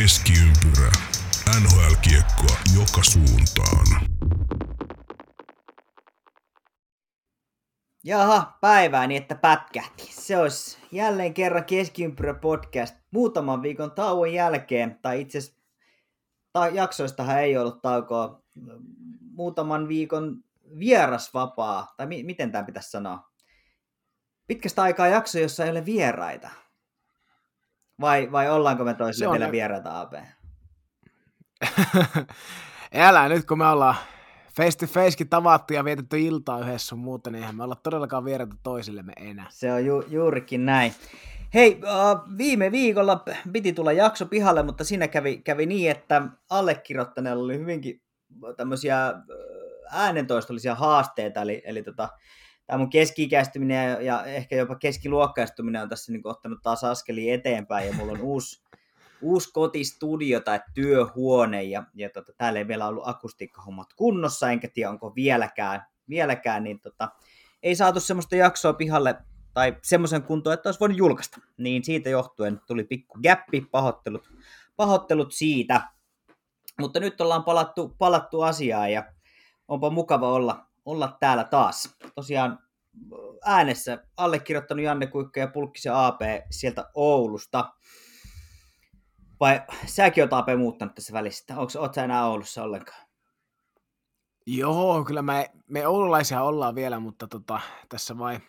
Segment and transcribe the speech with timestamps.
[0.00, 0.92] Keskiympyrä.
[1.60, 3.86] NHL-kiekkoa joka suuntaan.
[8.04, 10.02] Jaha, päivää niin, että pätkähti.
[10.10, 15.60] Se olisi jälleen kerran Keskiympyrä podcast muutaman viikon tauon jälkeen, tai itse asiassa
[16.52, 18.42] ta- jaksoistahan ei ollut taukoa,
[19.20, 20.44] muutaman viikon
[20.78, 23.30] vierasvapaa, tai mi- miten tämä pitäisi sanoa?
[24.46, 26.65] Pitkästä aikaa jakso, jossa ei ole vieraita.
[28.00, 30.12] Vai, vai ollaanko me toisille vielä vieraita, AP?
[32.94, 33.94] Älä nyt, kun me ollaan
[34.56, 38.24] face to facekin tavattu ja vietetty iltaa yhdessä sun muuta, niin eihän me olla todellakaan
[38.24, 39.46] vieraita toisillemme enää.
[39.48, 40.94] Se on ju- juurikin näin.
[41.54, 41.80] Hei,
[42.38, 48.02] viime viikolla piti tulla jakso pihalle, mutta siinä kävi, kävi niin, että allekirjoittaneella oli hyvinkin
[48.56, 49.12] tämmöisiä
[49.90, 52.08] äänentoistollisia haasteita, eli, eli tota,
[52.66, 57.94] tämä mun keski-ikäistyminen ja, ehkä jopa keskiluokkaistuminen on tässä niin ottanut taas askelia eteenpäin, ja
[57.94, 58.62] mulla on uusi,
[59.22, 64.90] uusi kotistudio tai työhuone, ja, ja tota, täällä ei vielä ollut akustiikkahommat kunnossa, enkä tiedä
[64.90, 67.08] onko vieläkään, vieläkään niin tota,
[67.62, 69.16] ei saatu semmoista jaksoa pihalle
[69.54, 71.40] tai semmoisen kuntoon, että olisi voinut julkaista.
[71.56, 74.30] Niin siitä johtuen tuli pikku gappi, pahoittelut,
[74.76, 75.80] pahoittelut siitä.
[76.80, 79.12] Mutta nyt ollaan palattu, palattu asiaan ja
[79.68, 81.96] onpa mukava olla, olla täällä taas.
[82.14, 82.58] Tosiaan
[83.44, 86.20] äänessä allekirjoittanut Janne Kuikka ja Pulkkisen AP
[86.50, 87.72] sieltä Oulusta.
[89.40, 91.44] Vai säkin oot AP muuttanut tässä välissä?
[91.56, 93.06] Onko, oot sä enää Oulussa ollenkaan?
[94.46, 98.40] Joo, kyllä me, me oululaisia ollaan vielä, mutta tota, tässä vai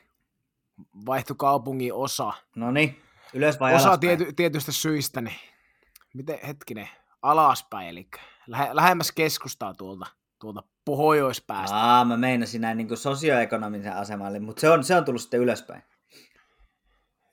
[1.06, 2.34] vaihtui kaupungin osa.
[2.56, 3.02] No niin,
[3.34, 5.36] ylös vai osa tiety, tietystä syistä, niin
[6.14, 6.90] miten, hetkinen,
[7.22, 8.08] alaspäin, eli
[8.48, 10.06] lähe, lähemmäs keskustaa tuolta,
[10.40, 11.76] tuolta pohjoispäästä.
[11.76, 15.84] Aa, mä meinasin näin niin sosioekonomisen asemalle, mutta se on, se on tullut sitten ylöspäin.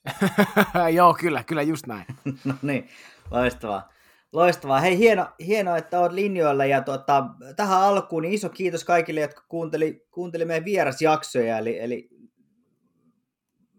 [0.95, 2.07] Joo, kyllä, kyllä just näin.
[2.45, 2.89] no niin,
[3.31, 3.89] loistavaa.
[4.33, 4.81] Loistavaa.
[4.81, 9.43] Hei, hieno, hienoa, että olet linjoilla ja tuota, tähän alkuun niin iso kiitos kaikille, jotka
[9.48, 12.09] kuunteli, kuunteli meidän vierasjaksoja, eli, eli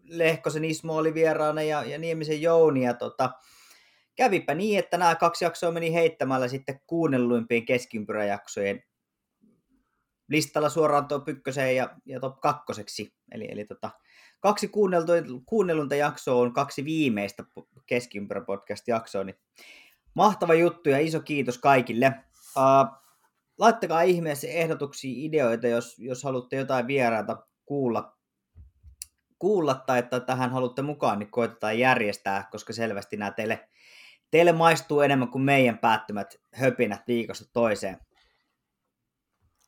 [0.04, 3.30] Lehkosen Ismo oli vieraana ja, ja Niemisen Jouni, ja tota,
[4.16, 8.84] kävipä niin, että nämä kaksi jaksoa meni heittämällä sitten kuunnelluimpien keskiympyräjaksojen
[10.30, 13.14] listalla suoraan top ykköseen ja, ja top kakkoseksi.
[13.32, 13.92] Eli, eli tota,
[14.40, 14.72] kaksi
[15.46, 17.44] kuunnellunta jaksoa on kaksi viimeistä
[17.86, 19.40] keskiympyrä podcast jaksoa, niin
[20.14, 22.14] mahtava juttu ja iso kiitos kaikille.
[22.58, 23.06] Uh,
[23.58, 28.18] laittakaa ihmeessä ehdotuksia, ideoita, jos, jos haluatte jotain vieraita kuulla,
[29.40, 33.70] kuulla tai että tähän haluatte mukaan, niin koitetaan järjestää, koska selvästi nämä teille,
[34.32, 37.98] teille maistuu enemmän kuin meidän päättymät höpinät viikosta toiseen.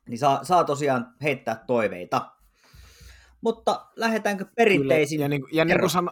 [0.08, 2.32] Niin saa, saa tosiaan heittää toiveita.
[3.40, 5.18] Mutta lähdetäänkö perinteisiin?
[5.18, 6.10] Kyllä, ja, niin, ja niin kuin sano,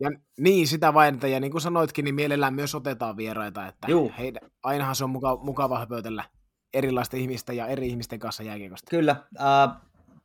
[0.00, 3.90] ja niin, sitä vain, että ja niin kuin sanoitkin, niin mielellään myös otetaan vieraita, että
[3.90, 4.12] Juu.
[4.18, 6.24] heidän, ainahan se on mukava, mukava höpötellä
[6.74, 8.90] erilaisten ihmisten ja eri ihmisten kanssa jääkiekosta.
[8.90, 9.16] Kyllä.
[9.40, 9.80] Äh,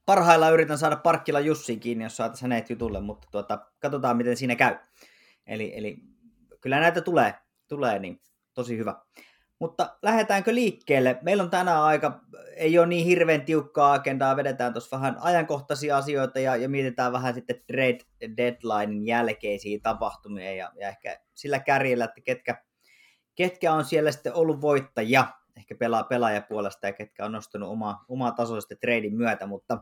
[0.06, 4.56] parhaillaan yritän saada Parkkila Jussiin kiinni, jos saataisiin hänet jutulle, mutta tuota, katsotaan, miten siinä
[4.56, 4.76] käy.
[5.48, 5.98] Eli, eli
[6.62, 7.34] kyllä näitä tulee,
[7.68, 8.22] tulee, niin
[8.54, 8.96] tosi hyvä.
[9.60, 11.20] Mutta lähdetäänkö liikkeelle?
[11.22, 12.22] Meillä on tänään aika,
[12.56, 17.34] ei ole niin hirveän tiukkaa agendaa, vedetään tuossa vähän ajankohtaisia asioita ja, ja mietitään vähän
[17.34, 18.00] sitten trade
[18.38, 22.64] deadlinein jälkeisiä tapahtumia ja, ja ehkä sillä kärjellä, että ketkä,
[23.36, 25.28] ketkä on siellä sitten ollut voittajia,
[25.58, 29.78] ehkä pelaa pelaajapuolesta ja ketkä on nostanut omaa, omaa tasoista treidin myötä, mutta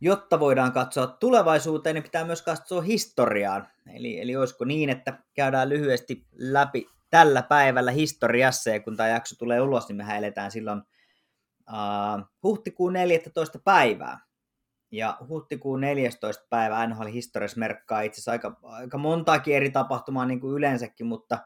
[0.00, 3.68] jotta voidaan katsoa tulevaisuuteen, niin pitää myös katsoa historiaan.
[3.94, 9.36] Eli, eli olisiko niin, että käydään lyhyesti läpi tällä päivällä historiassa, ja kun tämä jakso
[9.38, 10.82] tulee ulos, niin mehän eletään silloin
[11.68, 13.58] uh, huhtikuun 14.
[13.64, 14.20] päivää.
[14.90, 16.44] Ja huhtikuun 14.
[16.50, 21.38] päivä NHL historiassa merkkaa itse asiassa aika, aika montaakin eri tapahtumaa niin kuin yleensäkin, mutta,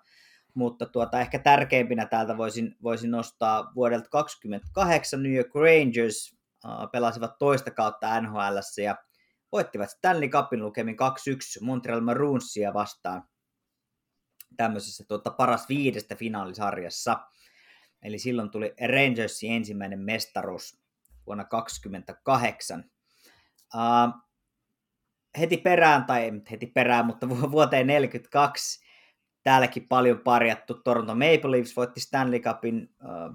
[0.55, 7.39] mutta tuota, ehkä tärkeimpinä täältä voisin, voisin nostaa vuodelta 28 New York Rangers uh, pelasivat
[7.39, 8.97] toista kautta NHL ja
[9.53, 13.23] voittivat Stanley Cupin lukemin 2-1 Montreal Maroonsia vastaan
[14.56, 17.20] tämmöisessä tuota, paras viidestä finaalisarjassa.
[18.02, 20.82] Eli silloin tuli Rangersin ensimmäinen mestaruus
[21.26, 22.84] vuonna 1928.
[23.75, 24.22] Uh,
[25.38, 28.84] heti perään, tai ei heti perään, mutta vuoteen 42
[29.43, 32.94] täälläkin paljon parjattu Toronto Maple Leafs voitti Stanley Cupin.
[33.04, 33.34] Uh,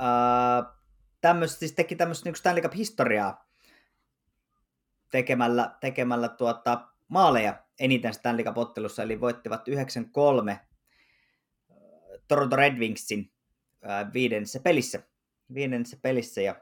[0.00, 0.76] uh,
[1.20, 3.50] tämmöistä, siis teki tämmöistä niin Stanley Cup-historiaa
[5.10, 10.60] tekemällä, tekemällä tuota, maaleja eniten Stanley Cup-ottelussa, eli voittivat 93
[12.28, 13.32] Toronto Red Wingsin
[14.12, 15.02] viidennessä pelissä.
[15.54, 16.54] Viidennessä pelissä ja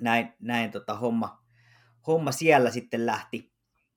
[0.00, 1.44] näin, näin tota homma,
[2.06, 3.52] homma siellä sitten lähti,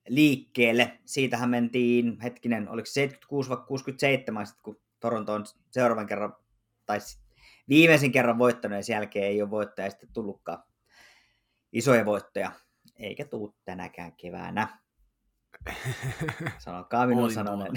[0.07, 0.99] liikkeelle.
[1.05, 6.35] Siitähän mentiin, hetkinen, oliko 76 vai 67, sit kun Toronto on seuraavan kerran,
[6.85, 6.99] tai
[7.69, 10.63] viimeisen kerran voittanut, ja sen jälkeen ei ole voittaja sitten tullutkaan
[11.71, 12.51] isoja voittoja,
[12.99, 14.79] eikä tuu tänäkään keväänä.
[16.57, 17.73] Sanokaa minun sanonen.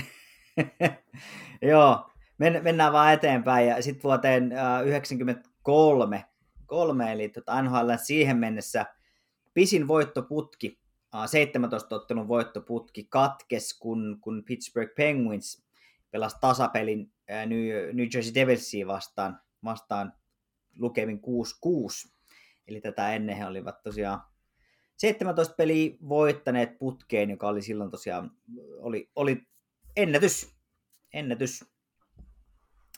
[1.63, 4.53] Joo, men, mennään vaan eteenpäin, ja sitten vuoteen
[4.83, 6.25] uh, 93,
[6.67, 8.87] kolme, eli tota NHL siihen mennessä
[9.55, 10.81] pisin voittoputki,
[11.15, 15.65] uh, 17 ottelun voittoputki katkes, kun, kun Pittsburgh Penguins
[16.11, 20.13] pelasi tasapelin uh, New, New Jersey Devilsia vastaan, vastaan
[20.79, 21.21] lukemin
[21.67, 22.13] 6-6.
[22.69, 24.21] Eli tätä ennen he olivat tosiaan
[25.03, 28.31] 17 peliä voittaneet putkeen, joka oli silloin tosiaan,
[28.79, 29.43] oli, oli
[29.97, 30.57] ennätys,
[31.13, 31.65] ennätys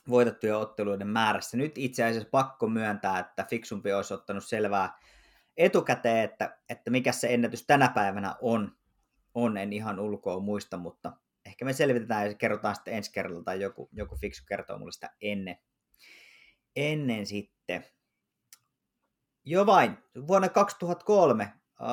[0.09, 1.57] voitettujen otteluiden määrässä.
[1.57, 4.99] Nyt itse asiassa pakko myöntää, että fiksumpi olisi ottanut selvää
[5.57, 8.77] etukäteen, että, että mikä se ennätys tänä päivänä on.
[9.35, 11.13] On, en ihan ulkoa muista, mutta
[11.47, 15.11] ehkä me selvitetään ja kerrotaan sitten ensi kerralla tai joku, joku fiksu kertoo mulle sitä
[15.21, 15.59] ennen.
[16.77, 17.85] Ennen sitten.
[19.45, 19.99] Jo vain.
[20.27, 21.53] Vuonna 2003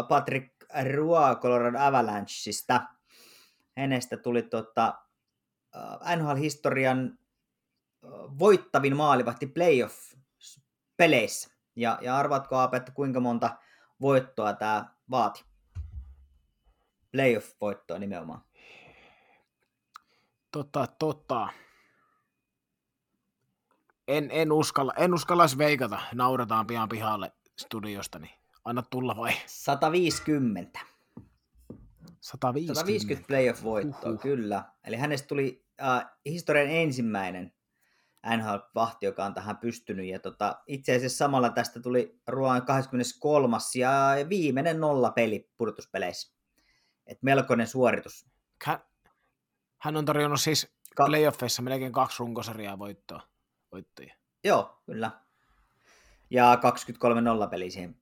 [0.10, 0.54] Patrick
[0.94, 2.82] Roy Colorado Avalancheista.
[3.78, 4.94] Hänestä tuli tota,
[6.16, 7.20] NHL-historian
[8.40, 11.52] voittavin maalivahti playoff-peleissä.
[11.76, 13.58] Ja, ja arvatko Aape, että kuinka monta
[14.02, 15.46] voittoa tämä vaati?
[17.12, 18.42] Playoff-voittoa nimenomaan.
[20.52, 21.48] Tota, tota.
[24.08, 26.00] En, en, uskalla, en uskallas veikata.
[26.14, 29.34] Naurataan pian pihalle studiosta, niin anna tulla vai?
[29.46, 30.80] 150.
[32.22, 32.80] 150.
[32.80, 34.22] 150 playoff-voittoa, uhuh.
[34.22, 34.64] kyllä.
[34.84, 37.54] Eli hänestä tuli äh, historian ensimmäinen
[38.38, 40.06] NHL-vahti, joka on tähän pystynyt.
[40.06, 43.58] Ja tota, itse asiassa samalla tästä tuli Ruoan 23.
[43.80, 46.34] ja viimeinen nolla peli pudotuspeleissä.
[47.08, 48.26] Et melkoinen suoritus.
[48.66, 48.80] Hän,
[49.78, 53.22] hän on tarjonnut siis Ka- playoffeissa melkein kaksi runkosarjaa voittoa.
[53.72, 54.16] voittoja.
[54.44, 55.12] Joo, kyllä.
[56.30, 58.01] Ja 23 nolla peli siihen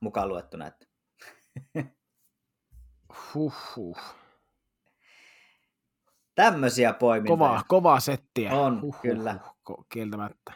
[0.00, 0.66] mukaan luettuna.
[0.66, 0.86] Että.
[3.34, 3.98] Huhhuh.
[6.34, 7.36] Tämmöisiä poimintoja.
[7.36, 8.52] Kovaa, kovaa settiä.
[8.52, 9.38] On, huh, kyllä.
[9.88, 10.52] Kieltämättä.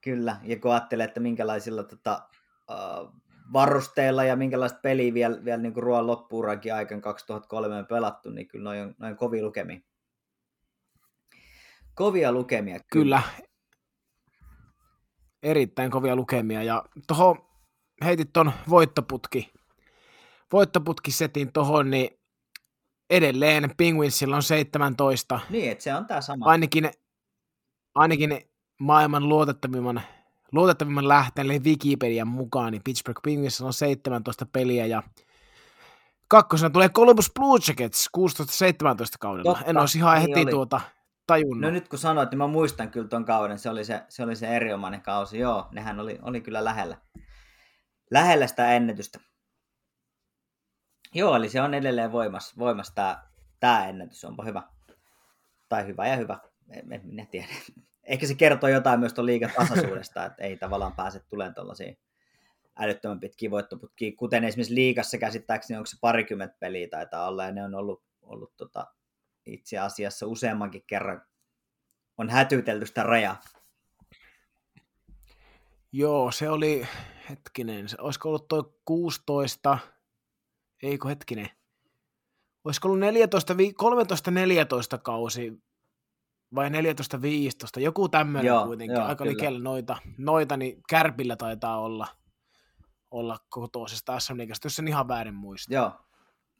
[0.00, 2.28] Kyllä, ja kun ajattelee, että minkälaisilla tota,
[2.70, 3.22] uh,
[3.52, 8.48] varusteilla ja minkälaista peliä vielä, vielä niin kuin ruoan loppuurankin aikana 2003 on pelattu, niin
[8.48, 9.80] kyllä noin on, noin kovia lukemia.
[11.94, 12.78] Kovia lukemia.
[12.78, 13.22] Kyllä.
[13.26, 13.46] kyllä.
[15.42, 16.62] Erittäin kovia lukemia.
[16.62, 17.53] Ja tuohon
[18.04, 19.52] heitit ton voittoputki,
[20.52, 22.18] voittoputkisetin tuohon, niin
[23.10, 25.40] edelleen Penguinsilla on 17.
[25.50, 26.46] Niin, että se on tämä sama.
[26.46, 26.90] Ainakin,
[27.94, 28.40] ainakin
[28.78, 30.02] maailman luotettavimman,
[30.52, 35.02] luotettavimman lähteen, eli Wikipedian mukaan, niin Pittsburgh Penguinsilla on 17 peliä ja
[36.28, 38.20] kakkosena tulee Columbus Blue Jackets 16-17
[39.20, 39.54] kaudella.
[39.54, 40.50] Totta, en olisi ihan niin heti oli.
[40.50, 40.80] tuota
[41.26, 41.60] tajunnut.
[41.60, 44.36] No nyt kun sanoit, niin mä muistan kyllä ton kauden, se oli se, se, oli
[44.36, 45.38] se erinomainen kausi.
[45.38, 46.96] Joo, nehän oli, oli kyllä lähellä,
[48.14, 49.18] lähellä sitä ennätystä.
[51.14, 53.22] Joo, eli se on edelleen voimassa, voimassa tämä,
[53.60, 54.62] tämä ennätys, onpa hyvä.
[55.68, 56.38] Tai hyvä ja hyvä,
[56.70, 57.48] en, en minä tiedä.
[58.04, 61.94] Ehkä se kertoo jotain myös tuon liikan tasaisuudesta, että ei tavallaan pääse tulemaan tuollaisia
[62.76, 67.64] älyttömän pitkiä voittoputkia, kuten esimerkiksi liigassa käsittääkseni, onko se parikymmentä peliä taitaa olla, ja ne
[67.64, 68.86] on ollut, ollut tota,
[69.46, 71.22] itse asiassa useammankin kerran
[72.18, 73.40] on hätytelty sitä rajaa.
[75.96, 76.88] Joo, se oli,
[77.30, 79.78] hetkinen, se, olisiko ollut tuo 16,
[80.82, 81.50] eikö hetkinen,
[82.64, 83.56] olisiko ollut 14, 13-14
[85.02, 85.62] kausi
[86.54, 86.72] vai 14-15,
[87.80, 92.06] joku tämmöinen joo, kuitenkin, joo, aika likellä noita, noita, niin Kärpillä taitaa olla,
[93.10, 95.74] olla kotoisesta SM Liigasta, jos sen ihan väärin muista.
[95.74, 95.92] Joo.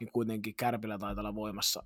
[0.01, 1.83] Niin kuitenkin Kärpillä taitaa olla voimassa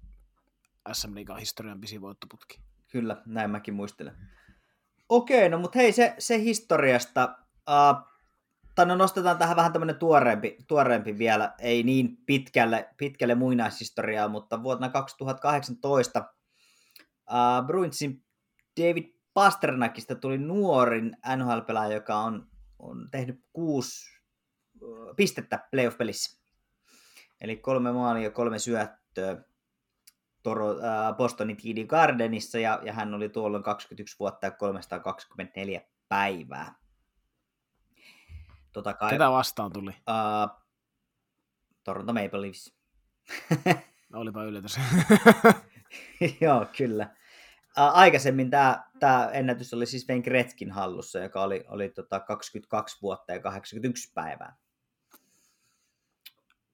[0.93, 2.61] SM Liigan historian pisin voittoputki.
[2.88, 4.17] Kyllä, näin mäkin muistelen.
[5.09, 7.38] Okei, no mutta hei, se, se historiasta.
[7.69, 8.09] Uh,
[8.75, 14.62] tai no nostetaan tähän vähän tämmöinen tuoreempi, tuoreempi vielä, ei niin pitkälle, pitkälle muinaishistoriaa, mutta
[14.62, 16.25] vuonna 2018
[17.00, 18.25] uh, Bruinsin
[18.81, 22.47] David Pasternakista tuli nuorin NHL-pelaaja, joka on,
[22.79, 24.19] on tehnyt kuusi
[25.17, 26.38] pistettä playoff-pelissä.
[27.41, 29.45] Eli kolme maalia ja kolme syöttöä
[30.49, 36.75] Toro, äh, Bostonin TD Gardenissa, ja, ja hän oli tuolloin 21 vuotta ja 324 päivää.
[38.73, 39.90] Tota kai, Ketä vastaan tuli?
[39.90, 40.62] Uh,
[41.85, 42.75] Toronto Maple Leafs.
[44.14, 44.76] Olipa yllätys.
[46.40, 47.17] Joo, kyllä.
[47.78, 52.99] Uh, aikaisemmin tämä, tämä ennätys oli siis Wayne Gretzkin hallussa, joka oli, oli tota 22
[53.02, 54.57] vuotta ja 81 päivää.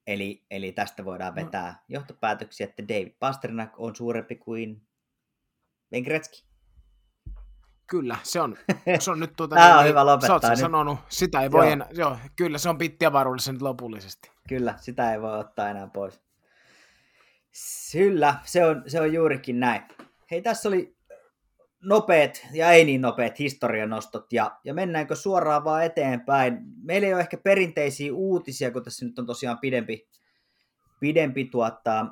[0.07, 1.79] Eli, eli tästä voidaan vetää no.
[1.89, 4.83] johtopäätöksiä, että David Pasternak on suurempi kuin
[5.91, 6.37] Ben Gretzky.
[7.87, 8.57] Kyllä, se on,
[8.99, 9.57] se on nyt tuota...
[9.57, 10.41] Tämä on niin, hyvä lopettaa.
[10.41, 11.73] Sä sanonut, sitä ei voi joo.
[11.73, 14.31] enää, joo, kyllä se on pittiä varullisen lopullisesti.
[14.49, 16.21] Kyllä, sitä ei voi ottaa enää pois.
[17.93, 19.83] Kyllä, se on, se on juurikin näin.
[20.31, 20.97] Hei, tässä oli
[21.85, 26.59] nopeat ja ei niin nopeat historianostot, ja, ja mennäänkö suoraan vaan eteenpäin.
[26.83, 30.09] Meillä ei ole ehkä perinteisiä uutisia, kun tässä nyt on tosiaan pidempi,
[31.01, 32.07] pidempi tuota,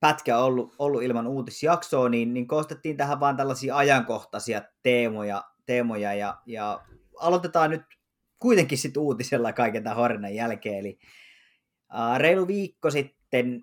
[0.00, 6.38] pätkä ollut, ollut ilman uutisjaksoa, niin, niin koostettiin tähän vaan tällaisia ajankohtaisia teemoja, teemoja ja,
[6.46, 6.80] ja
[7.20, 7.82] aloitetaan nyt
[8.38, 10.78] kuitenkin sitten uutisella kaiken tämän horinan jälkeen.
[10.78, 10.98] Eli
[11.94, 13.62] uh, reilu viikko sitten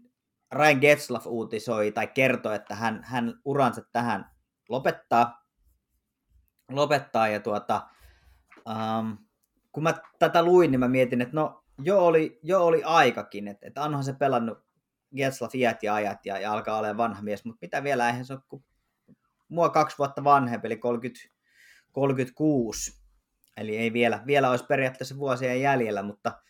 [0.51, 4.38] Ryan Getzlaff uutisoi tai kertoi, että hän, hän uransa tähän
[4.69, 5.45] lopettaa.
[6.71, 7.87] lopettaa ja tuota,
[8.69, 9.17] um,
[9.71, 13.67] kun mä tätä luin, niin mä mietin, että no jo oli, jo oli aikakin, että,
[13.67, 14.57] että onhan se pelannut
[15.15, 18.33] Getzlaff iät ja ajat ja, ja alkaa olla vanha mies, mutta mitä vielä, eihän se
[18.33, 18.63] ole kuin
[19.49, 21.19] mua kaksi vuotta vanhempi, eli 30,
[21.91, 22.99] 36.
[23.57, 26.41] Eli ei vielä, vielä olisi periaatteessa vuosia jäljellä, mutta,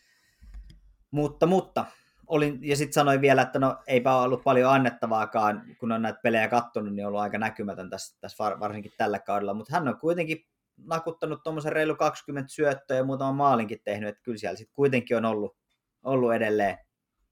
[1.12, 1.86] mutta, mutta
[2.30, 6.20] olin, ja sitten sanoin vielä, että no eipä ole ollut paljon annettavaakaan, kun on näitä
[6.24, 10.00] pelejä kattonut, niin on ollut aika näkymätön tässä, tässä varsinkin tällä kaudella, mutta hän on
[10.00, 10.46] kuitenkin
[10.78, 15.26] nakuttanut tuommoisen reilu 20 syöttöä ja muutaman maalinkin tehnyt, että kyllä siellä sitten kuitenkin on
[15.26, 15.58] ollut,
[16.04, 16.78] ollut edelleen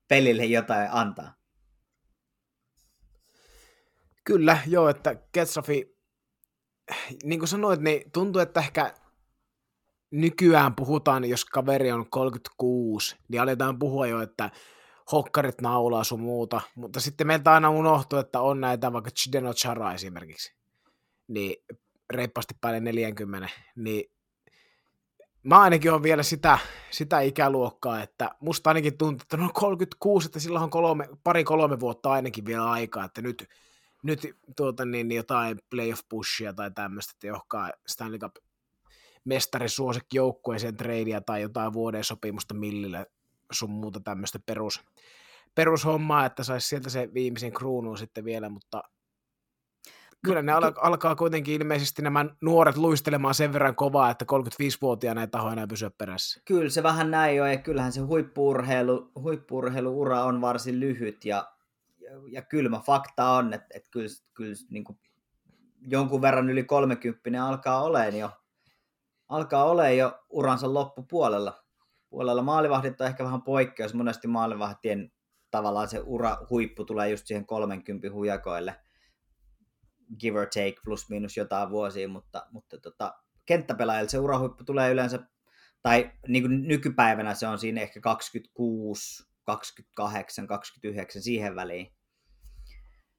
[0.08, 1.34] pelille jotain antaa.
[4.24, 5.98] Kyllä, joo, että Ketsafi,
[7.24, 8.94] niin kuin sanoit, niin tuntuu, että ehkä
[10.12, 14.50] nykyään puhutaan, jos kaveri on 36, niin aletaan puhua jo, että
[15.12, 19.94] hokkarit naulaa sun muuta, mutta sitten meiltä aina unohtuu, että on näitä vaikka Chideno Chara
[19.94, 20.56] esimerkiksi,
[21.28, 21.56] niin
[22.14, 24.12] reippaasti päälle 40, niin
[25.44, 26.60] mä ainakin on vielä sitä,
[26.92, 32.12] sitä ikäluokkaa, että musta ainakin tuntuu, että no 36, että sillä on kolme, pari-kolme vuotta
[32.12, 33.50] ainakin vielä aikaa, että nyt,
[34.04, 34.20] nyt
[34.56, 38.36] tuota, niin jotain playoff pushia tai tämmöistä, että johkaa Stanley Cup
[39.26, 43.06] mestarisuosikki joukkueeseen treidiä tai jotain vuoden sopimusta millille
[43.52, 44.82] sun muuta tämmöistä perus,
[45.56, 48.84] perushommaa, että saisi sieltä se viimeisen kruunun sitten vielä, mutta
[50.26, 55.28] kyllä ne al- alkaa kuitenkin ilmeisesti nämä nuoret luistelemaan sen verran kovaa, että 35-vuotiaana ei
[55.28, 56.42] taho enää pysyä perässä.
[56.46, 61.52] Kyllä se vähän näin on, ja kyllähän se huippuurheilu, huippuurheiluura on varsin lyhyt, ja,
[62.02, 65.00] ja, ja kylmä fakta on, että, että kyllä, kyllä niin kuin
[65.82, 68.30] jonkun verran yli 30 alkaa olemaan jo,
[69.30, 71.64] alkaa olemaan jo uransa loppupuolella
[72.10, 73.94] puolella maalivahdit on ehkä vähän poikkeus.
[73.94, 75.12] Monesti maalivahtien
[75.52, 78.76] tavallaan se ura huippu tulee just siihen 30 hujakoille,
[80.20, 85.20] give or take, plus minus jotain vuosia, mutta, mutta tota, kenttäpelaajille se urahuippu tulee yleensä,
[85.84, 91.94] tai niin kuin nykypäivänä se on siinä ehkä 26, 28, 29, siihen väliin.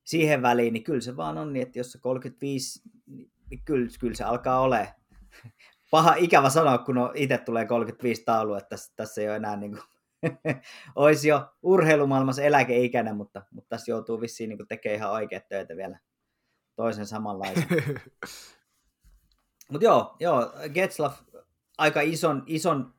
[0.05, 2.83] Siihen väliin, niin kyllä se vaan on niin, että jos se 35,
[3.51, 4.89] niin kyllä, kyllä se alkaa olemaan
[5.91, 9.57] paha ikävä sanoa, kun on itse tulee 35 taulua, että tässä, tässä ei ole enää
[9.57, 9.83] niin kuin,
[10.97, 15.99] olisi jo urheilumaailmassa eläkeikäinen, mutta, mutta tässä joutuu vissiin niin tekemään ihan oikeat töitä vielä
[16.77, 17.67] toisen samanlaisen.
[19.73, 21.23] mutta joo, joo, Getzlaff
[21.79, 22.95] aika ison, ison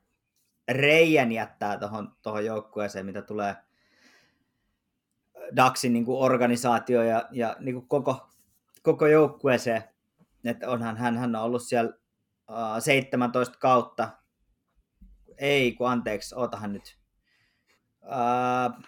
[0.71, 3.55] reijän jättää tuohon tohon joukkueeseen, mitä tulee
[5.55, 8.29] Daxin niin organisaatio ja, ja niin koko,
[8.83, 9.83] koko joukkueeseen.
[10.45, 11.93] Että onhan hän, hän on ollut siellä
[12.79, 14.09] 17 kautta.
[15.37, 16.99] Ei, kun anteeksi, ootahan nyt.
[18.03, 18.83] Uh,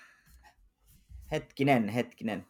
[1.32, 2.48] hetkinen, hetkinen.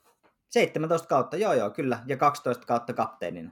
[0.49, 3.51] 17 kautta, joo joo, kyllä, ja 12 kautta kapteenina.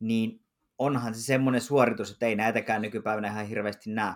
[0.00, 0.44] Niin
[0.78, 4.14] onhan se semmoinen suoritus, että ei näitäkään nykypäivänä ihan hirveästi näe.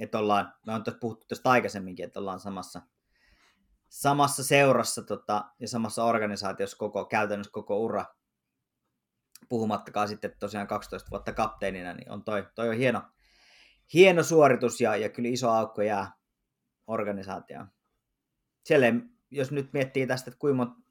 [0.00, 2.82] Että ollaan, me on tuossa puhuttu tästä aikaisemminkin, että ollaan samassa,
[3.88, 8.04] samassa seurassa tota, ja samassa organisaatiossa koko, käytännössä koko ura
[9.48, 13.02] puhumattakaan sitten tosiaan 12 vuotta kapteenina, niin on toi, toi on hieno,
[13.94, 16.12] hieno suoritus ja, ja kyllä iso aukko jää
[16.86, 17.68] organisaatioon.
[18.64, 18.86] Siellä,
[19.30, 20.86] jos nyt miettii tästä, että kuinka monta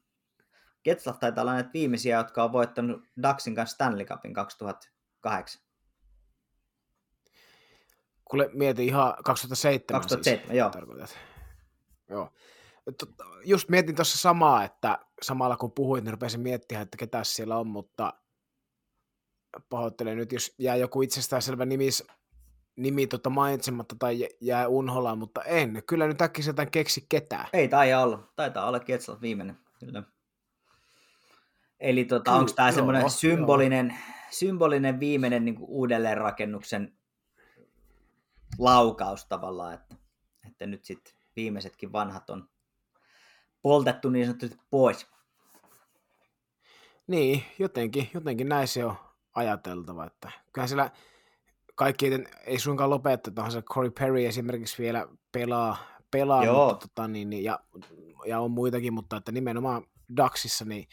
[0.84, 5.62] Getzlaff taitaa olla näitä viimeisiä, jotka on voittanut Daxin kanssa Stanley Cupin 2008.
[8.24, 10.00] Kuule, mietin ihan 2007.
[10.00, 10.70] 2007, siis, joo.
[10.70, 11.18] Tarkoitat.
[12.10, 12.32] Joo.
[13.44, 17.66] Just mietin tuossa samaa, että samalla kun puhuit, niin rupesin miettimään, että ketä siellä on,
[17.66, 18.12] mutta
[19.68, 22.04] pahoittelen nyt, jos jää joku itsestäänselvä nimis,
[22.76, 25.82] nimi tota mainitsematta tai jää unholaan, mutta en.
[25.86, 27.46] Kyllä nyt äkkiseltään keksi ketään.
[27.52, 28.32] Ei taida olla.
[28.36, 29.58] Taitaa olla Ketsal viimeinen.
[29.80, 30.02] Kyllä.
[31.80, 34.14] Eli tota, onko tämä semmoinen symbolinen, joo.
[34.30, 36.96] symbolinen viimeinen niin kuin uudelleenrakennuksen
[38.58, 39.96] laukaus tavallaan, että,
[40.48, 42.48] että nyt sitten viimeisetkin vanhat on
[43.62, 45.06] poltettu niin sanotusti pois.
[47.06, 48.96] Niin, jotenkin, jotenkin näin se on
[49.36, 50.90] ajateltava, että kyllähän siellä
[51.74, 52.10] kaikki
[52.46, 55.76] ei suinkaan lopeteta, se Corey Perry esimerkiksi vielä pelaa,
[56.10, 56.68] pelaa Joo.
[56.68, 57.60] mutta, tota, niin, niin, ja,
[58.26, 59.84] ja, on muitakin, mutta että nimenomaan
[60.16, 60.88] Daxissa niin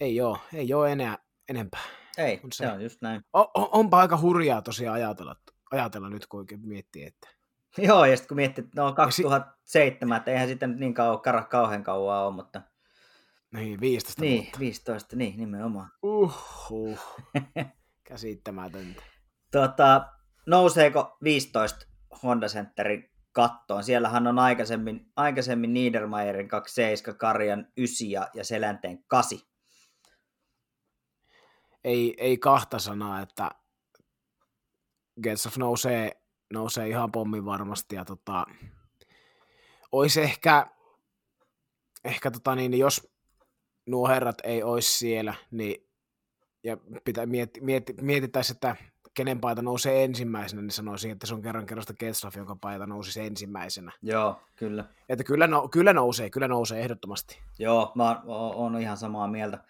[0.00, 1.84] ei ole, ei ole enää enempää.
[2.18, 2.64] Ei, On se.
[2.64, 2.72] se.
[2.72, 3.24] on just näin.
[3.32, 5.36] On, onpa aika hurjaa tosiaan ajatella,
[5.70, 7.28] ajatella nyt, kun oikein miettii, että
[7.78, 11.84] Joo, ja sitten kun miettii, että no 2007, että eihän sitten nyt niin kauan, kauhean
[11.84, 12.62] kauan ole, mutta
[13.52, 14.58] niin, 15 niin, vuotta.
[14.58, 15.90] 15, niin nimenomaan.
[16.02, 16.98] Uhuh.
[18.08, 19.02] Käsittämätöntä.
[19.52, 20.06] Tota,
[20.46, 21.86] nouseeko 15
[22.22, 23.84] Honda Centerin kattoon?
[23.84, 29.38] Siellähän on aikaisemmin, aikaisemmin Niedermayerin 27, Karjan 9 ja, ja Selänteen 8.
[31.84, 33.50] Ei, ei kahta sanaa, että
[35.22, 38.46] Getsoff nousee, nousee ihan pommin varmasti ja tota,
[39.92, 40.66] olisi ehkä,
[42.04, 43.11] ehkä tota niin, jos
[43.86, 45.88] nuo herrat ei olisi siellä, niin
[46.64, 48.76] ja pitää mieti, mieti, mietittäisiin, että
[49.14, 53.20] kenen paita nousee ensimmäisenä, niin sanoisin, että se on kerran kerrasta Getsoff, jonka paita nousisi
[53.20, 53.92] ensimmäisenä.
[54.02, 54.84] Joo, kyllä.
[55.08, 57.38] Että kyllä, no, kyllä nousee, kyllä nousee ehdottomasti.
[57.58, 59.64] Joo, mä oon ihan samaa mieltä.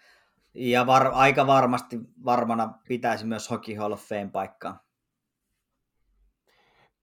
[0.53, 4.83] Ja var, aika varmasti varmana pitäisi myös Hockey Hall of Fame paikkaa.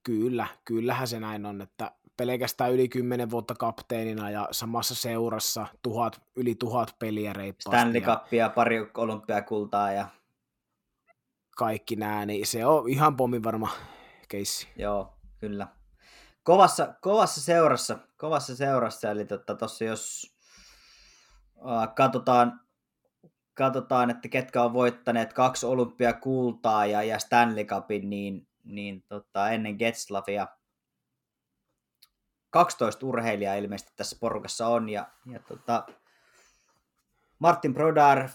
[0.03, 6.23] Kyllä, kyllähän se näin on, että pelkästään yli 10 vuotta kapteenina ja samassa seurassa tuhat,
[6.37, 7.77] yli tuhat peliä reippaasti.
[7.77, 10.07] Stanley ja Cupia, pari olympiakultaa ja
[11.57, 13.69] Kaikki nämä, niin se on ihan pommin varma
[14.29, 14.69] keissi.
[14.77, 15.67] joo, kyllä.
[16.43, 20.35] Kovassa, kovassa seurassa, kovassa seurassa, eli tuossa tota, jos
[21.57, 22.61] äh, katsotaan,
[23.55, 29.77] katsotaan, että ketkä on voittaneet kaksi olympiakultaa ja, ja Stanley Cupin, niin, niin tota, ennen
[29.77, 30.47] Getzlafia
[32.51, 35.87] 12 urheilijaa ilmeisesti tässä porukassa on, ja, ja tota,
[37.39, 38.29] Martin Brodar,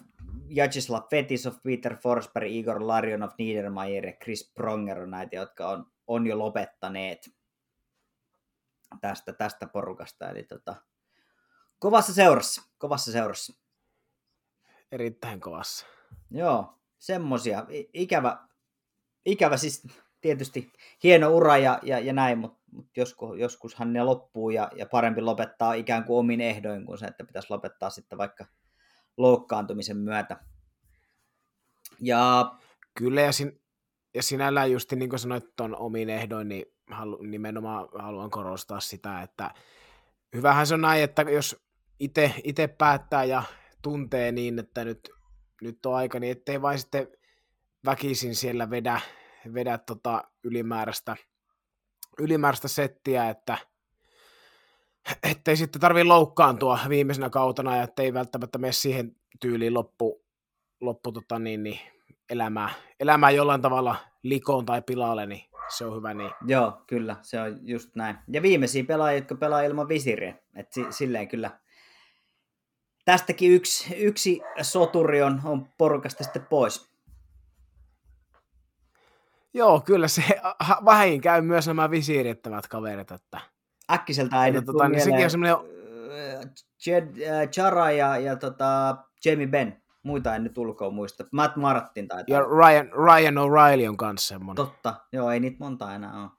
[0.50, 6.28] Jacislav Fetisov, Peter Forsberg, Igor Larionov, Niedermayer ja Chris Pronger on näitä, jotka on, on
[6.28, 7.30] jo lopettaneet
[9.02, 10.30] tästä, tästä porukasta.
[10.30, 10.76] Eli tota,
[11.80, 13.54] kovassa seurassa, kovassa seurassa.
[14.92, 15.86] Erittäin kovassa.
[16.32, 17.66] Joo, semmosia.
[17.70, 18.48] I- Ikävä,
[19.26, 19.88] ikävä siis
[20.22, 20.74] tietysti
[21.04, 25.22] hieno ura ja, ja, ja näin, mutta mut joskus, joskushan ne loppuu ja, ja parempi
[25.22, 28.46] lopettaa ikään kuin omin ehdoin kuin se, että pitäisi lopettaa sitten vaikka
[29.18, 30.38] loukkaantumisen myötä.
[32.02, 32.52] Ja
[32.98, 33.62] Kyllä, ja, sin,
[34.14, 39.22] ja sinällään just niin kuin sanoit tuon omiin ehdoin, niin halu, nimenomaan haluan korostaa sitä,
[39.22, 39.52] että
[40.36, 41.66] hyvähän se on näin, että jos
[42.44, 43.44] itse päättää ja
[43.82, 45.10] tuntee niin, että nyt,
[45.62, 47.08] nyt on aika, niin ettei vain sitten
[47.86, 49.02] väkisin siellä vedä,
[49.54, 51.16] vedä tota ylimääräistä,
[52.20, 53.58] ylimääräistä settiä, että
[55.24, 60.26] ettei sitten tarvi loukkaantua viimeisenä kautena ja ettei välttämättä mene siihen tyyliin loppu,
[60.82, 61.80] loppu tota niin, niin
[62.30, 65.42] elämää, elämää jollain tavalla likoon tai pilalle, niin
[65.78, 66.32] se on hyvä niin.
[66.48, 68.18] joo, kyllä, se on just näin.
[68.28, 70.36] Ja viimeisiä pelaajia, jotka pelaa ilman visiriä.
[70.56, 71.52] Et si, silleen kyllä
[73.06, 76.95] tästäkin yksi, yksi soturi on, on porukasta sitten pois.
[79.56, 80.24] Joo, kyllä se
[80.86, 83.40] vähin käy myös nämä visiirittävät kaverit, että
[83.92, 86.52] Äkkiseltä ei Että tota, niin sekin on semmoinen- äh,
[86.88, 89.74] Jed, äh, Chara ja, ja tota, Jamie Benn.
[90.04, 91.26] Muita en nyt ulkoa muista.
[91.32, 92.38] Matt Martin taitaa.
[92.38, 94.56] ja Ryan, Ryan O'Reilly on kanssa semmoinen.
[94.66, 94.96] Totta.
[95.12, 96.30] Joo, ei niitä monta enää ole.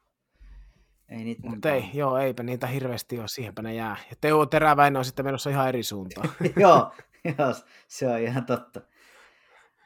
[1.08, 3.96] Ei niitä monta Mutta ei, joo, eipä niitä hirveästi ole, siihenpä ne jää.
[4.10, 6.28] Ja Teo Teräväinen on sitten menossa ihan eri suuntaan.
[6.56, 6.92] joo,
[7.38, 7.54] joo,
[7.88, 8.80] se on ihan totta.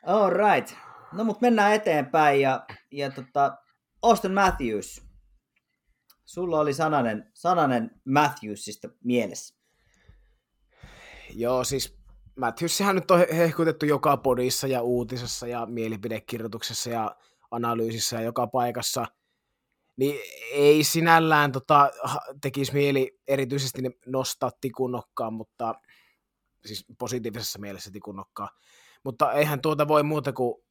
[0.07, 0.75] All right.
[1.13, 3.57] No mut mennään eteenpäin ja, ja tota,
[4.03, 5.03] Austin Matthews.
[6.25, 9.55] Sulla oli sananen, sananen Matthewsista mielessä.
[11.35, 11.99] joo, siis
[12.37, 17.17] Matthewsihan nyt on he- hehkutettu joka podissa ja uutisessa ja mielipidekirjoituksessa ja
[17.51, 19.07] analyysissä ja joka paikassa.
[19.97, 20.21] Niin
[20.53, 21.91] ei sinällään tota,
[22.41, 25.75] tekisi mieli erityisesti nostaa tikunnokkaan, mutta
[26.67, 28.49] siis positiivisessa mielessä tikunnokkaa.
[29.05, 30.63] Mutta eihän tuota voi muuta kuin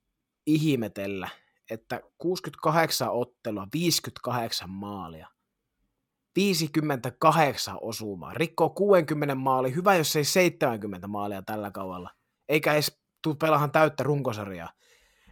[0.46, 1.30] ihmetellä,
[1.70, 5.28] että 68 ottelua, 58 maalia.
[6.36, 8.34] 58 osumaa.
[8.34, 9.76] Rikkoo 60 maali.
[9.76, 12.12] Hyvä, jos ei 70 maalia tällä kaudella.
[12.50, 14.70] Eikä edes tuu pelahan täyttä runkosarjaa.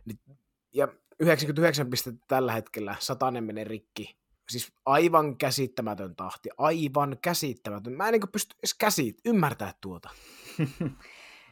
[0.06, 0.38] Ni-
[0.74, 0.88] Ja
[1.20, 2.96] 99 pistettä tällä hetkellä.
[3.00, 4.18] Satanen menee rikki.
[4.50, 6.50] Siis aivan käsittämätön tahti.
[6.58, 7.94] Aivan käsittämätön.
[7.94, 10.10] Mä en niin pysty edes käsit ymmärtää tuota.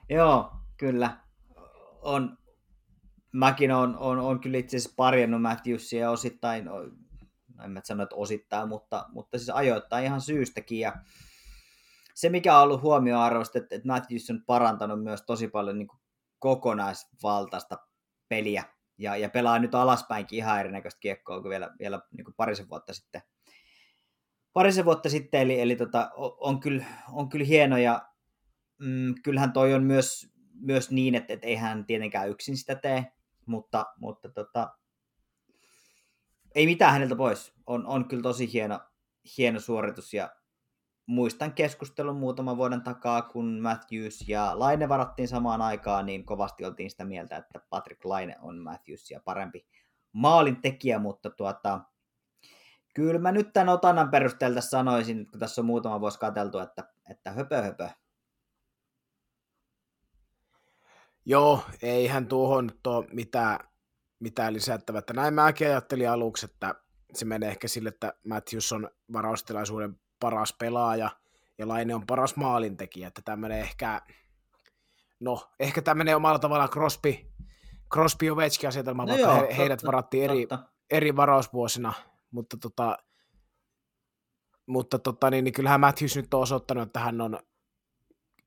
[0.09, 1.17] Joo, kyllä.
[2.01, 2.37] On,
[3.35, 6.73] mäkin on, on, on kyllä itse asiassa parjannut Matthewsia osittain no
[7.63, 10.79] en mä sano, että osittain, mutta, mutta siis ajoittain ihan syystäkin.
[10.79, 10.93] Ja
[12.13, 15.87] se, mikä on ollut huomioarvoista, että, että Matthews on parantanut myös tosi paljon niin
[16.39, 17.77] kokonaisvaltaista
[18.29, 18.63] peliä
[18.97, 22.93] ja, ja pelaa nyt alaspäinkin ihan erinäköistä kiekkoa kuin vielä, vielä niin kuin parisen vuotta
[22.93, 23.21] sitten.
[24.53, 28.09] Parisen vuotta sitten, eli, eli tota, on, kyllä, on kyllä hieno ja
[28.79, 33.14] mm, kyllähän toi on myös, myös niin, että, että eihän tietenkään yksin sitä tee,
[33.45, 34.77] mutta, mutta tota,
[36.55, 37.53] ei mitään häneltä pois.
[37.67, 38.79] On, on kyllä tosi hieno,
[39.37, 40.29] hieno suoritus ja
[41.05, 46.89] muistan keskustelun muutaman vuoden takaa, kun Matthews ja Laine varattiin samaan aikaan, niin kovasti oltiin
[46.89, 49.67] sitä mieltä, että Patrick Laine on Matthews ja parempi
[50.11, 51.81] maalin tekijä, mutta tuota,
[52.93, 57.31] kyllä mä nyt tämän otannan perusteella sanoisin, kun tässä on muutama vuosi katseltu, että, että
[57.31, 57.89] höpö höpö.
[61.25, 63.59] Joo, eihän tuohon ole mitään,
[64.19, 65.01] mitään lisättävää.
[65.13, 66.75] Näin mäkin ajattelin aluksi, että
[67.13, 71.09] se menee ehkä sille, että Matthews on varaustilaisuuden paras pelaaja
[71.57, 74.01] ja Laine on paras maalintekijä, että tämmöinen ehkä,
[75.19, 77.15] no ehkä tämmöinen omalla tavallaan Crosby,
[77.93, 80.47] Crosby Ovechkin asetelma, no vaikka joo, he, totta, heidät varattiin eri,
[80.91, 81.93] eri varausvuosina,
[82.31, 82.97] mutta tota,
[84.65, 87.39] mutta tota, niin, niin kyllähän Matthews nyt on osoittanut, että hän on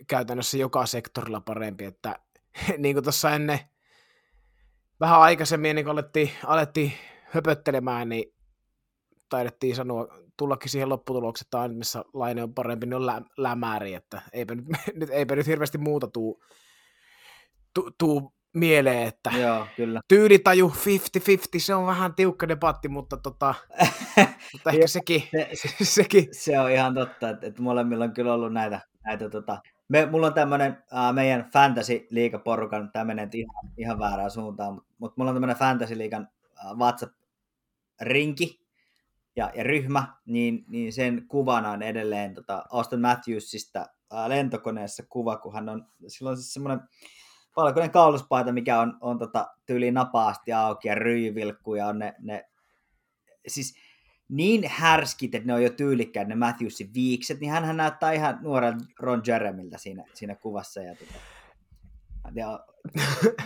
[0.08, 2.18] käytännössä joka sektorilla parempi, että
[2.78, 3.60] niin kuin tuossa ennen
[5.00, 6.92] vähän aikaisemmin, niin kun alettiin, alettiin
[7.22, 8.34] höpöttelemään, niin
[9.28, 13.94] taidettiin sanoa, tullakin siihen lopputulokseen, että aina missä Laine on parempi, niin on lä- lämäri,
[13.94, 14.64] että eipä nyt,
[15.00, 16.42] nyt, eipä nyt hirveästi muuta tuu,
[17.74, 20.00] tuu, tuu mieleen, että Joo, kyllä.
[20.08, 20.72] tyylitaju
[21.56, 23.54] 50-50, se on vähän tiukka debatti, mutta, tota,
[24.52, 26.28] mutta ehkä sekin, se, se, sekin.
[26.32, 30.26] Se on ihan totta, että, että molemmilla on kyllä ollut näitä, näitä tota, me, mulla
[30.26, 35.34] on tämmöinen äh, meidän fantasy-liigaporukan, tämä menee ihan, ihan väärään suuntaan, mutta, mutta mulla on
[35.34, 36.28] tämmöinen fantasy-liigan
[36.64, 38.68] äh, WhatsApp-rinki,
[39.38, 45.36] ja, ja ryhmä, niin, niin sen kuvana on edelleen tota Austin Matthewsista ää, lentokoneessa kuva,
[45.36, 46.80] kun hän on, silloin siis semmoinen
[47.56, 52.48] valkoinen kauluspaita, mikä on, on tota, tyyli napaasti auki ja ryyvilkku ja on ne, ne
[53.46, 53.74] siis
[54.28, 58.80] niin härskit, että ne on jo tyylikkäät ne Matthewsin viikset, niin hän näyttää ihan nuoren
[58.98, 60.82] Ron Jeremiltä siinä, siinä kuvassa.
[60.82, 61.14] Ja tota,
[62.34, 62.66] ja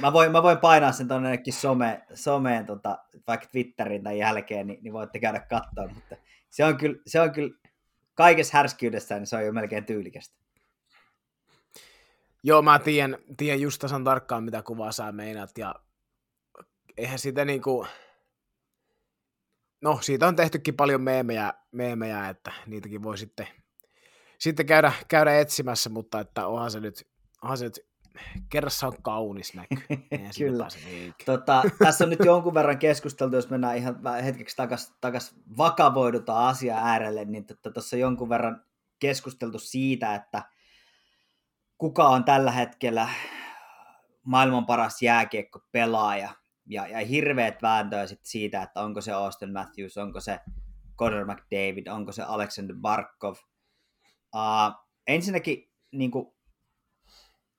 [0.01, 4.79] mä, voin, mä voin painaa sen tuonne some, someen, tota, vaikka Twitterin tai jälkeen, niin,
[4.83, 6.17] niin voitte käydä katsoa, mutta
[6.51, 7.59] se on kyllä, se on kyllä
[8.15, 10.37] kaikessa härskiydessä, niin se on jo melkein tyylikästä.
[12.43, 15.75] Joo, mä tiedän, tiedän just tasan tarkkaan, mitä kuvaa sä meinaat, ja
[16.97, 17.87] eihän sitä niinku...
[19.83, 23.49] No, siitä on tehtykin paljon meemejä, meemejä että niitäkin voi sitten,
[24.39, 27.09] sitten käydä, käydä etsimässä, mutta että onhan se nyt,
[27.43, 27.81] onhan se nyt
[28.49, 29.77] kerrassa on kaunis näky.
[30.39, 30.69] Kyllä.
[31.27, 36.79] Tota, tässä on nyt jonkun verran keskusteltu, jos mennään ihan hetkeksi takaisin takas vakavoidutaan asia
[36.79, 38.65] äärelle, niin tuossa tota, jonkun verran
[38.99, 40.43] keskusteltu siitä, että
[41.79, 43.09] kuka on tällä hetkellä
[44.23, 49.97] maailman paras jääkiekko pelaaja ja, ja hirveät vääntöä sit siitä, että onko se Austin Matthews,
[49.97, 50.41] onko se
[50.99, 53.35] Conor McDavid, onko se Alexander Barkov.
[54.35, 56.27] Uh, ensinnäkin niin kuin,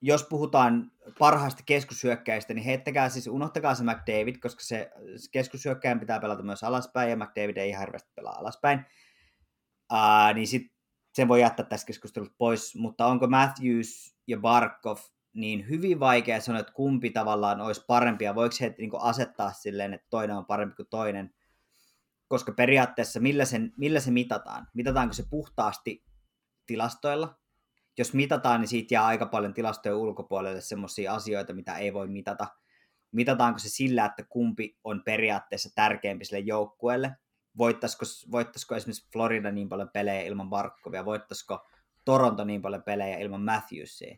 [0.02, 4.92] jos puhutaan parhaista keskushyökkäistä, niin heittäkää siis, unohtakaa se McDavid, koska se
[5.32, 8.86] keskushyökkäjän pitää pelata myös alaspäin, ja McDavid ei hirveästi pelaa alaspäin.
[9.94, 10.74] Uh, niin sit
[11.13, 14.98] sen voi jättää tässä keskustelussa pois, mutta onko Matthews ja Barkov
[15.34, 19.93] niin hyvin vaikea sanoa, että kumpi tavallaan olisi parempi, ja voiko he niin asettaa silleen,
[19.93, 21.34] että toinen on parempi kuin toinen,
[22.28, 24.67] koska periaatteessa millä, sen, millä se mitataan?
[24.74, 26.04] Mitataanko se puhtaasti
[26.65, 27.39] tilastoilla,
[27.98, 32.48] jos mitataan, niin siitä jää aika paljon tilastojen ulkopuolelle semmoisia asioita, mitä ei voi mitata.
[33.12, 37.15] Mitataanko se sillä, että kumpi on periaatteessa tärkeämpi sille joukkueelle?
[37.58, 41.06] Voittaisiko, voittaisiko esimerkiksi Florida niin paljon pelejä ilman Barkovia?
[41.06, 41.67] Voittaisiko
[42.06, 44.17] Toronto niin paljon pelejä ilman Matthewsia?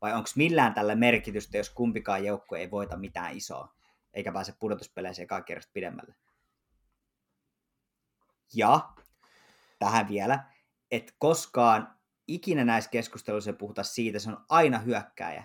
[0.00, 3.74] Vai onko millään tällä merkitystä, jos kumpikaan joukkue ei voita mitään isoa,
[4.14, 6.14] eikä pääse pudotuspeleisiin kaikki pidemmälle?
[8.54, 8.92] Ja
[9.78, 10.44] tähän vielä,
[10.90, 15.44] että koskaan ikinä näissä keskusteluissa puhuta siitä, se on aina hyökkääjä.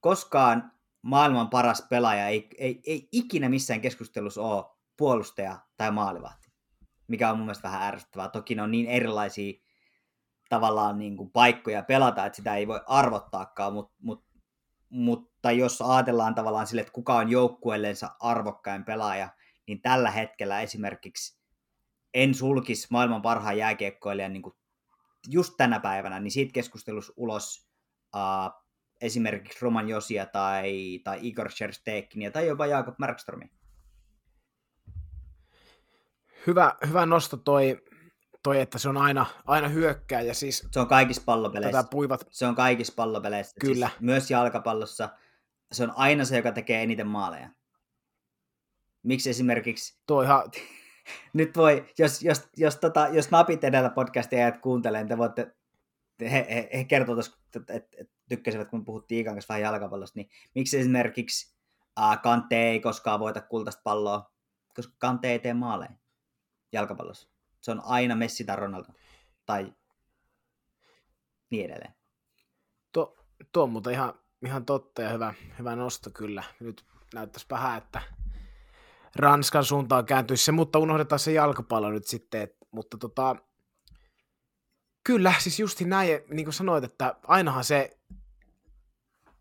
[0.00, 4.64] Koskaan maailman paras pelaaja ei, ei, ei ikinä missään keskustelussa ole
[4.96, 6.52] puolustaja tai maalivahti,
[7.08, 8.28] mikä on mun mielestä vähän ärsyttävää.
[8.28, 9.65] Toki ne on niin erilaisia
[10.48, 14.26] tavallaan niin kuin paikkoja pelata, että sitä ei voi arvottaakaan, mutta, mutta,
[14.88, 19.28] mutta jos ajatellaan tavallaan sille, että kuka on joukkueellensa arvokkain pelaaja,
[19.66, 21.40] niin tällä hetkellä esimerkiksi
[22.14, 24.54] en sulkisi maailman parhaan jääkiekkoilijan niin kuin
[25.28, 27.68] just tänä päivänä, niin siitä keskustelussa ulos
[28.16, 28.62] uh,
[29.00, 33.48] esimerkiksi Roman Josia tai, tai Igor Sherstekinia tai jopa Jakob Markströmiä?
[36.46, 37.82] hyvä, hyvä nosto toi,
[38.46, 41.78] toi, että se on aina, aina hyökkää ja siis Se on kaikissa pallopeleissä.
[41.78, 43.56] tätä puivat, Se on kaikissa pallopeleissä.
[43.60, 43.88] Kyllä.
[43.88, 45.08] Siis myös jalkapallossa.
[45.72, 47.48] Se on aina se, joka tekee eniten maaleja.
[49.02, 50.50] Miksi esimerkiksi tuo ihan,
[51.32, 55.56] nyt voi, jos, jos, jos, tota, jos napit edellä podcastia ja kuuntelee, niin te voitte,
[56.20, 60.18] he, he, he kertoo tuossa, että et, et, tykkäsivät, kun puhuttiin Ikan kanssa vähän jalkapallosta,
[60.18, 61.54] niin miksi esimerkiksi
[61.96, 64.30] ää, Kante ei koskaan voita kultaista palloa,
[64.74, 65.92] koska Kante ei tee maaleja
[66.72, 67.35] jalkapallossa.
[67.60, 68.88] Se on aina Messi tai Ronaldo.
[69.46, 69.72] Tai
[71.50, 71.94] niin edelleen.
[72.92, 73.16] tuo,
[73.52, 74.14] tuo on muuten ihan,
[74.44, 76.44] ihan totta ja hyvä, hyvä nosto kyllä.
[76.60, 78.02] Nyt näyttäisi vähän, että
[79.16, 82.42] Ranskan suuntaan kääntyisi se, mutta unohdetaan se jalkapallo nyt sitten.
[82.42, 83.36] Et, mutta tota,
[85.04, 87.98] kyllä, siis justi näin, niin kuin sanoit, että ainahan se,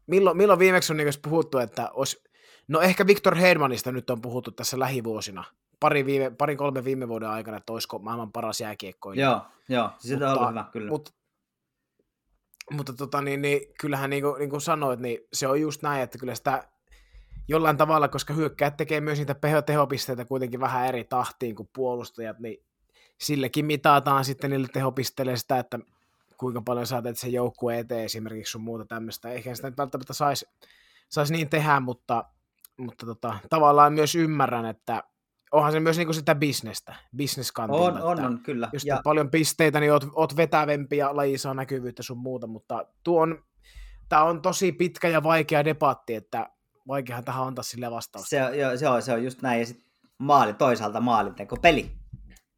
[0.08, 2.24] milloin, milloin viimeksi on niin puhuttu, että olisi,
[2.68, 5.44] no ehkä Viktor Hedmanista nyt on puhuttu tässä lähivuosina,
[5.80, 9.28] pari, viime, pari kolme viime vuoden aikana, että olisiko maailman paras jääkiekkoilija.
[9.28, 9.90] Joo, joo.
[10.00, 10.90] Siis se on hyvä, kyllä.
[10.90, 11.12] Mutta,
[12.72, 16.04] mutta tota, niin, niin, kyllähän niin kuin, niin kuin sanoit, niin se on just näin,
[16.04, 16.64] että kyllä sitä
[17.48, 19.36] jollain tavalla, koska hyökkäät tekee myös niitä
[19.66, 22.66] tehopisteitä kuitenkin vähän eri tahtiin kuin puolustajat, niin
[23.18, 25.80] sillekin mitataan sitten niille tehopisteille sitä, että
[26.38, 29.30] kuinka paljon sä teet sen joukkueen eteen esimerkiksi sun muuta tämmöistä.
[29.30, 30.46] Eikä sitä nyt välttämättä saisi
[31.10, 32.26] sais niin tehdä, mutta,
[32.78, 35.04] mutta tota, tavallaan myös ymmärrän, että
[35.56, 37.84] onhan se myös niinku sitä bisnestä, bisneskantilta.
[37.84, 38.70] On, on, on, kyllä.
[38.74, 42.86] Jos Ja, paljon pisteitä, niin oot, oot vetävempi ja laji saa näkyvyyttä sun muuta, mutta
[43.04, 43.44] tuo on,
[44.10, 46.50] tämä on tosi pitkä ja vaikea debatti, että
[46.88, 48.30] vaikeahan tähän antaa sille vastaus.
[48.30, 49.60] se, joo, se, on, se on just näin.
[49.60, 49.86] Ja sitten
[50.18, 51.92] maali, toisaalta maalinteko peli.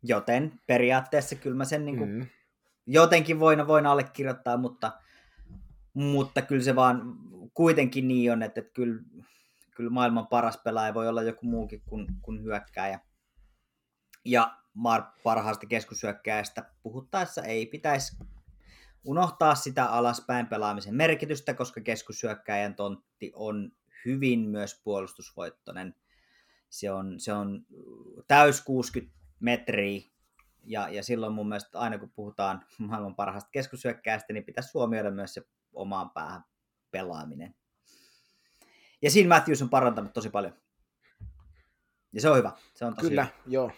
[0.04, 2.10] Joten periaatteessa kyllä mä sen niin kuin.
[2.10, 2.28] Mm.
[2.88, 4.92] jotenkin voin, voin allekirjoittaa, mutta,
[5.94, 7.16] mutta kyllä se vaan
[7.54, 9.02] kuitenkin niin on, että, että kyllä,
[9.78, 13.00] kyllä maailman paras pelaaja voi olla joku muukin kuin, kuin hyökkääjä.
[14.26, 18.18] Ja mar- parhaasta keskushyökkääjästä puhuttaessa ei pitäisi
[19.04, 23.72] unohtaa sitä alaspäin pelaamisen merkitystä, koska keskushyökkääjän tontti on
[24.06, 25.96] hyvin myös puolustusvoittoinen.
[26.70, 27.66] Se on, se on
[28.28, 30.02] täys 60 metriä,
[30.64, 35.34] ja, ja silloin mun mielestä aina kun puhutaan maailman parhaasta keskushyökkääjästä, niin pitäisi huomioida myös
[35.34, 35.42] se
[35.74, 36.44] omaan päähän
[36.92, 37.56] pelaaminen.
[39.02, 40.54] Ja siinä Matthews on parantanut tosi paljon.
[42.14, 42.52] Ja se on hyvä.
[42.74, 43.36] Se on tosi Kyllä, hyvä.
[43.48, 43.72] joo.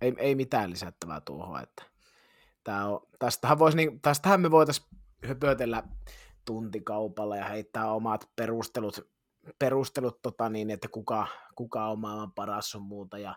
[0.00, 1.82] Ei, ei mitään lisättävää tuohon, että
[2.64, 4.88] tää on, tästähän, vois, niin, tästähän me voitaisiin
[5.26, 5.82] höpötellä
[6.44, 9.10] tuntikaupalla ja heittää omat perustelut,
[9.58, 13.34] perustelut tota niin, että kuka, kuka on maailman paras on muuta ja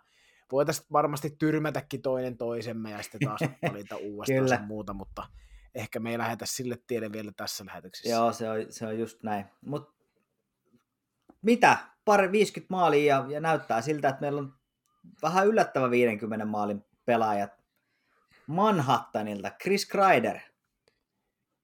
[0.52, 5.28] voitaisiin varmasti tyrmätäkin toinen toisemme ja sitten taas valita uudestaan sun muuta, mutta
[5.76, 8.10] ehkä me ei lähetä sille tielle vielä tässä lähetyksessä.
[8.10, 9.46] Joo, se on, se on just näin.
[9.62, 9.94] Mut
[11.44, 11.78] mitä?
[12.06, 14.54] Pari 50 maalia ja, ja näyttää siltä, että meillä on
[15.22, 17.52] vähän yllättävä 50 maalin pelaajat.
[18.48, 20.40] Manhattanilta, Chris Kreider.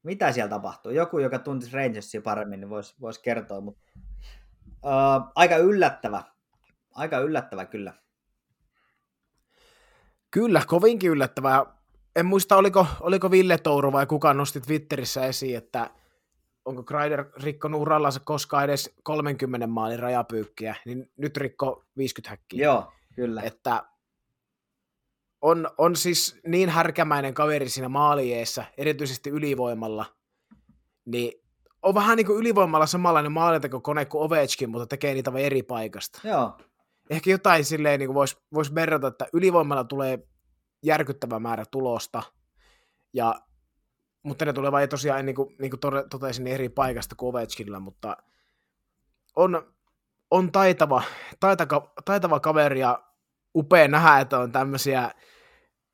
[0.03, 0.91] Mitä siellä tapahtuu?
[0.91, 3.81] Joku, joka tuntisi Rangersia paremmin, niin voisi vois kertoa, mutta
[4.65, 6.23] uh, aika yllättävä.
[6.95, 7.93] Aika yllättävä kyllä.
[10.31, 11.65] Kyllä, kovinkin yllättävää.
[12.15, 15.89] En muista, oliko, oliko Ville Touru vai kuka nosti Twitterissä esiin, että
[16.69, 22.65] onko Kreider rikkonut urallansa koskaan edes 30 maalin rajapyykkiä, niin nyt rikko 50 häkkiä.
[22.65, 23.41] Joo, kyllä.
[23.41, 23.83] Että
[25.41, 30.05] on, on siis niin härkämäinen kaveri siinä maalieessä, erityisesti ylivoimalla,
[31.05, 31.31] niin
[31.81, 36.27] on vähän niin kuin ylivoimalla samanlainen maalintekokone kuin Ovechkin, mutta tekee niitä vain eri paikasta.
[36.27, 36.57] Joo,
[37.09, 40.27] Ehkä jotain silleen niin voisi vois verrata, että ylivoimalla tulee
[40.83, 42.23] järkyttävä määrä tulosta,
[43.13, 43.35] ja,
[44.23, 45.79] mutta ne tulee vain tosiaan, niin kuin, niin kuin
[46.09, 48.17] totesin, niin eri paikasta kuin Ovechkinilla, mutta
[49.35, 49.73] on,
[50.31, 51.03] on taitava,
[51.39, 53.03] taitava, taitava kaveri ja
[53.55, 55.11] upea nähdä, että on tämmöisiä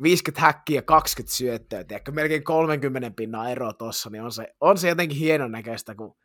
[0.01, 4.77] 50 häkkiä ja 20 syöttöä, tiedätkö, melkein 30 pinnaa ero tuossa, niin on se, on
[4.77, 6.15] se jotenkin hienon näköistä, kun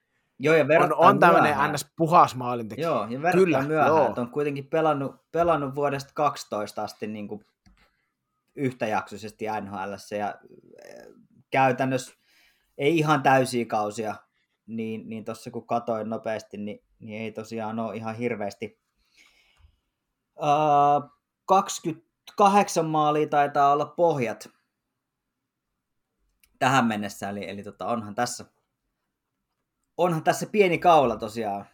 [0.42, 1.86] Joo ja on, on tämmöinen ns.
[1.96, 2.88] puhas maalintekijä.
[2.88, 4.08] Joo, ja Kyllä, myöhään, joo.
[4.08, 7.44] että on kuitenkin pelannut, pelannut vuodesta 12 asti niin kuin
[8.56, 10.34] yhtäjaksoisesti NHL ja
[11.50, 12.14] käytännössä
[12.78, 14.14] ei ihan täysiä kausia,
[14.66, 18.80] niin, niin tuossa kun katoin nopeasti, niin, niin ei tosiaan ole ihan hirveästi.
[20.36, 21.10] Uh,
[21.46, 24.48] 28 maalia taitaa olla pohjat
[26.58, 28.44] tähän mennessä, eli, eli tota, onhan tässä
[30.00, 31.66] onhan tässä pieni kaula tosiaan.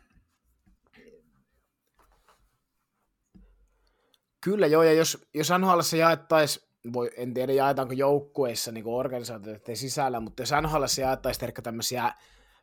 [4.40, 10.20] Kyllä joo, ja jos, jos NHL jaettaisiin, voi, en tiedä jaetaanko joukkueissa niin organisaatioiden sisällä,
[10.20, 12.12] mutta jos NHL jaettaisiin ehkä tämmöisiä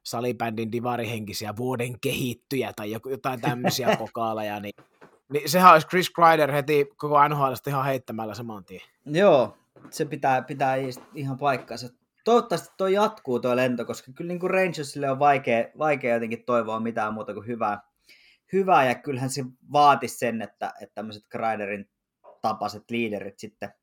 [0.04, 4.74] salibändin divarihenkisiä vuoden kehittyjä tai jotain tämmöisiä pokaaleja, niin
[5.34, 8.82] Niin sehän olisi Chris Kreider heti koko NHL ihan heittämällä saman tien.
[9.06, 9.58] Joo,
[9.90, 10.76] se pitää, pitää
[11.16, 11.90] ihan paikkansa.
[12.24, 16.80] Toivottavasti tuo jatkuu tuo lento, koska kyllä niin kuin Rangersille on vaikea, vaikea jotenkin toivoa
[16.80, 17.82] mitään muuta kuin hyvää.
[18.54, 21.90] hyvää ja kyllähän se vaatisi sen, että, että tämmöiset Kreiderin
[22.42, 23.74] tapaiset liiderit sitten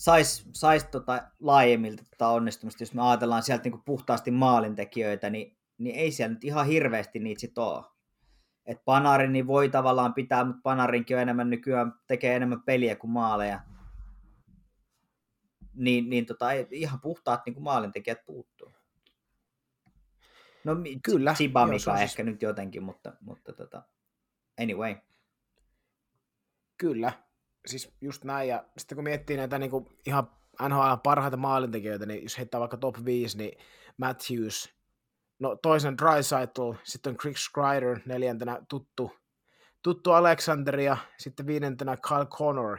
[0.00, 5.96] sais, sais tota laajemmilta tota onnistumista, jos me ajatellaan sieltä niin puhtaasti maalintekijöitä, niin, niin
[5.96, 7.84] ei siellä nyt ihan hirveästi niitä sit ole.
[8.66, 13.10] Et Panarin niin voi tavallaan pitää, mutta Panarinkin on enemmän nykyään, tekee enemmän peliä kuin
[13.10, 13.60] maaleja.
[15.74, 18.72] Niin, niin tota, ihan puhtaat niin kuin maalintekijät puuttuu.
[20.64, 21.34] No kyllä.
[21.34, 22.26] Sibamika ehkä siis...
[22.26, 23.82] nyt jotenkin, mutta, mutta tota,
[24.62, 24.96] anyway.
[26.76, 27.12] Kyllä,
[27.66, 30.30] siis just näin, ja sitten kun miettii näitä niin kuin ihan
[30.68, 33.58] NHL parhaita maalintekijöitä, niin jos heittää vaikka top 5, niin
[33.96, 34.74] Matthews,
[35.38, 39.12] no toisen Drysaitl, sitten on Chris Kreider, neljäntenä tuttu,
[39.82, 42.78] tuttu Alexander ja sitten viidentenä Kyle Connor.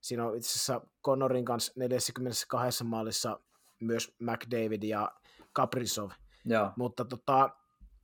[0.00, 3.40] Siinä on itse asiassa Connorin kanssa 42 maalissa
[3.80, 5.12] myös McDavid ja
[5.52, 6.10] Kaprizov.
[6.44, 6.72] Joo.
[6.76, 7.50] Mutta tota,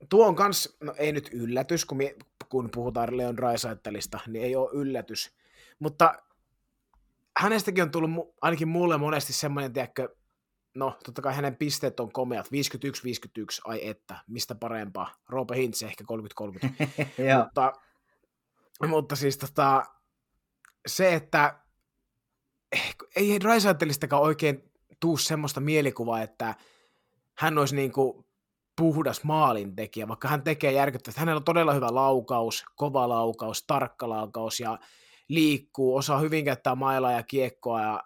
[0.08, 2.16] tuo on kans, no ei nyt yllätys, kun, mie,
[2.48, 5.34] kun puhutaan Leon Drysaitelista, niin ei ole yllätys.
[5.82, 6.14] Mutta
[7.38, 10.08] hänestäkin on tullut ainakin mulle monesti semmoinen, tiedätkö,
[10.74, 12.50] no totta kai hänen pisteet on komeat, 51-51,
[13.64, 15.14] ai että, mistä parempaa.
[15.28, 16.04] Roope Hintz ehkä
[16.42, 16.68] 30-30.
[17.38, 17.72] mutta,
[18.88, 19.82] mutta siis tota,
[20.86, 21.60] se, että
[23.16, 26.54] ei Drysaitelistakaan oikein tuu semmoista mielikuvaa, että
[27.38, 28.26] hän olisi niin kuin
[28.76, 31.20] puhdas maalintekijä, vaikka hän tekee järkyttävästi.
[31.20, 34.78] Hänellä on todella hyvä laukaus, kova laukaus, tarkka laukaus ja
[35.28, 38.04] liikkuu, osaa hyvin käyttää mailaa ja kiekkoa ja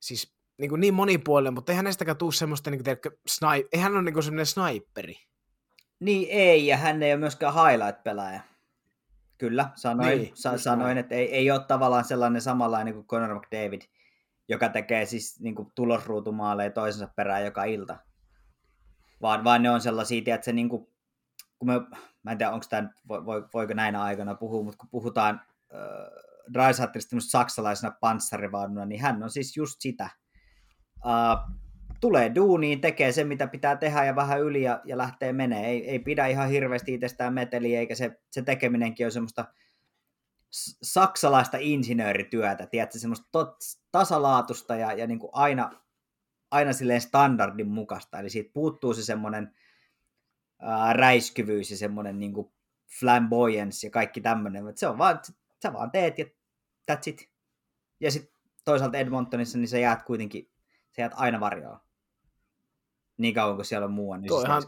[0.00, 2.96] siis niin, kuin niin monipuolinen, mutta ei hänestäkään tule semmoista, niin kuin,
[3.26, 5.14] snipe, ei hän ole niin semmoinen sniperi.
[6.00, 8.40] Niin ei, ja hän ei ole myöskään highlight-pelaaja.
[9.38, 13.80] Kyllä, sanoin, niin, sa- sanoin että ei, ei ole tavallaan sellainen samanlainen kuin Conor McDavid,
[14.48, 17.96] joka tekee siis niin kuin tulosruutumaaleja toisensa perään joka ilta.
[19.22, 20.86] Vaan, vaan ne on sellaisia, että se niin kuin,
[21.58, 21.80] kun me,
[22.22, 22.88] mä en tiedä, onko tämä,
[23.54, 25.40] voiko näinä aikana puhua, mutta kun puhutaan
[25.74, 30.10] äh, Dreisaitlista saksalaisena panssarivaununa, niin hän on siis just sitä.
[30.96, 31.56] Uh,
[32.00, 35.66] tulee duuniin, tekee se, mitä pitää tehdä ja vähän yli ja, ja lähtee menee.
[35.66, 39.44] Ei, ei pidä ihan hirveästi itsestään meteliä, eikä se, se tekeminenkin ole semmoista
[40.82, 43.56] saksalaista insinöörityötä, tiedätkö, semmoista tot,
[43.92, 45.70] tasalaatusta ja, ja niin kuin aina,
[46.50, 48.18] aina silleen standardin mukaista.
[48.18, 49.54] Eli siitä puuttuu se semmoinen
[50.60, 52.52] ää, räiskyvyys ja semmoinen niin kuin
[53.00, 54.64] flamboyance ja kaikki tämmöinen.
[54.74, 55.20] Se on vaan,
[55.62, 56.24] sä vaan teet ja
[56.90, 57.30] that's it.
[58.00, 60.50] Ja sitten toisaalta Edmontonissa, niin sä jäät kuitenkin,
[60.96, 61.80] sä jäät aina varjoon.
[63.16, 64.62] Niin kauan kuin siellä on muuan, niin tuo, ihan,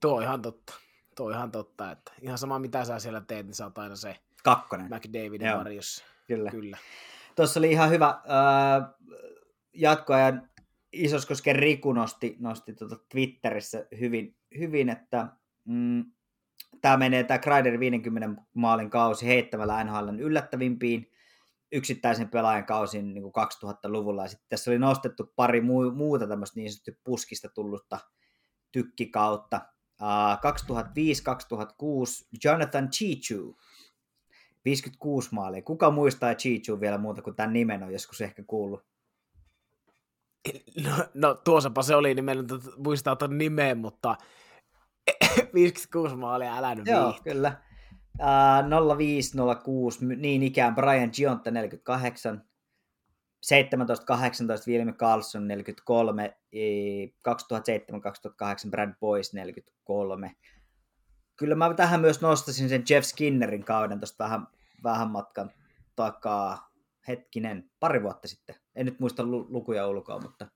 [0.00, 0.74] tuo on ihan totta.
[1.16, 4.16] Tuo ihan totta, että ihan sama mitä sä siellä teet, niin sä oot aina se
[4.44, 4.86] Kakkonen.
[4.86, 5.58] McDavidin Joo.
[5.58, 6.04] varjossa.
[6.26, 6.50] Kyllä.
[6.50, 6.78] Kyllä.
[7.36, 8.94] Tuossa oli ihan hyvä äh,
[9.72, 10.50] jatkoajan
[10.92, 15.28] Isoskosken Riku nosti, nosti tuota Twitterissä hyvin, hyvin että
[15.64, 16.04] mm,
[16.80, 21.10] tämä menee tämä Kreider 50 maalin kausi heittämällä NHLn yllättävimpiin
[21.72, 24.22] yksittäisen pelaajan kausin niin 2000-luvulla.
[24.22, 25.60] Ja sitten tässä oli nostettu pari
[25.94, 27.98] muuta tämmöistä niin sanottu puskista tullutta
[28.72, 29.60] tykkikautta.
[30.00, 30.38] Uh,
[30.72, 33.56] 2005-2006 Jonathan Chichu,
[34.64, 35.62] 56 maalia.
[35.62, 38.84] Kuka muistaa Chichu vielä muuta kuin tämän nimen on joskus ehkä kuullut?
[40.84, 42.26] No, no tuossapa se oli, niin
[42.76, 44.16] muistaa tuon nimen, mutta
[45.54, 47.30] 56 maalia, älä nyt Joo, viihti.
[47.30, 47.62] kyllä.
[48.18, 52.44] Uh, 0506, niin ikään Brian Gionta 48,
[53.44, 53.48] 17-18
[54.68, 56.36] William Carlson 43,
[58.66, 60.36] 2007-2008 Brad Boys 43.
[61.36, 64.46] Kyllä mä tähän myös nostasin sen Jeff Skinnerin kauden tuosta vähän,
[64.82, 65.50] vähän matkan
[65.96, 66.74] takaa.
[67.08, 68.56] Hetkinen, pari vuotta sitten.
[68.74, 70.46] En nyt muista lukuja ulkoa, mutta,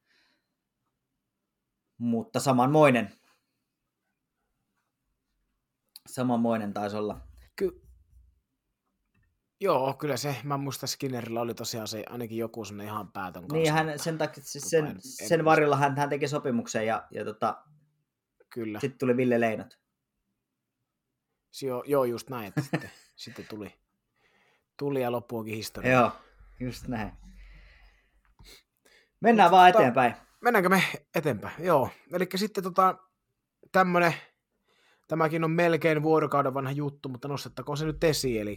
[1.98, 3.12] mutta samanmoinen
[6.09, 7.21] Samanmoinen taisi olla.
[7.57, 7.89] Ky-
[9.61, 13.57] Joo, kyllä se, mä muista Skinnerillä oli tosiaan se ainakin joku sinne ihan päätön kanssa.
[13.57, 17.24] Niin, hän, sen, takia, siis sen, en, sen varilla hän, hän teki sopimuksen ja, ja
[17.24, 17.62] tota,
[18.51, 18.80] kyllä.
[18.80, 19.78] sitten tuli Ville Leinot.
[21.62, 23.74] Joo, joo just näin, että sitten, sitten tuli,
[24.76, 25.93] tuli ja loppuunkin historia.
[25.93, 26.12] Joo,
[26.61, 27.12] just näin.
[29.20, 30.14] Mennään Mut, vaan eteenpäin.
[30.41, 30.82] Mennäänkö me
[31.14, 31.64] eteenpäin?
[31.64, 32.99] Joo, eli sitten tota,
[33.72, 34.14] tämmönen
[35.09, 38.40] Tämäkin on melkein vuorokauden vanha juttu, mutta nostettakoon se nyt esiin.
[38.40, 38.56] Eli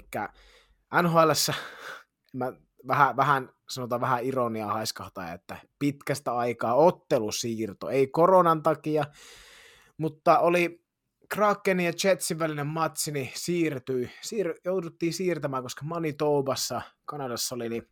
[1.01, 1.31] nhl
[2.33, 2.53] mä
[2.87, 9.03] vähän, vähän, sanotaan vähän ironiaa haiskahtaa, että pitkästä aikaa ottelusiirto, ei koronan takia,
[9.97, 10.81] mutta oli
[11.33, 17.89] Krakenin ja Jetsin välinen matsi niin siirtyi, siir, jouduttiin siirtämään, koska Manitobassa, Kanadassa oli, niin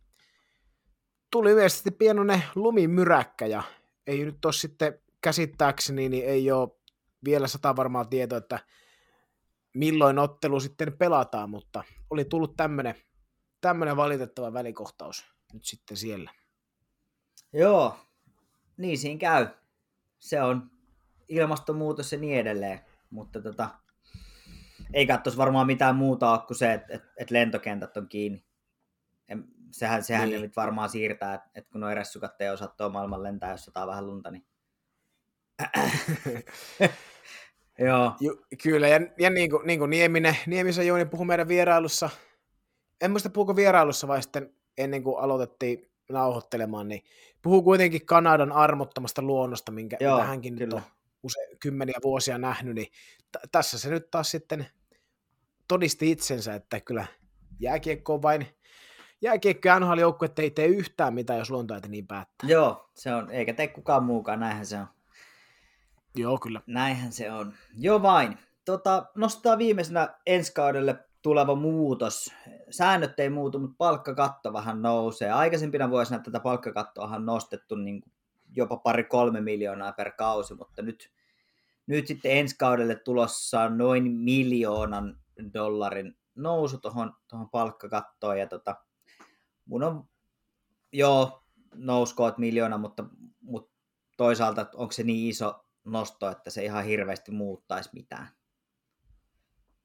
[1.32, 3.62] tuli yleisesti pienoinen lumimyräkkä ja
[4.06, 6.68] ei nyt ole sitten käsittääkseni, niin ei ole
[7.24, 8.58] vielä sata varmaa tietoa, että
[9.74, 12.94] milloin ottelu sitten pelataan, mutta oli tullut tämmöinen
[13.60, 16.30] tämmöinen valitettava välikohtaus nyt sitten siellä.
[17.52, 17.98] Joo,
[18.76, 19.48] niin siinä käy.
[20.18, 20.70] Se on
[21.28, 23.68] ilmastonmuutos ja niin edelleen, mutta tota,
[24.92, 28.44] ei katsoisi varmaan mitään muuta ole kuin se, että, että, että lentokentät on kiinni.
[29.28, 30.42] En, sehän sehän niin.
[30.42, 34.06] nyt varmaan siirtää, että, että kun nuo ressukat ei osaa maailman lentää, jos sataa vähän
[34.06, 34.46] lunta, niin...
[37.78, 38.12] Joo.
[38.20, 42.10] Ju, kyllä, ja, ja niin kuin, niin kuin Nieminen, Niemisen Jouni puhui meidän vierailussa,
[43.00, 47.02] en muista puhuko vierailussa vai sitten ennen kuin aloitettiin nauhoittelemaan, niin
[47.42, 50.64] puhuu kuitenkin Kanadan armottamasta luonnosta, minkä Joo, hänkin kyllä.
[50.66, 50.82] nyt on
[51.22, 52.88] use, kymmeniä vuosia nähnyt, niin
[53.32, 54.66] t- tässä se nyt taas sitten
[55.68, 57.06] todisti itsensä, että kyllä
[57.60, 58.46] jääkiekko on vain
[59.22, 62.48] jääkiekko ja nhl että ei tee yhtään mitään, jos luontoäiti niin päättää.
[62.48, 64.86] Joo, se on, eikä tee kukaan muukaan, näinhän se on.
[66.14, 66.60] Joo, kyllä.
[66.66, 67.52] Näinhän se on.
[67.76, 68.38] Joo vain.
[68.64, 72.34] Tota, nostetaan viimeisenä ensi kaudelle tuleva muutos.
[72.70, 75.30] Säännöt ei muutu, mutta palkkakatto vähän nousee.
[75.30, 78.02] Aikaisempina vuosina tätä palkkakattoa on nostettu niin
[78.56, 81.10] jopa pari kolme miljoonaa per kausi, mutta nyt,
[81.86, 85.18] nyt sitten ensi kaudelle tulossa noin miljoonan
[85.54, 88.38] dollarin nousu tuohon tohon palkkakattoon.
[88.38, 88.76] Ja tota,
[89.64, 90.04] mun on,
[90.92, 91.44] joo,
[91.74, 93.04] nouskoot miljoona, mutta,
[93.40, 93.72] mutta
[94.16, 98.28] toisaalta onko se niin iso nosto, että se ihan hirveästi muuttaisi mitään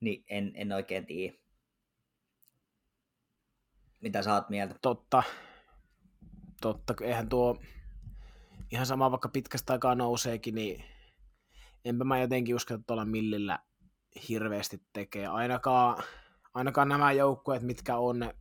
[0.06, 1.38] niin en, en oikein tiedä.
[4.02, 4.76] Mitä sä oot mieltä?
[4.82, 5.24] Totta.
[6.62, 7.62] Totta, eihän tuo
[8.72, 10.84] ihan sama vaikka pitkästä aikaa nouseekin, niin
[11.86, 13.60] enpä mä jotenkin usko, että tuolla millillä
[14.30, 15.28] hirveästi tekee.
[15.28, 16.04] Ainakaan,
[16.54, 18.34] ainakaan nämä joukkueet, mitkä on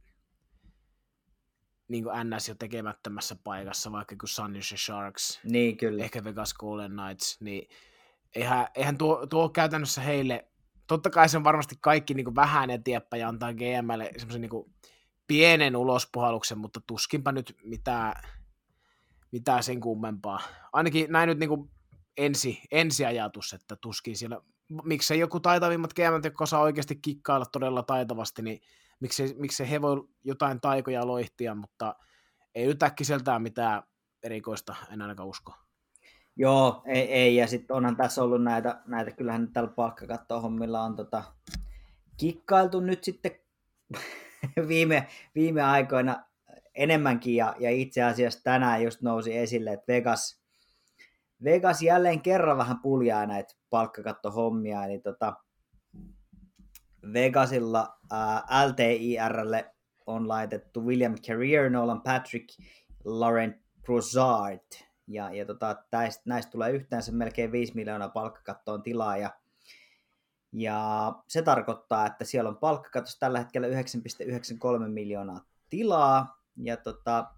[1.89, 6.05] niin kuin NS jo tekemättömässä paikassa, vaikka kuin Sun Sharks, niin, kyllä.
[6.05, 7.69] ehkä Vegas Golden Knights, niin
[8.35, 10.49] eihän, eihän tuo, tuo käytännössä heille
[10.87, 14.75] totta kai se on varmasti kaikki niin kuin vähän eteenpäin ja antaa GMlle semmoisen niin
[15.27, 18.23] pienen ulospuhalluksen, mutta tuskinpa nyt mitään,
[19.33, 20.41] mitään sen kummempaa.
[20.73, 21.71] Ainakin näin nyt niin kuin
[22.17, 24.41] ensi, ensiajatus, että tuskin siellä,
[24.85, 28.61] miksei joku taitavimmat GM, jotka osaa oikeasti kikkailla todella taitavasti, niin
[29.01, 31.95] miksei, miksei he voi jotain taikoja loihtia, mutta
[32.55, 33.83] ei nyt äkkiseltään mitään
[34.23, 35.53] erikoista, en ainakaan usko.
[36.37, 37.37] Joo, ei, ei.
[37.37, 41.25] ja sitten onhan tässä ollut näitä, näitä kyllähän nyt tällä palkkakatto-hommilla on tota,
[42.17, 43.33] kikkailtu nyt sitten
[44.69, 46.25] viime, viime aikoina
[46.75, 50.43] enemmänkin, ja, ja itse asiassa tänään just nousi esille, että Vegas,
[51.45, 55.44] Vegas jälleen kerran vähän puljaa näitä palkkakattohommia, eli tota,
[57.13, 59.75] Vegasilla ää, LTIRlle
[60.07, 62.49] on laitettu William Carrier, Nolan Patrick,
[63.05, 64.61] Laurent Broussard,
[65.07, 69.31] ja, ja tota, näistä, näistä tulee yhteensä melkein 5 miljoonaa palkkakattoon tilaa, ja,
[70.53, 77.31] ja se tarkoittaa, että siellä on palkkakatos tällä hetkellä 9,93 miljoonaa tilaa, ja tota,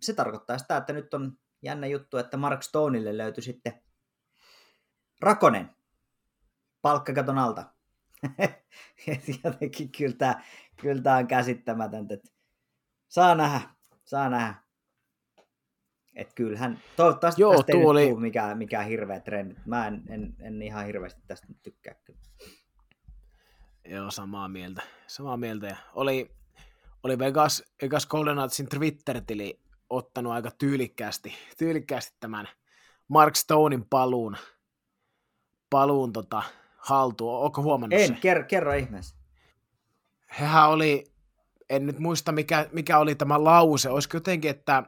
[0.00, 3.82] se tarkoittaa sitä, että nyt on jännä juttu, että Mark Stoneille löytyi sitten
[5.20, 5.79] Rakonen
[6.82, 7.64] palkkakaton alta.
[9.44, 10.42] Jotenkin kyllä tämä,
[10.76, 12.16] kyllä tämä on käsittämätöntä.
[13.08, 13.60] Saa nähdä,
[14.04, 14.54] saa nähdä.
[16.14, 18.10] Että kyllähän, toivottavasti Joo, tästä ei oli...
[18.10, 19.54] nyt mikään, mikään hirveä trendi.
[19.66, 22.20] Mä en, en, en ihan hirveästi tästä nyt tykkää kyllä.
[23.84, 24.82] Joo, samaa mieltä.
[25.06, 25.66] Samaa mieltä.
[25.66, 26.30] Ja oli,
[27.02, 29.60] oli Vegas, Vegas Golden Knightsin Twitter-tili
[29.90, 32.48] ottanut aika tyylikkäästi, tyylikkäästi tämän
[33.08, 34.36] Mark Stonein paluun,
[35.70, 36.42] paluun tota,
[36.80, 37.38] haltuun.
[37.38, 38.14] Oletko huomannut En, se?
[38.14, 39.16] Ker- kerro ihmeessä.
[40.40, 41.12] Hehän oli,
[41.70, 44.82] en nyt muista mikä, mikä oli tämä lause, olisiko jotenkin, että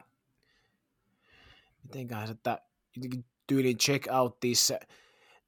[1.83, 2.61] mitenköhän se, että
[3.47, 4.73] tyylin check out this,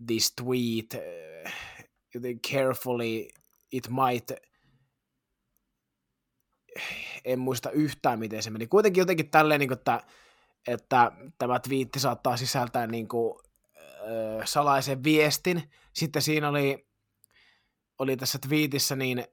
[0.07, 1.51] this tweet uh,
[2.51, 3.27] carefully,
[3.71, 4.31] it might,
[7.25, 8.67] en muista yhtään miten se meni.
[8.67, 10.01] Kuitenkin jotenkin tälleen, niin kuin, että,
[10.67, 13.44] että tämä twiitti saattaa sisältää niin kuin,
[14.45, 15.71] salaisen viestin.
[15.93, 16.87] Sitten siinä oli,
[17.99, 19.25] oli tässä twiitissä niin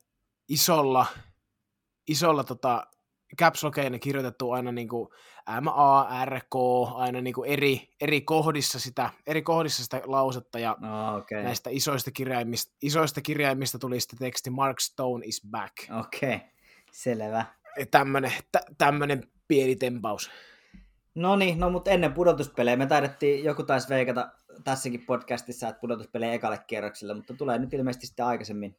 [0.49, 1.07] isolla,
[2.09, 2.87] isolla tota,
[3.39, 3.63] caps
[4.01, 5.09] kirjoitettu aina niin kuin
[5.61, 6.55] M, A, R, K,
[6.95, 11.43] aina niin kuin eri, eri, kohdissa sitä, eri kohdissa sitä lausetta, ja oh, okay.
[11.43, 15.73] näistä isoista kirjaimista, isoista kirjaimista tuli sitten teksti Mark Stone is back.
[16.01, 16.49] Okei, okay.
[16.93, 17.45] selvä.
[17.91, 20.31] Tämmönen, tä, tämmönen pieni tempaus.
[21.15, 24.33] No niin, no mutta ennen pudotuspelejä me taidettiin, joku taisi veikata,
[24.65, 28.77] tässäkin podcastissa, että pudotuspelejä ekalle kierrokselle, mutta tulee nyt ilmeisesti sitten aikaisemmin.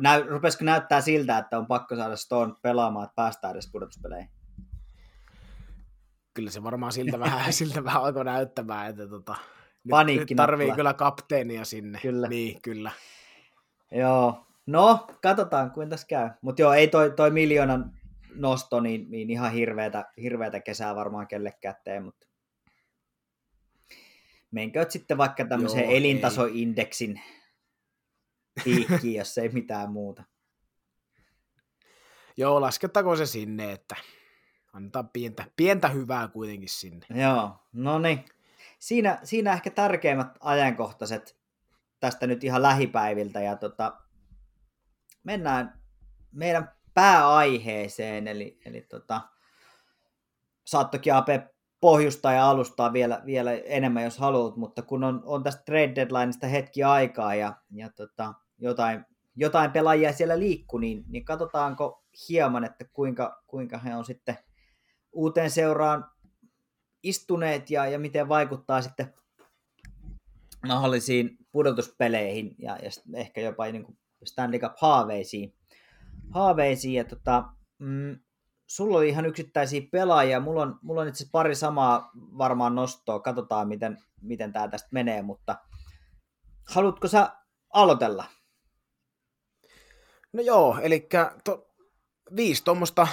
[0.00, 4.30] Näy, rupesiko näyttää siltä, että on pakko saada Stone pelaamaan, että päästään edes pudotuspeleihin?
[6.34, 9.34] Kyllä se varmaan siltä vähän, siltä vähän alkoi näyttämään, että tota,
[9.84, 11.98] nyt, nyt tarvii kyllä kapteenia sinne.
[12.02, 12.28] Kyllä.
[12.28, 12.90] Niin, kyllä.
[13.90, 16.30] Joo, no katsotaan kuin tässä käy.
[16.40, 17.92] Mutta joo, ei toi, toi miljoonan
[18.34, 22.26] nosto, niin, niin ihan hirveätä, hirveätä kesää varmaan kellekään tee, mutta
[24.52, 27.20] menkööt sitten vaikka tämmöisen Joo, elintasoindeksin
[28.64, 30.24] piikkiin, jos ei mitään muuta.
[32.36, 33.96] Joo, laskettakoon se sinne, että
[34.72, 37.06] antaa pientä, pientä hyvää kuitenkin sinne.
[37.14, 38.24] Joo, no niin.
[38.78, 41.36] Siinä, siinä ehkä tärkeimmät ajankohtaiset
[42.00, 44.00] tästä nyt ihan lähipäiviltä ja tota,
[45.24, 45.80] mennään
[46.32, 49.20] meidän pääaiheeseen, eli, eli tota,
[50.64, 51.28] saat toki AP
[51.82, 56.46] pohjustaa ja alustaa vielä, vielä enemmän, jos haluat, mutta kun on, on tästä trade deadlineista
[56.46, 59.04] hetki aikaa ja, ja tota, jotain,
[59.36, 64.38] jotain pelaajia siellä liikkuu, niin, niin katsotaanko hieman, että kuinka, kuinka he on sitten
[65.12, 66.04] uuteen seuraan
[67.02, 69.14] istuneet ja, ja miten vaikuttaa sitten
[70.66, 75.54] mahdollisiin pudotuspeleihin ja, ja ehkä jopa niin kuin Stanley Cup-haaveisiin.
[76.30, 77.44] haaveisiin ja tota,
[77.78, 78.18] mm,
[78.72, 83.68] sulla oli ihan yksittäisiä pelaajia, mulla on, mulla on itse pari samaa varmaan nostoa, katsotaan
[83.68, 85.56] miten, miten tämä tästä menee, mutta
[86.68, 87.32] haluatko sä
[87.72, 88.24] aloitella?
[90.32, 91.08] No joo, eli
[91.44, 91.74] to,
[92.36, 93.08] viisi tuommoista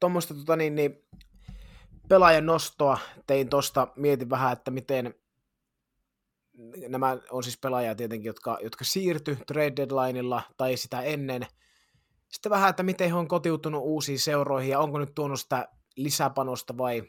[0.00, 1.04] tommoista, tota niin, niin,
[2.08, 5.14] pelaajan nostoa tein tosta, mietin vähän, että miten
[6.88, 11.46] nämä on siis pelaajia tietenkin, jotka, jotka siirtyi trade deadlineilla tai sitä ennen.
[12.34, 16.78] Sitten vähän, että miten he on kotiutunut uusiin seuroihin ja onko nyt tuonut sitä lisäpanosta
[16.78, 17.02] vai,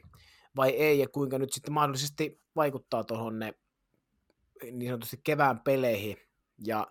[0.56, 3.54] vai ei ja kuinka nyt sitten mahdollisesti vaikuttaa tuohon ne
[4.72, 6.18] niin sanotusti kevään peleihin.
[6.66, 6.88] Ja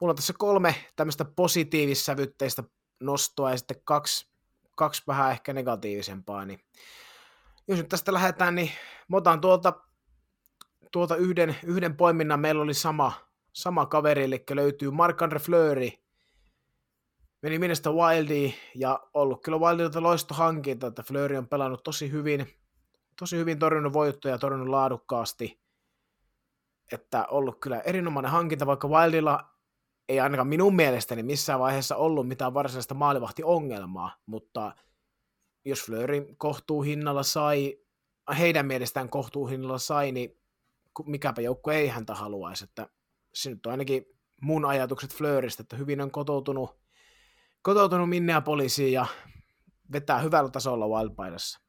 [0.00, 2.64] mulla on tässä kolme tämmöistä positiivissävytteistä
[3.00, 4.28] nostoa ja sitten kaksi,
[4.76, 6.44] kaksi vähän ehkä negatiivisempaa.
[6.44, 6.60] Niin
[7.68, 8.70] jos nyt tästä lähdetään, niin
[9.08, 9.72] mä otan tuolta,
[10.92, 12.40] tuolta yhden, yhden poiminnan.
[12.40, 13.12] Meillä oli sama,
[13.52, 16.07] sama kaveri, eli löytyy Marc-Andre Fleury.
[17.42, 22.46] Meni minusta Wildiin ja ollut kyllä Wildilta loistohankinta, että Fleury on pelannut tosi hyvin,
[23.18, 25.60] tosi hyvin torjunut voittoja, torjunut laadukkaasti.
[26.92, 29.44] Että ollut kyllä erinomainen hankinta, vaikka Wildilla
[30.08, 34.72] ei ainakaan minun mielestäni missään vaiheessa ollut mitään varsinaista maalivahtiongelmaa, mutta
[35.64, 37.78] jos Fleurin kohtuuhinnalla sai,
[38.38, 40.40] heidän mielestään kohtuuhinnalla sai, niin
[41.06, 42.88] mikäpä joukko ei häntä haluaisi, että
[43.34, 44.04] se nyt on ainakin
[44.40, 46.87] mun ajatukset Fleuristä, että hyvin on kotoutunut,
[47.62, 49.06] kotoutunut Minneapolisiin ja
[49.92, 51.60] vetää hyvällä tasolla Wildpaidassa.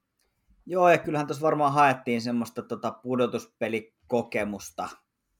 [0.65, 4.89] Joo, ja kyllähän tuossa varmaan haettiin semmoista tota pudotuspelikokemusta.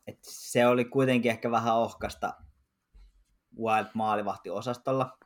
[0.08, 2.34] Et se oli kuitenkin ehkä vähän ohkasta
[3.60, 5.18] Wild maalivahtiosastolla.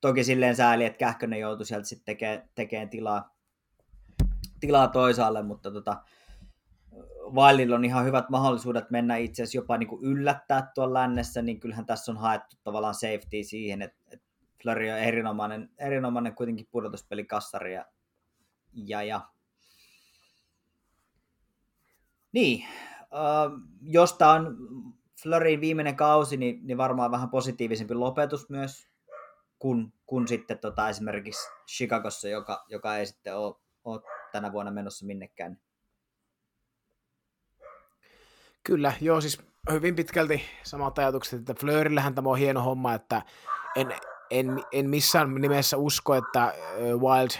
[0.00, 3.36] Toki silleen sääli, että Kähkönen joutui sieltä sitten tekemään, tekemään tilaa,
[4.60, 6.02] tilaa toisaalle, mutta tota,
[7.34, 11.60] Wildilla on ihan hyvät mahdollisuudet mennä itse asiassa jopa niin kuin yllättää tuolla lännessä, niin
[11.60, 14.26] kyllähän tässä on haettu tavallaan safety siihen, että, että
[14.62, 17.86] Flurry on erinomainen, erinomainen kuitenkin pudotuspelikassari ja,
[18.72, 19.20] ja, ja.
[22.32, 22.64] Niin,
[23.00, 24.56] äh, jos tämä on
[25.22, 28.88] Flurryin viimeinen kausi, niin, niin varmaan vähän positiivisempi lopetus myös
[29.58, 34.00] kuin, kuin sitten tota, esimerkiksi Chicagossa, joka, joka ei sitten ole, ole
[34.32, 35.58] tänä vuonna menossa minnekään.
[38.64, 39.38] Kyllä, joo, siis
[39.72, 43.22] hyvin pitkälti samat ajatukset, että Fleurillähän tämä on hieno homma, että
[43.76, 43.94] en,
[44.30, 47.30] en, en missään nimessä usko, että Wild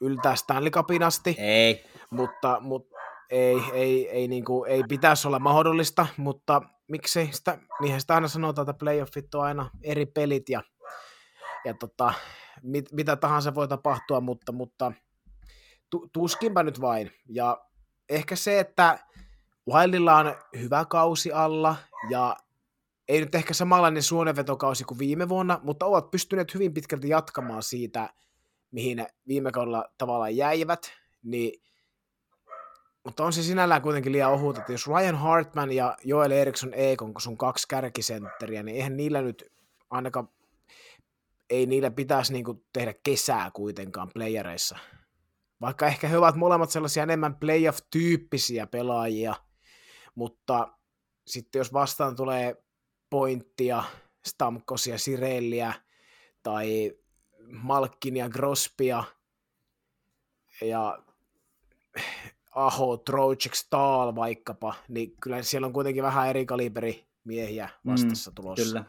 [0.00, 1.36] yltää Stanley Cupin asti.
[1.38, 1.84] Ei.
[2.10, 2.96] Mutta, mutta
[3.30, 8.28] ei, ei, ei, niin kuin, ei pitäisi olla mahdollista, mutta miksei sitä, niinhän sitä aina
[8.28, 10.62] sanotaan, että playoffit on aina eri pelit ja,
[11.64, 12.14] ja tota,
[12.62, 14.92] mit, mitä tahansa voi tapahtua, mutta, mutta
[15.90, 17.12] tu, tuskinpä nyt vain.
[17.28, 17.66] Ja
[18.08, 18.98] ehkä se, että
[19.68, 21.76] Wildilla on hyvä kausi alla
[22.10, 22.36] ja
[23.08, 28.10] ei nyt ehkä samanlainen suonenvetokausi kuin viime vuonna, mutta ovat pystyneet hyvin pitkälti jatkamaan siitä,
[28.70, 30.92] mihin viime kaudella tavallaan jäivät,
[31.22, 31.64] niin
[33.04, 37.14] mutta on se sinällään kuitenkin liian ohut, että jos Ryan Hartman ja Joel Eriksson Eikon,
[37.14, 39.44] kun sun kaksi kärkisentteriä, niin eihän niillä nyt
[39.90, 40.28] ainakaan,
[41.50, 44.78] ei niillä pitäisi niinku tehdä kesää kuitenkaan playereissa.
[45.60, 49.34] Vaikka ehkä he ovat molemmat sellaisia enemmän playoff-tyyppisiä pelaajia,
[50.14, 50.72] mutta
[51.26, 52.64] sitten jos vastaan tulee
[53.10, 53.84] pointtia,
[54.26, 55.74] Stamkosia, Sirelliä
[56.42, 56.92] tai
[57.62, 59.04] Malkkinia, Grospia
[60.62, 60.98] ja
[62.54, 68.34] Aho, Trojek, Stahl vaikkapa, niin kyllä siellä on kuitenkin vähän eri kaliberi miehiä vastassa mm,
[68.34, 68.64] tulossa.
[68.64, 68.84] Kyllä.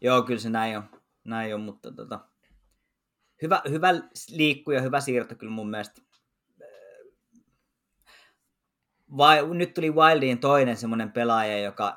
[0.00, 0.84] Joo, kyllä se näin on,
[1.24, 2.28] näin on mutta tota,
[3.42, 3.88] hyvä, hyvä
[4.30, 6.02] liikku ja hyvä siirto kyllä mun mielestä.
[9.16, 11.96] Vai, nyt tuli Wildiin toinen semmoinen pelaaja, joka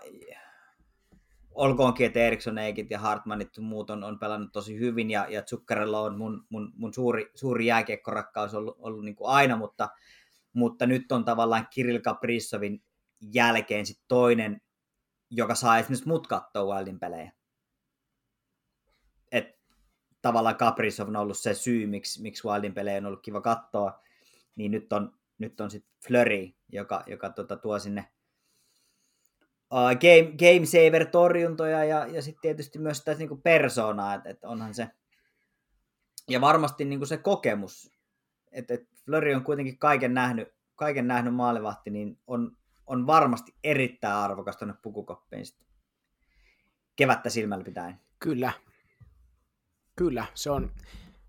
[1.60, 5.42] olkoonkin, että Eriksson Eikit ja Hartmanit ja muut on, on pelannut tosi hyvin, ja, ja
[5.42, 9.90] Zuccarello on mun, mun, mun suuri, suuri jääkiekkorakkaus ollut, ollut niin kuin aina, mutta,
[10.54, 12.84] mutta nyt on tavallaan Kirill Kaprizovin
[13.22, 14.62] jälkeen sit toinen,
[15.30, 17.32] joka saa esimerkiksi mut katsoa Wildin pelejä.
[19.32, 19.60] Et
[20.22, 24.04] tavallaan Kaprizov on ollut se syy, miksi, miksi Wildin pelejä on ollut kiva katsoa,
[24.56, 28.06] niin nyt on, nyt on sitten Flurry, joka, joka tota, tuo sinne
[29.72, 34.44] uh, game, game saver torjuntoja ja, ja sitten tietysti myös sitä niin persoonaa, että et
[34.44, 34.88] onhan se,
[36.30, 37.92] ja varmasti niin se kokemus,
[38.52, 44.16] että et Flöri on kuitenkin kaiken nähnyt, kaiken nähnyt maalivahti, niin on, on varmasti erittäin
[44.16, 45.68] arvokas tuonne pukukoppiin sitten
[46.96, 48.00] kevättä silmällä pitäen.
[48.20, 48.52] Kyllä.
[49.96, 50.72] Kyllä, se on,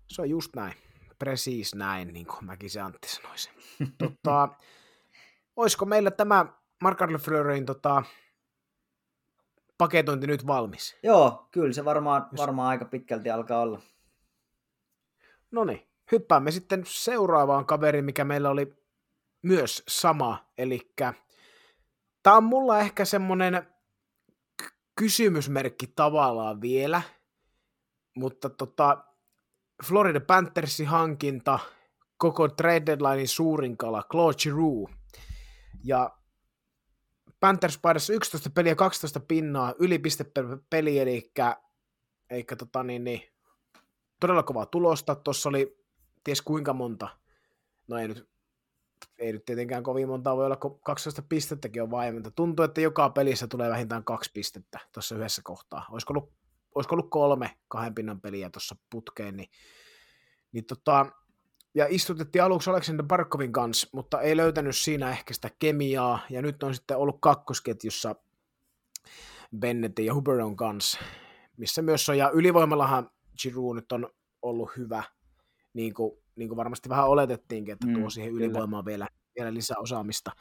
[0.07, 0.73] se on just näin.
[1.21, 3.53] Presiis näin, niin kuin mäkin se Antti sanoisin.
[3.97, 4.49] tota,
[5.55, 6.45] olisiko meillä tämä
[6.81, 8.03] Mark Fleurin tota,
[9.77, 10.97] paketointi nyt valmis?
[11.03, 12.41] Joo, kyllä se varmaan, Jos...
[12.41, 13.81] varmaan aika pitkälti alkaa olla.
[15.51, 18.73] No niin, hyppäämme sitten seuraavaan kaveriin, mikä meillä oli
[19.41, 20.93] myös sama, eli
[22.23, 23.67] tämä on mulla ehkä semmoinen
[24.95, 27.01] kysymysmerkki tavallaan vielä,
[28.15, 29.10] mutta tota,
[29.85, 31.59] Florida Panthersin hankinta,
[32.17, 34.91] koko trade deadlinein suurin kala, Claude Giroux.
[35.83, 36.17] Ja
[37.39, 41.31] Panthers paidassa 11 peliä, 12 pinnaa, ylipiste per peli, eli
[42.29, 43.21] eikä tota niin, niin,
[44.19, 45.15] todella kovaa tulosta.
[45.15, 45.85] Tuossa oli
[46.23, 47.07] ties kuinka monta,
[47.87, 48.29] no ei nyt,
[49.19, 53.09] ei nyt tietenkään kovin monta, voi olla 12 pistettäkin on vain, mutta tuntuu, että joka
[53.09, 55.85] pelissä tulee vähintään kaksi pistettä tuossa yhdessä kohtaa.
[55.91, 56.33] Olisiko ollut,
[56.75, 59.49] olisiko ollut kolme kahden pinnan peliä tuossa putkeen, niin,
[60.51, 61.05] niin tota,
[61.75, 66.63] ja istutettiin aluksi Aleksander Barkovin kanssa, mutta ei löytänyt siinä ehkä sitä kemiaa, ja nyt
[66.63, 68.15] on sitten ollut kakkosketjussa
[69.59, 70.99] Bennettin ja Huberon kanssa,
[71.57, 73.09] missä myös on, ja ylivoimallahan
[73.41, 74.09] Giroud nyt on
[74.41, 75.03] ollut hyvä,
[75.73, 79.77] niin kuin, niin kuin varmasti vähän oletettiinkin, että tuo mm, siihen ylivoimaan vielä, vielä lisää
[79.79, 80.31] osaamista.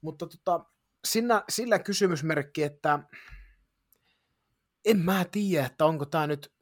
[0.00, 0.64] Mutta tota,
[1.04, 2.98] sinä, sillä kysymysmerkki, että
[4.84, 6.52] en mä tiedä, että onko tämä nyt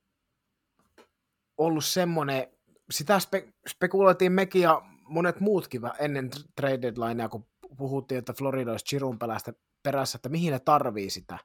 [1.58, 2.46] ollut semmoinen
[2.90, 7.46] sitä spe- spekuloitiin mekin ja monet muutkin ennen trade deadlinea, kun
[7.76, 9.52] puhuttiin, että Florida olisi Chirun pelästä
[9.82, 11.38] perässä, että mihin ne tarvii sitä.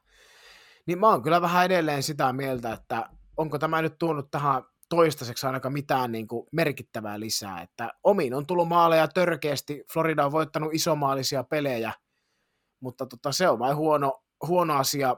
[0.86, 5.46] Niin mä oon kyllä vähän edelleen sitä mieltä, että onko tämä nyt tuonut tähän toistaiseksi
[5.46, 7.62] ainakaan mitään niin kuin merkittävää lisää.
[7.62, 11.92] Että omiin on tullut maaleja törkeästi, Florida on voittanut isomaalisia pelejä,
[12.80, 15.16] mutta tota, se on vain huono, huono asia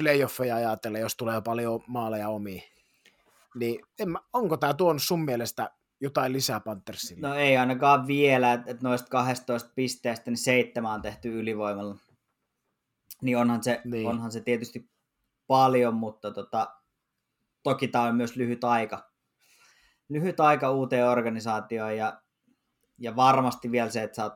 [0.00, 2.62] playoffeja ajatellen, jos tulee paljon maaleja omiin.
[3.54, 5.70] Niin en mä, onko tämä tuonut sun mielestä
[6.00, 7.28] jotain lisää Panthersille?
[7.28, 11.96] No ei ainakaan vielä, että noista 12 pisteestä niin seitsemän on tehty ylivoimalla.
[13.22, 14.08] Niin onhan se, niin.
[14.08, 14.90] onhan se tietysti
[15.46, 16.74] paljon, mutta tota,
[17.62, 19.10] toki tämä on myös lyhyt aika.
[20.08, 22.22] Lyhyt aika uuteen organisaatioon ja,
[22.98, 24.34] ja varmasti vielä se, että sä oot,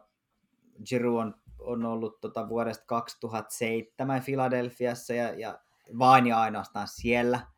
[0.88, 1.34] Giroud on,
[1.64, 5.58] on ollut tota vuodesta 2007 Filadelfiassa ja, ja
[5.98, 7.40] vain ja ainoastaan siellä–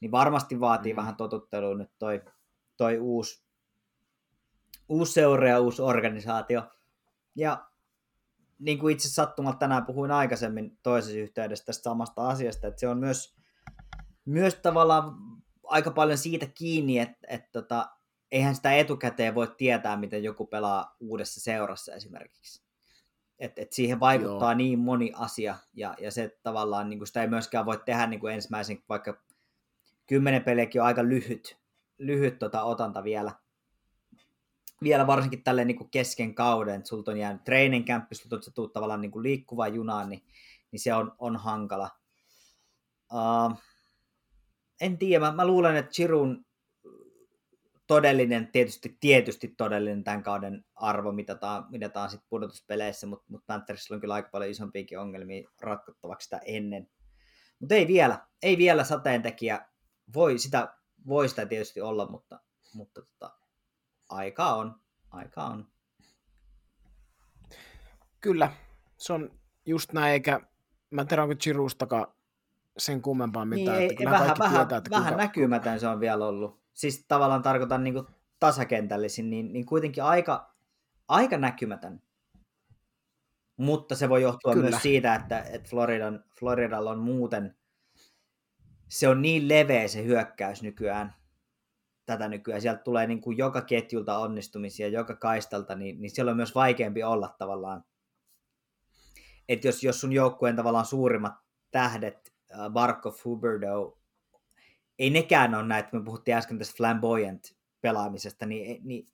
[0.00, 0.96] niin varmasti vaatii mm.
[0.96, 2.22] vähän totuttelua nyt toi,
[2.76, 3.44] toi uusi,
[4.88, 6.62] uusi seura ja uusi organisaatio.
[7.34, 7.68] Ja
[8.58, 12.98] niin kuin itse sattumalta tänään puhuin aikaisemmin toisessa yhteydessä tästä samasta asiasta, että se on
[12.98, 13.36] myös,
[14.24, 15.16] myös tavallaan
[15.64, 17.90] aika paljon siitä kiinni, että, että tota,
[18.30, 22.67] eihän sitä etukäteen voi tietää, miten joku pelaa uudessa seurassa esimerkiksi.
[23.38, 24.54] Et, et siihen vaikuttaa Joo.
[24.54, 28.20] niin moni asia, ja, ja se tavallaan niin kuin sitä ei myöskään voi tehdä niin
[28.20, 29.22] kuin ensimmäisen vaikka
[30.06, 31.58] kymmenen peliäkin on aika lyhyt,
[31.98, 33.32] lyhyt tota otanta vielä.
[34.82, 38.42] Vielä varsinkin tälle niin kuin kesken kauden, että sulta on jäänyt training camp, sulta on
[38.54, 40.22] tuu tavallaan niin kuin liikkuvaan junaan, niin,
[40.70, 41.90] niin se on, on hankala.
[43.12, 43.58] Uh,
[44.80, 46.46] en tiedä, mä, mä luulen, että Chirun
[47.88, 54.00] todellinen, tietysti, tietysti todellinen tämän kauden arvo mitataan, mitataan sitten pudotuspeleissä, mutta mut Panthersilla on
[54.00, 56.90] kyllä aika paljon isompiakin ongelmia ratkottavaksi sitä ennen.
[57.60, 59.66] Mutta ei vielä, ei vielä sateentekijä
[60.14, 60.74] voi sitä,
[61.06, 62.40] voi sitä tietysti olla, mutta,
[62.74, 63.34] mutta tota,
[64.08, 64.80] aika on,
[65.10, 65.68] aika on.
[68.20, 68.52] Kyllä,
[68.96, 69.30] se on
[69.66, 70.40] just näin, eikä
[70.90, 72.06] mä en tiedä, onko Chirustakaan
[72.78, 73.78] sen kummempaa mitään.
[73.78, 75.22] Niin, ei, vähän, vähän, tietää, että vähän kuinka...
[75.22, 76.60] näkymätön se on vielä ollut.
[76.78, 78.06] Siis tavallaan tarkoitan niin
[78.40, 80.54] tasakentällisin, niin, niin kuitenkin aika,
[81.08, 82.02] aika näkymätön.
[83.56, 84.70] mutta se voi johtua Kyllä.
[84.70, 87.56] myös siitä, että, että Floridan, Floridalla on muuten,
[88.88, 91.14] se on niin leveä se hyökkäys nykyään,
[92.06, 92.60] tätä nykyään.
[92.60, 97.02] Sieltä tulee niin kuin joka ketjulta onnistumisia, joka kaistalta, niin, niin siellä on myös vaikeampi
[97.02, 97.84] olla tavallaan.
[99.48, 101.34] Että jos, jos sun joukkueen tavallaan suurimmat
[101.70, 102.34] tähdet,
[102.70, 103.97] Barkov, Huberdo,
[104.98, 109.06] ei nekään ole näitä, me puhuttiin äsken tästä flamboyant pelaamisesta, niin, niin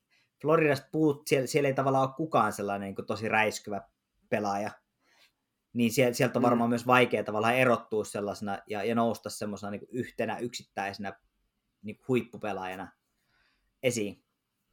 [0.42, 3.82] Floridasta puut, siellä, siellä ei tavallaan ole kukaan sellainen niin kuin tosi räiskyvä
[4.28, 4.70] pelaaja,
[5.72, 6.44] niin sieltä, sieltä on Mm.
[6.44, 11.12] varmaan myös vaikea tavallaan erottua sellaisena ja, ja nousta semmoisena niin yhtenä yksittäisenä
[11.82, 12.92] niin huippupelaajana
[13.82, 14.24] esiin.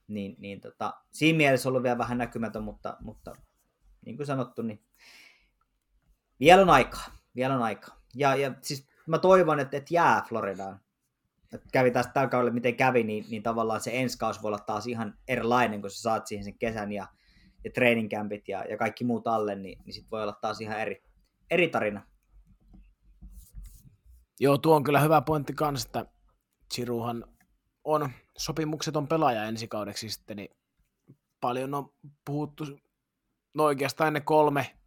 [0.07, 3.35] Niin, niin tota, siinä mielessä on ollut vielä vähän näkymätön, mutta, mutta
[4.05, 4.85] niin kuin sanottu, niin
[6.39, 7.05] vielä on aikaa.
[7.35, 8.01] Vielä on aikaa.
[8.15, 10.79] Ja, ja siis mä toivon, että, että jää Floridaan.
[11.71, 14.87] Kävi tästä tällä kaudella, miten kävi, niin, niin tavallaan se ensi kausi voi olla taas
[14.87, 17.07] ihan erilainen, kun sä saat siihen sen kesän ja,
[17.63, 20.79] ja training campit ja, ja kaikki muut alle, niin, niin sit voi olla taas ihan
[20.79, 21.03] eri,
[21.49, 22.01] eri tarina.
[24.39, 26.05] Joo, tuo on kyllä hyvä pointti kanssa, että
[26.73, 27.25] Chiruhan
[27.83, 30.49] on sopimukseton pelaaja ensi kaudeksi sitten, niin
[31.41, 31.93] paljon on
[32.25, 32.63] puhuttu,
[33.53, 34.77] no oikeastaan ne kolme,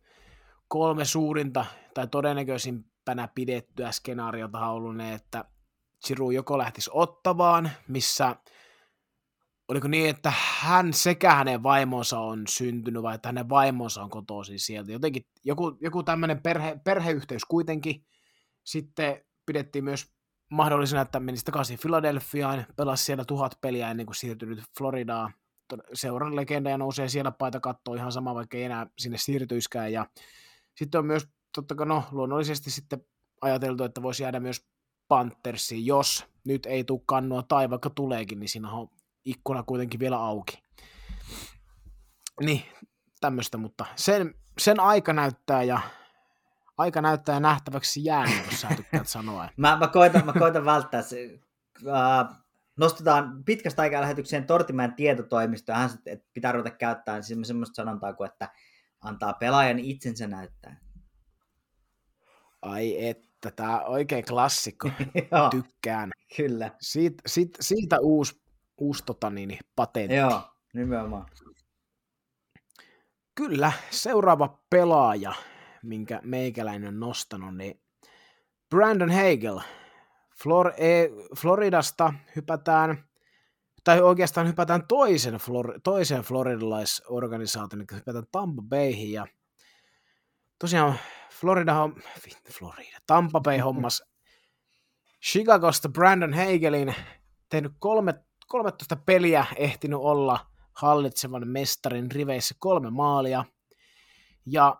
[0.68, 5.44] kolme suurinta tai todennäköisimpänä pidettyä skenaariota on ollut ne, että
[6.04, 8.36] Chiru joko lähtisi Ottavaan, missä
[9.68, 14.58] oliko niin, että hän sekä hänen vaimonsa on syntynyt vai että hänen vaimonsa on kotoisin
[14.58, 14.92] sieltä.
[14.92, 18.04] Jotenkin joku, joku tämmöinen perhe, perheyhteys kuitenkin.
[18.64, 20.14] Sitten pidettiin myös
[20.50, 25.34] mahdollisena, että menisi takaisin Philadelphiaan, pelasi siellä tuhat peliä ennen kuin siirtyi nyt Floridaan.
[25.94, 29.92] Seuran legenda ja nousee siellä paita kattoon ihan sama, vaikka ei enää sinne siirtyiskään.
[29.92, 30.06] Ja
[30.74, 33.06] sitten on myös, totta kai no, luonnollisesti sitten
[33.40, 34.66] ajateltu, että voisi jäädä myös
[35.08, 38.88] Panthersiin, jos nyt ei tule kannua tai vaikka tuleekin, niin siinä on
[39.24, 40.62] ikkuna kuitenkin vielä auki.
[42.40, 42.62] Niin,
[43.20, 45.80] tämmöistä, mutta sen, sen aika näyttää ja
[46.78, 49.48] aika näyttää nähtäväksi jäänyt, jos sä tykkäät sanoa.
[49.56, 51.40] Mä, mä, koitan, mä koitan välttää se.
[51.82, 52.36] Uh,
[52.76, 57.74] nostetaan pitkästä aikaa lähetykseen Tortimäen tietotoimisto, ja hän sanoi, että pitää ruveta käyttämään niin semmoista
[57.74, 58.48] sanontaa kuin, että
[59.00, 60.80] antaa pelaajan itsensä näyttää.
[62.62, 63.08] Ai
[63.48, 64.90] että, tää on oikein klassikko.
[65.50, 66.10] Tykkään.
[66.36, 66.70] kyllä.
[66.80, 68.42] Siit, siitä, siitä uusi,
[68.78, 70.16] uusi tota niin, patentti.
[70.16, 70.42] Joo,
[70.74, 71.26] nimenomaan.
[73.34, 75.32] Kyllä, seuraava pelaaja,
[75.82, 77.80] minkä meikäläinen on nostanut, niin
[78.70, 79.60] Brandon Hagel.
[80.42, 83.04] Flor- e- Floridasta hypätään,
[83.84, 89.26] tai oikeastaan hypätään toisen, Flor- toiseen floridalaisorganisaation, eli hypätään Tampa Bayhin, ja
[90.58, 90.94] tosiaan
[91.40, 91.94] Florida, on,
[92.50, 94.02] Florida, Tampa Bay hommas
[95.24, 96.94] Chicagosta Brandon Hagelin,
[97.48, 98.14] tehnyt kolme,
[98.46, 103.44] 13 peliä ehtinyt olla hallitsevan mestarin riveissä kolme maalia,
[104.46, 104.76] ja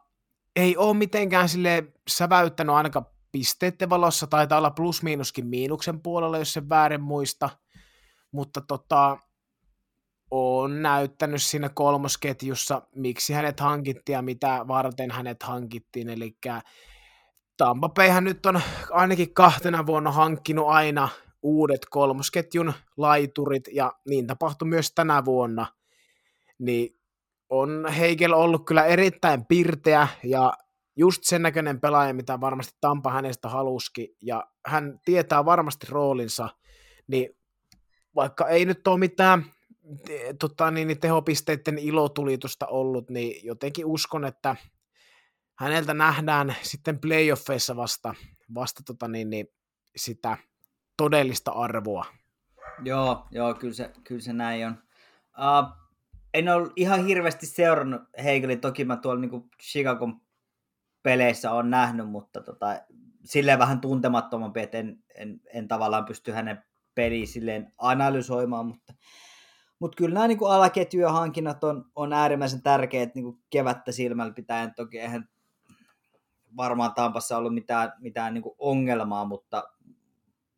[0.56, 6.68] ei ole mitenkään sille säväyttänyt ainakaan pisteiden valossa, taitaa olla plus-miinuskin miinuksen puolella, jos se
[6.68, 7.50] väärin muista,
[8.32, 9.18] mutta tota,
[10.36, 16.36] on näyttänyt siinä kolmosketjussa, miksi hänet hankittiin ja mitä varten hänet hankittiin, eli
[17.56, 18.60] Tampa Bayhän nyt on
[18.90, 21.08] ainakin kahtena vuonna hankkinut aina
[21.42, 25.66] uudet kolmosketjun laiturit, ja niin tapahtui myös tänä vuonna,
[26.58, 26.98] niin
[27.48, 30.52] on Heikel ollut kyllä erittäin pirteä, ja
[30.96, 36.48] just sen näköinen pelaaja, mitä varmasti Tampa hänestä haluski, ja hän tietää varmasti roolinsa,
[37.06, 37.36] niin
[38.14, 39.53] vaikka ei nyt ole mitään
[40.38, 44.56] tota, niin, tehopisteiden ilotulitusta ollut, niin jotenkin uskon, että
[45.58, 48.14] häneltä nähdään sitten playoffeissa vasta,
[48.54, 49.46] vasta tota, niin, niin,
[49.96, 50.38] sitä
[50.96, 52.04] todellista arvoa.
[52.84, 54.82] Joo, joo kyllä, se, kyllä se näin on.
[55.38, 55.84] Uh,
[56.34, 60.20] en ole ihan hirveästi seurannut Heikelin, toki mä tuolla niin Chicagon
[61.02, 62.66] peleissä on nähnyt, mutta tota,
[63.24, 66.64] silleen vähän tuntemattomampi, että en, en, en tavallaan pysty hänen
[66.94, 68.94] peliä silleen analysoimaan, mutta,
[69.84, 74.74] mutta kyllä nämä niin alaketjujen hankinnat on, on äärimmäisen tärkeät niin kevättä silmällä pitäen.
[74.74, 75.28] Toki eihän
[76.56, 79.64] varmaan Tampassa ollut mitään, mitään niin ongelmaa, mutta,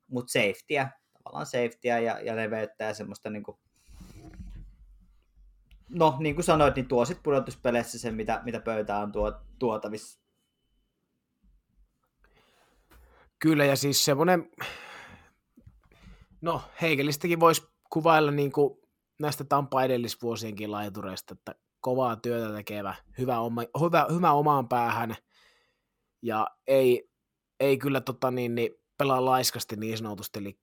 [0.08, 3.58] mutta safetyä, tavallaan safetyä ja, ja leveyttä ja semmoista niin kuin,
[5.88, 10.20] no niin kuin sanoit, niin tuo sitten pudotuspeleissä sen, mitä, mitä pöytään on tuo, tuotavissa.
[13.38, 14.50] Kyllä, ja siis semmoinen,
[16.40, 18.85] no Heikelistäkin voisi kuvailla niin kuin
[19.20, 25.16] näistä Tampa edellisvuosienkin laitureista, että kovaa työtä tekevä, hyvä, oma, hyvä, hyvä omaan päähän,
[26.22, 27.10] ja ei,
[27.60, 30.58] ei kyllä tota niin, niin pelaa laiskasti niin sanotusti, eli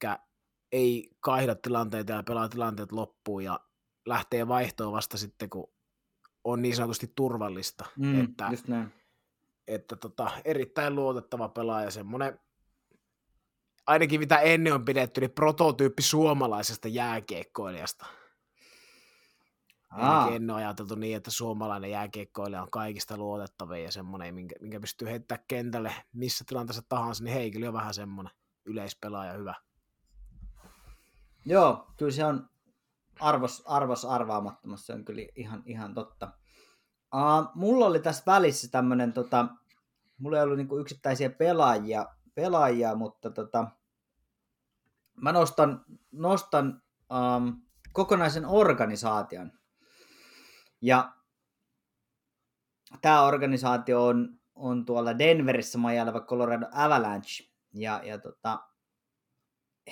[0.72, 3.60] ei kaihda tilanteita ja pelaa tilanteet loppuun, ja
[4.06, 5.74] lähtee vaihtoon vasta sitten, kun
[6.44, 7.86] on niin sanotusti turvallista.
[7.98, 8.94] Mm, että just näin.
[9.68, 12.40] että tota, erittäin luotettava pelaaja, semmoinen
[13.88, 18.06] ainakin mitä ennen on pidetty, niin prototyyppi suomalaisesta jääkiekkoilijasta.
[19.96, 24.80] Aa, ennen on ajateltu niin, että suomalainen jääkiekkoilija on kaikista luotettavin ja semmoinen, minkä, minkä
[24.80, 28.34] pystyy heittämään kentälle missä tilanteessa tahansa, niin Heikki on vähän semmoinen
[28.66, 29.56] yleispelaaja hyvä.
[31.46, 32.50] joo, kyllä se on
[33.20, 36.32] arvos, arvos arvaamattomassa, se on kyllä ihan, ihan totta.
[37.16, 39.48] Uh, mulla oli tässä välissä tämmönen, tota,
[40.18, 43.68] mulla ei ollut niinku yksittäisiä pelaajia, pelaajia mutta tota,
[45.22, 46.82] mä nostan, nostan
[47.12, 47.62] um,
[47.94, 49.52] kokonaisen organisaation.
[50.84, 51.14] Ja
[53.02, 57.50] tämä organisaatio on, on tuolla Denverissä majaileva Colorado Avalanche.
[57.74, 58.60] Ja, ja tota,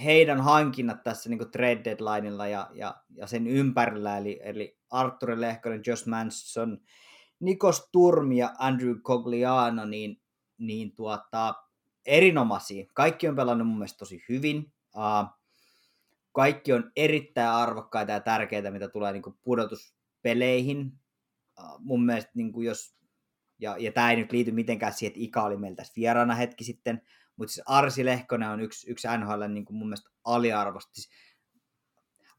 [0.04, 5.82] heidän hankinnat tässä niin trade deadlineilla ja, ja, ja, sen ympärillä, eli, eli Arturi Lehkonen,
[5.88, 6.78] Josh Manson,
[7.40, 10.22] Nikos Turmi ja Andrew Cogliano, niin,
[10.58, 11.54] niin tuota,
[12.06, 12.86] erinomaisia.
[12.94, 14.74] Kaikki on pelannut mun mielestä tosi hyvin.
[14.96, 15.30] Uh,
[16.32, 20.01] kaikki on erittäin arvokkaita ja tärkeitä, mitä tulee niin pudotuspeleihin.
[21.60, 22.96] Uh, mun mielestä niin jos,
[23.60, 26.64] ja, ja tämä ei nyt liity mitenkään siihen, että Ika oli meillä tässä vieraana hetki
[26.64, 27.02] sitten,
[27.36, 30.94] mutta siis Arsi Lehkonen on yksi, yksi NHL niin kuin mun mielestä aliarvosta.
[30.94, 31.10] Siis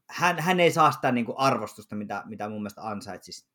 [0.09, 3.47] hän, hän ei saa sitä niin kuin arvostusta, mitä, mitä mun mielestä ansaitsisi.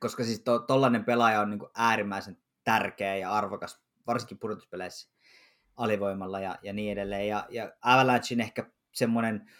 [0.00, 5.10] Koska siis to, tollainen pelaaja on niin kuin äärimmäisen tärkeä ja arvokas, varsinkin pudotuspeleissä
[5.76, 7.28] alivoimalla ja, ja niin edelleen.
[7.28, 9.50] Ja, ja Avalanchein ehkä semmoinen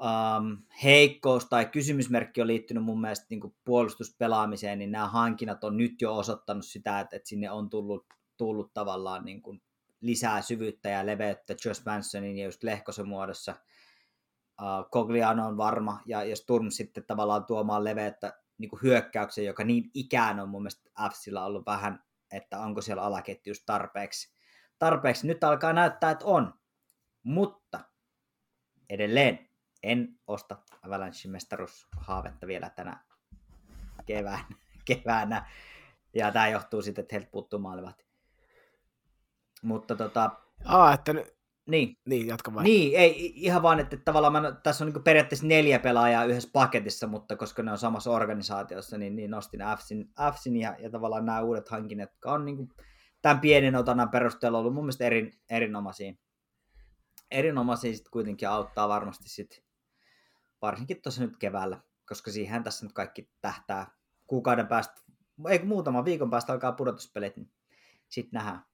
[0.00, 6.02] um, heikkous tai kysymysmerkki on liittynyt mun mielestä niin puolustuspelaamiseen, niin nämä hankinnat on nyt
[6.02, 9.62] jo osoittanut sitä, että, että sinne on tullut, tullut tavallaan niin kuin
[10.00, 13.54] lisää syvyyttä ja leveyttä Josh Mansonin ja just Lehkosen muodossa.
[14.62, 19.64] Uh, Cogliano on varma, ja, ja Sturm sitten tavallaan tuomaan leveyttä niin kuin hyökkäyksen, joka
[19.64, 24.34] niin ikään on mun mielestä Fsillä ollut vähän, että onko siellä alaketjus tarpeeksi.
[24.78, 25.26] tarpeeksi.
[25.26, 26.54] Nyt alkaa näyttää, että on.
[27.22, 27.80] Mutta
[28.90, 29.48] edelleen
[29.82, 30.56] en osta
[30.86, 33.04] Avalanche mestaruushaavetta vielä tänä
[34.06, 34.44] kevään,
[34.84, 35.50] keväänä.
[36.14, 38.06] Ja tämä johtuu sitten, että heiltä puuttuu maalivat.
[39.62, 40.30] Mutta tota...
[40.64, 41.36] Aa, että nyt...
[41.66, 41.98] Niin.
[42.04, 42.64] Niin, jatka vai.
[42.64, 47.06] Niin, ei ihan vaan, että tavallaan mä, tässä on niin periaatteessa neljä pelaajaa yhdessä paketissa,
[47.06, 51.40] mutta koska ne on samassa organisaatiossa, niin, niin nostin Fsin, Fsin ja, ja tavallaan nämä
[51.40, 52.68] uudet hankinnat, jotka on niin kuin
[53.22, 56.14] tämän pienen otannan perusteella ollut mun mielestä erin, erinomaisia.
[57.30, 59.58] Erinomaisia sitten kuitenkin auttaa varmasti sitten,
[60.62, 63.90] varsinkin tuossa nyt keväällä, koska siihen tässä nyt kaikki tähtää
[64.26, 65.02] kuukauden päästä,
[65.48, 67.52] ei muutaman viikon päästä alkaa pudotuspelit, niin
[68.08, 68.64] sitten nähdään.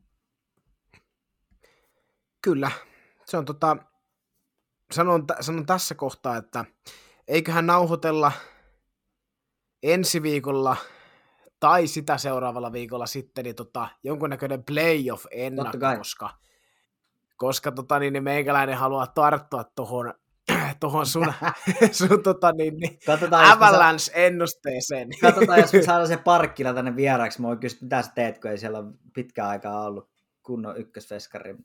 [2.43, 2.71] Kyllä.
[3.25, 3.77] Se on tota,
[4.93, 6.65] sanon, sanon tässä kohtaa, että
[7.29, 8.33] eiköhän nauhoitella
[9.83, 10.77] ensi viikolla
[11.61, 16.31] tai sitä seuraavalla viikolla sitten niin tota, jonkunnäköinen playoff ennakko, koska,
[17.37, 20.15] koska tota, niin, niin meikäläinen haluaa tarttua tuohon
[20.81, 21.33] tuohon sun,
[21.93, 22.99] sun tota, niin, niin,
[23.51, 25.09] Avalanche-ennusteeseen.
[25.21, 27.41] Katsotaan, jos me saadaan se parkkila tänne vieraaksi.
[27.41, 30.11] Mä oon kysynyt, mitä sä teet, kun ei siellä ole pitkään aikaa ollut
[30.43, 31.57] kunnon ykkösveskari.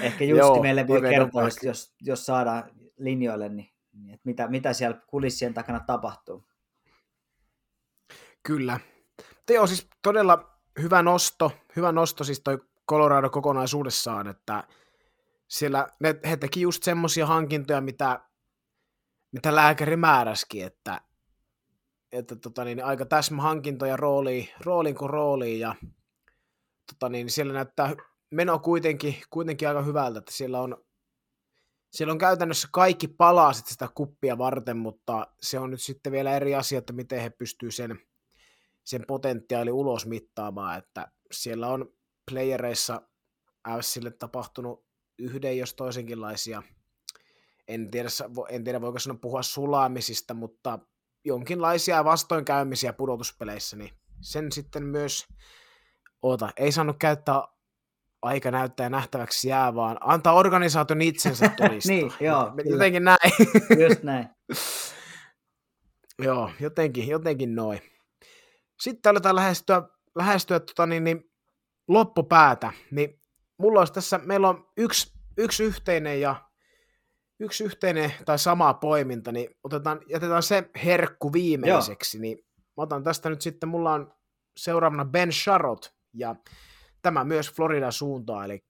[0.00, 4.48] Ehkä Justi Joo, meille voi kertoa, jos, jos, jos saadaan linjoille, niin, niin että mitä,
[4.48, 6.44] mitä siellä kulissien takana tapahtuu.
[8.42, 8.80] Kyllä.
[9.46, 12.58] Teo siis todella hyvä nosto, hyvä nosto siis toi
[12.88, 14.64] Colorado kokonaisuudessaan, että
[15.50, 18.20] siellä ne, he teki just semmoisia hankintoja, mitä,
[19.32, 21.00] mitä lääkäri määräskin, että,
[22.12, 25.74] että tota niin, aika täsmähankintoja rooliin, rooliin kuin rooliin, ja
[26.92, 27.94] tota niin, siellä näyttää
[28.30, 30.84] meno kuitenkin, kuitenkin aika hyvältä, että siellä on,
[31.92, 36.54] siellä on käytännössä kaikki palaset sitä kuppia varten, mutta se on nyt sitten vielä eri
[36.54, 37.98] asia, että miten he pystyy sen,
[38.84, 41.92] sen potentiaali ulos mittaamaan, että siellä on
[42.30, 43.02] playereissa
[43.80, 44.89] Fsille tapahtunut
[45.20, 46.62] yhden jos toisenkinlaisia,
[47.68, 48.08] en tiedä,
[48.48, 50.78] en tiedä voiko sanoa puhua sulaamisista, mutta
[51.24, 53.90] jonkinlaisia vastoinkäymisiä pudotuspeleissä, niin
[54.20, 55.26] sen sitten myös
[56.22, 57.42] Oota, ei saanut käyttää
[58.22, 61.90] aika näyttää nähtäväksi jää, vaan antaa organisaation itsensä todistaa.
[61.90, 62.52] niin, joo.
[62.64, 63.32] Jotenkin näin.
[63.88, 64.28] Just näin.
[66.18, 67.80] joo, jotenkin, jotenkin noin.
[68.80, 69.82] Sitten aletaan lähestyä,
[70.14, 71.30] lähestyä tota, niin, niin,
[71.88, 72.72] loppupäätä.
[72.90, 73.19] Niin
[73.60, 76.50] mulla olisi tässä, meillä on yksi, yksi yhteinen ja
[77.40, 82.18] yksi yhteinen tai sama poiminta, niin otetaan, jätetään se herkku viimeiseksi.
[82.18, 82.22] Joo.
[82.22, 82.38] Niin
[82.76, 84.14] mä otan tästä nyt sitten, mulla on
[84.56, 86.36] seuraavana Ben Sharot, ja
[87.02, 88.64] tämä myös Floridan suuntaan, eli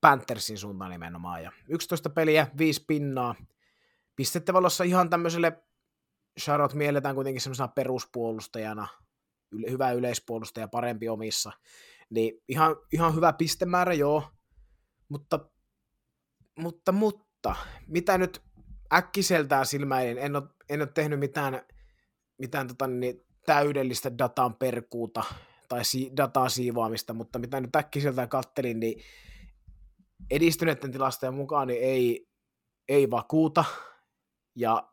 [0.00, 1.42] Panthersin suuntaan nimenomaan.
[1.42, 3.34] Ja 11 peliä, 5 pinnaa.
[4.16, 5.62] Pistettä valossa ihan tämmöiselle
[6.40, 8.88] Charlotte mielletään kuitenkin semmoisena peruspuolustajana,
[9.70, 11.52] hyvä yleispuolustaja, parempi omissa.
[12.12, 14.24] Niin ihan, ihan hyvä pistemäärä, joo.
[15.08, 15.50] Mutta,
[16.58, 17.56] mutta, mutta,
[17.86, 18.42] mitä nyt
[18.92, 21.62] äkkiseltään silmäilin, en ole, en ole tehnyt mitään,
[22.38, 25.24] mitään tota, niin, täydellistä datan perkuuta
[25.68, 29.02] tai si- dataa siivoamista, mutta mitä nyt äkkiseltään kattelin, niin
[30.30, 32.28] edistyneiden tilastojen mukaan niin ei,
[32.88, 33.64] ei vakuuta,
[34.56, 34.92] ja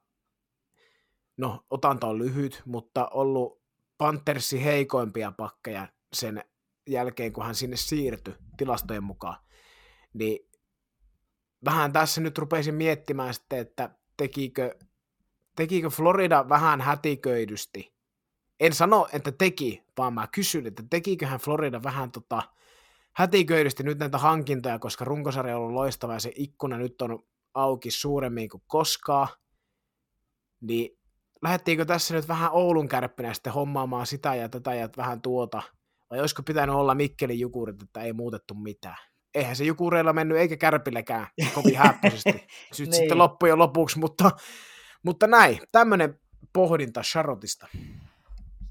[1.38, 3.62] no, otanta on lyhyt, mutta ollut
[3.98, 6.44] Panthersi heikoimpia pakkeja sen
[6.92, 9.38] jälkeen, kun hän sinne siirtyi tilastojen mukaan.
[10.14, 10.50] Niin
[11.66, 14.76] vähän tässä nyt rupesin miettimään sitten, että tekikö,
[15.56, 17.94] tekikö Florida vähän hätiköidysti.
[18.60, 22.44] En sano, että teki, vaan mä kysyn, että tekiköhän Florida vähän tota,
[23.14, 27.24] hätiköidysti nyt näitä hankintoja, koska runkosarja on ollut loistava ja se ikkuna nyt on
[27.54, 29.28] auki suuremmin kuin koskaan.
[30.62, 31.00] Niin
[31.42, 35.62] lähdettiinkö tässä nyt vähän Oulun kärppinä sitten hommaamaan sitä ja tätä ja vähän tuota,
[36.10, 38.98] vai olisiko pitänyt olla Mikkelin jukurit, että ei muutettu mitään?
[39.34, 42.32] Eihän se jukureilla mennyt eikä kärpilläkään kovin häppöisesti
[42.78, 42.94] niin.
[42.94, 44.32] sitten loppujen lopuksi, mutta,
[45.04, 46.20] mutta näin, tämmöinen
[46.54, 47.68] pohdinta Charotista.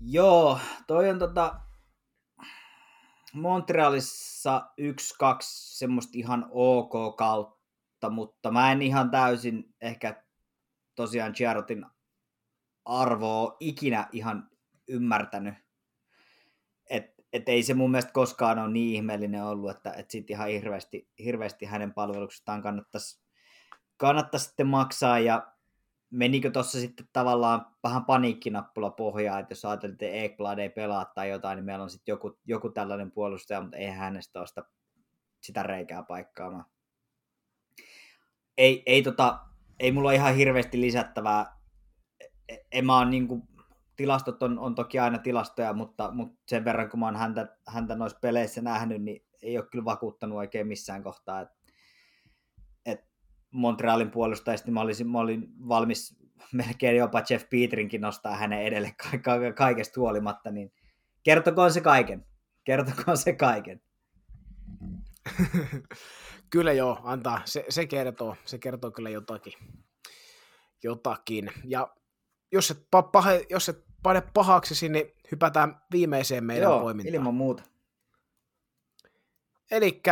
[0.01, 1.61] Joo, toi on tota,
[3.33, 10.23] Montrealissa yksi, kaksi semmoista ihan ok kautta, mutta mä en ihan täysin ehkä
[10.95, 11.87] tosiaan Giarotin
[12.85, 14.51] arvoa ikinä ihan
[14.89, 15.55] ymmärtänyt.
[17.33, 21.09] Et ei se mun mielestä koskaan ole niin ihmeellinen ollut, että et sit ihan hirveästi,
[21.25, 23.21] hirveästi hänen palveluksestaan kannattaisi,
[23.97, 25.19] kannattaisi sitten maksaa.
[25.19, 25.53] Ja
[26.11, 31.31] menikö tuossa sitten tavallaan vähän paniikkinappula pohjaa, että jos ajatellaan, että Ekblad ei pelaa tai
[31.31, 34.65] jotain, niin meillä on sitten joku, joku tällainen puolustaja, mutta ei hänestä ole sitä,
[35.43, 36.65] sitä reikää paikkaamaan.
[38.59, 39.39] Ei, ei, tota,
[39.81, 41.59] ei mulla ihan hirveästi lisättävää
[42.73, 43.43] en mä ole niin kuin,
[43.99, 47.95] tilastot on, on toki aina tilastoja, mutta, mutta sen verran kun mä oon häntä, häntä
[47.95, 51.41] noissa peleissä nähnyt, niin ei ole kyllä vakuuttanut oikein missään kohtaa.
[51.41, 51.49] Et,
[52.87, 53.01] et
[53.51, 56.17] Montrealin puolustajista mä, olisin, mä olin valmis
[56.53, 60.73] melkein jopa Jeff Peterinkin nostaa hänen edelle ka- ka- kaikesta huolimatta, niin
[61.23, 62.27] kertokoon se kaiken.
[62.65, 63.81] Kertokoon se kaiken.
[66.53, 67.43] kyllä joo, antaa.
[67.45, 69.53] Se, se, kertoo, se kertoo kyllä jotakin.
[70.83, 71.51] jotakin.
[71.65, 71.95] Ja
[72.53, 77.15] jos et, pahe, jos et pane pahaksi, niin hypätään viimeiseen meidän Joo, poimintaan.
[77.15, 77.63] ilman muuta.
[79.71, 80.03] Eli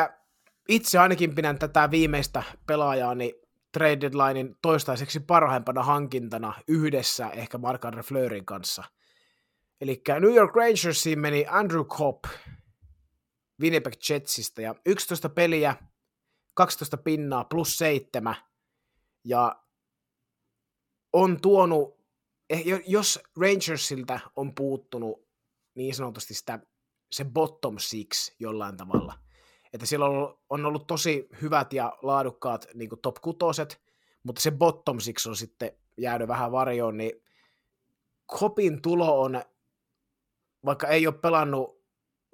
[0.69, 3.35] itse ainakin pidän tätä viimeistä pelaajaa niin
[3.73, 8.85] trade deadlinein toistaiseksi parhaimpana hankintana yhdessä ehkä Mark-Andre Fleurin kanssa.
[9.81, 12.25] Eli New York Rangersiin meni Andrew Cobb
[13.61, 15.77] Winnipeg Jetsistä ja 11 peliä,
[16.55, 18.37] 12 pinnaa plus 7
[19.25, 19.63] ja
[21.13, 21.96] on tuonut
[22.87, 25.29] jos Rangersilta on puuttunut
[25.75, 26.59] niin sanotusti sitä,
[27.11, 29.19] se bottom six jollain tavalla,
[29.73, 33.83] että siellä on ollut, on ollut tosi hyvät ja laadukkaat niin top kutoset,
[34.23, 37.13] mutta se bottom six on sitten jäänyt vähän varjoon, niin
[38.27, 39.43] Kopin tulo on,
[40.65, 41.83] vaikka ei ole pelannut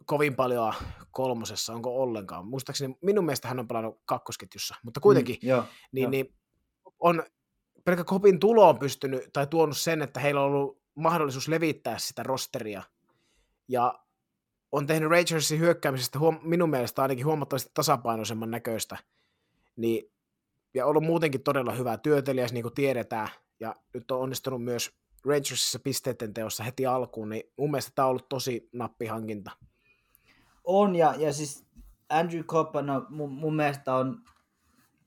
[0.07, 0.75] kovin paljon
[1.11, 6.03] kolmosessa, onko ollenkaan, muistaakseni minun mielestä hän on pelannut kakkosketjussa, mutta kuitenkin, mm, joo, niin,
[6.03, 6.11] jo.
[6.11, 6.35] niin
[6.99, 7.25] on
[7.85, 12.23] pelkkä Kopin tulo on pystynyt tai tuonut sen, että heillä on ollut mahdollisuus levittää sitä
[12.23, 12.83] rosteria.
[13.69, 13.99] Ja
[14.73, 18.97] on tehnyt Rangersin hyökkäämisestä huom- minun mielestä ainakin huomattavasti tasapainoisemman näköistä.
[19.77, 20.13] Niin,
[20.75, 23.29] ja ollut muutenkin todella hyvä työtelijäs, niin kuin tiedetään.
[23.61, 24.91] Ja nyt on onnistunut myös
[25.27, 29.51] Rangersissa pisteiden teossa heti alkuun, niin mun mielestä tämä on ollut tosi nappihankinta.
[30.65, 31.67] On, ja, ja siis
[32.09, 34.21] Andrew Cobb, no, mun, mun mielestä on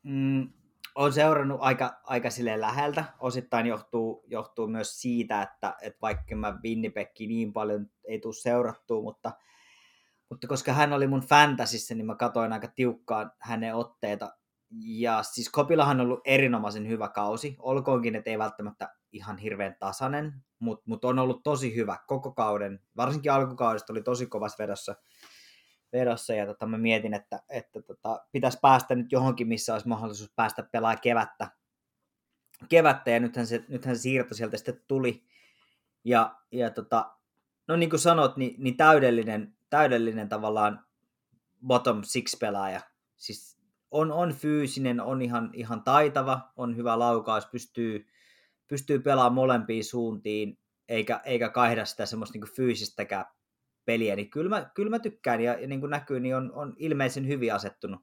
[0.03, 0.49] mm,
[0.96, 3.06] on seurannut aika, aika sille läheltä.
[3.20, 9.02] Osittain johtuu, johtuu myös siitä, että, että vaikka mä Winnipegin niin paljon ei tule seurattua,
[9.02, 9.32] mutta,
[10.30, 14.38] mutta koska hän oli mun fantasissa, niin mä katsoin aika tiukkaan hänen otteita.
[14.86, 20.34] Ja siis Kopilahan on ollut erinomaisen hyvä kausi, olkoonkin, että ei välttämättä ihan hirveän tasainen,
[20.60, 22.80] mutta mut on ollut tosi hyvä koko kauden.
[22.98, 24.96] Varsinkin alkukaudesta oli tosi kovassa vedossa
[26.00, 30.34] vedossa ja tota, mä mietin, että, että tota, pitäisi päästä nyt johonkin, missä olisi mahdollisuus
[30.36, 31.48] päästä pelaamaan kevättä.
[32.70, 35.24] kevättä ja nythän se, nythän se siirto sieltä sitten tuli.
[36.04, 37.16] Ja, ja tota,
[37.68, 40.86] no niin kuin sanot, niin, niin täydellinen, täydellinen tavallaan
[41.68, 42.82] bottom six pelaaja.
[43.18, 43.58] Siis
[43.91, 48.08] on, on fyysinen, on ihan, ihan taitava, on hyvä laukaus, pystyy,
[48.68, 53.26] pystyy pelaamaan molempiin suuntiin, eikä, eikä kaihda sitä semmoista niin fyysistäkään
[53.86, 56.74] peliä, niin kyllä mä, kyllä mä tykkään ja, ja niin kuin näkyy, niin on, on
[56.78, 58.02] ilmeisen hyvin asettunut,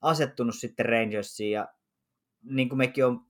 [0.00, 1.68] asettunut sitten Rangersiin ja
[2.42, 3.20] niin kuin mekin on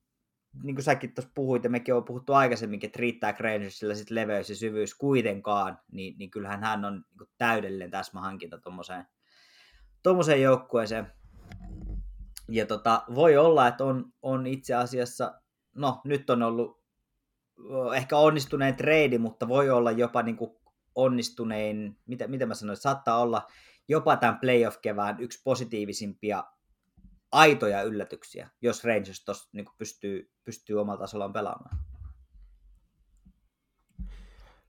[0.62, 4.50] niin kuin säkin tuossa puhuit, ja mekin on puhuttu aikaisemminkin, että riittää Rangersilla sit leveys
[4.50, 9.06] ja syvyys kuitenkaan, niin, niin kyllähän hän on niin täydellinen täsmähankinta tuommoiseen
[10.02, 11.12] tommoseen joukkueeseen.
[12.48, 15.40] Ja tota, voi olla, että on, on itse asiassa,
[15.74, 16.82] no nyt on ollut
[17.96, 20.50] ehkä onnistuneen trade, mutta voi olla jopa niin kuin
[20.94, 23.46] onnistunein, mitä, mitä mä sanoin, saattaa olla
[23.88, 26.44] jopa tämän playoff-kevään yksi positiivisimpia
[27.32, 31.78] aitoja yllätyksiä, jos Rangers tos, niin pystyy, pystyy omalla tasollaan pelaamaan.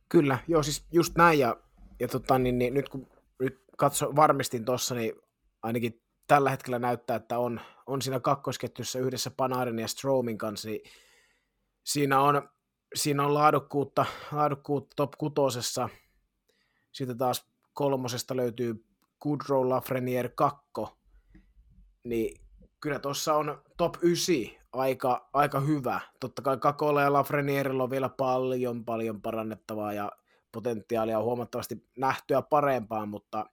[0.09, 1.57] Kyllä, joo siis just näin, ja,
[1.99, 3.07] ja tota, niin, niin, nyt kun
[3.39, 5.13] nyt katso, varmistin tuossa, niin
[5.63, 10.81] ainakin tällä hetkellä näyttää, että on, on siinä kakkosketjussa yhdessä Panarin ja Stromin kanssa, niin
[11.83, 12.49] siinä on,
[12.95, 15.89] siinä on laadukkuutta, laadukkuutta top kutosessa,
[16.93, 18.85] sitten taas kolmosesta löytyy
[19.21, 20.97] Goodrow Lafreniere kakko,
[22.03, 22.41] niin
[22.79, 24.35] kyllä tuossa on top 9
[24.73, 26.01] aika, aika hyvä.
[26.19, 30.11] Totta kai Kakola ja Lafrenierilla on vielä paljon, paljon parannettavaa ja
[30.51, 33.45] potentiaalia on huomattavasti nähtyä parempaa, mutta,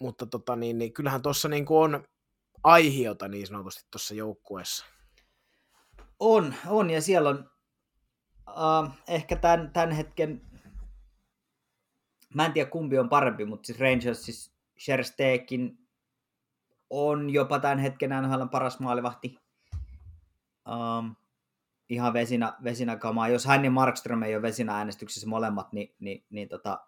[0.00, 2.04] mutta tota niin, niin kyllähän tuossa niin on
[2.64, 4.84] aihiota niin sanotusti tuossa joukkueessa.
[6.20, 7.50] On, on ja siellä on
[8.48, 10.51] uh, ehkä tämän, tämän hetken,
[12.34, 15.78] mä en tiedä kumpi on parempi, mutta siis Rangers, siis Sherstekin
[16.90, 19.38] on jopa tämän hetken NHL paras maalivahti.
[20.68, 21.16] Um,
[21.88, 23.28] ihan vesinä, vesinä kamaa.
[23.28, 26.86] Jos hän ja Markström ei ole vesinä äänestyksessä molemmat, niin, niin, niin tota,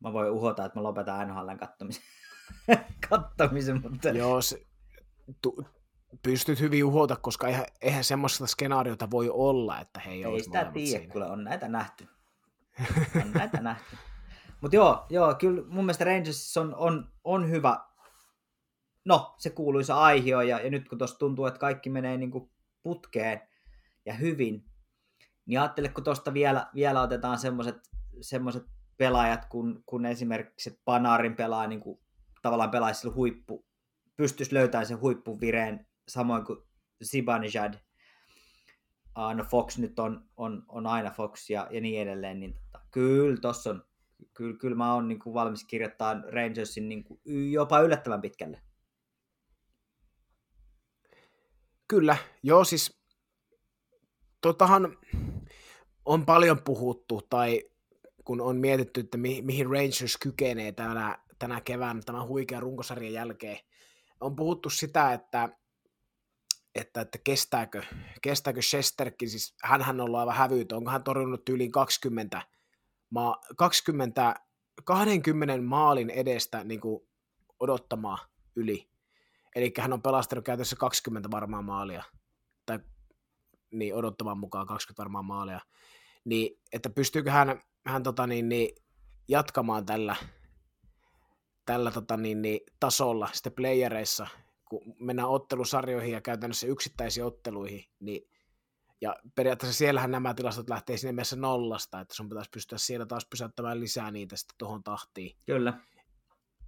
[0.00, 2.02] mä voin uhota, että mä lopetan NHLn kattomisen.
[3.10, 4.08] kattomisen mutta...
[4.08, 4.66] Joo, se,
[5.42, 5.64] tu,
[6.22, 10.64] pystyt hyvin uhota, koska eihän, eihän semmoista skenaariota voi olla, että he ei, ei sitä
[10.64, 12.08] tiedä, kuule, on näitä nähty.
[13.22, 13.96] On näitä nähty.
[14.60, 17.80] Mutta joo, joo, kyllä mun mielestä Rangers on, on, on hyvä,
[19.04, 22.50] no, se kuuluisa aihio, ja, ja nyt kun tuossa tuntuu, että kaikki menee niin kuin
[22.82, 23.40] putkeen
[24.06, 24.64] ja hyvin,
[25.46, 27.38] niin ajattele, kun tuosta vielä, vielä otetaan
[28.20, 28.64] semmoiset
[28.96, 32.00] pelaajat, kun, kun esimerkiksi Panarin pelaa niin kuin,
[32.42, 33.66] tavallaan pelaisi huippu,
[34.16, 36.58] pystyisi löytämään sen huippuvireen, samoin kuin
[37.04, 37.74] Zibanejad,
[39.18, 42.63] uh, no Fox nyt on, on, on aina Fox ja, ja niin edelleen, niin
[42.94, 43.84] kyllä tuossa on,
[44.34, 47.20] kyllä, kyllä mä oon niin kuin valmis kirjoittaa Rangersin niin kuin
[47.52, 48.60] jopa yllättävän pitkälle.
[51.88, 53.04] Kyllä, joo siis
[54.40, 54.96] totahan
[56.04, 57.62] on paljon puhuttu, tai
[58.24, 63.58] kun on mietitty, että mi- mihin Rangers kykenee tänä, tänä keväänä tämän huikean runkosarjan jälkeen,
[64.20, 65.48] on puhuttu sitä, että,
[66.74, 67.82] että, että kestääkö,
[68.22, 72.42] kestääkö Shesterkin, siis hän on ollut aivan hävyytön, onko hän torjunut yli 20,
[73.10, 74.34] maa, 20
[74.84, 77.08] 20 maalin edestä niin kuin
[77.60, 78.18] odottamaan
[78.56, 78.94] yli
[79.54, 82.02] Eli hän on pelastanut käytössä 20 varmaa maalia,
[82.66, 82.78] tai
[83.70, 85.60] niin odottavan mukaan 20 varmaa maalia.
[86.24, 88.76] Niin, että pystyykö hän, hän tota niin, niin,
[89.28, 90.16] jatkamaan tällä,
[91.66, 94.26] tällä tota niin, niin, tasolla sitten playereissa,
[94.68, 98.30] kun mennään ottelusarjoihin ja käytännössä yksittäisiin otteluihin, niin
[99.04, 103.26] ja periaatteessa siellähän nämä tilastot lähtee sinne mielessä nollasta, että sun pitäisi pystyä siellä taas
[103.30, 105.36] pysäyttämään lisää niitä sitten tuohon tahtiin.
[105.46, 105.80] Kyllä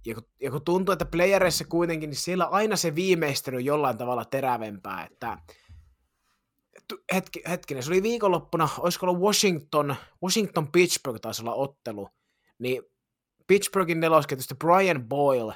[0.07, 3.97] ja kun, ja kun tuntuu, että playereissa kuitenkin, niin siellä aina se viimeistely on jollain
[3.97, 5.37] tavalla terävempää, että
[7.13, 12.09] hetki, hetkinen, se oli viikonloppuna, olisiko ollut Washington, Washington Pittsburgh taisi olla ottelu,
[12.59, 12.83] niin
[13.47, 15.55] Pittsburghin nelosketjusta Brian Boyle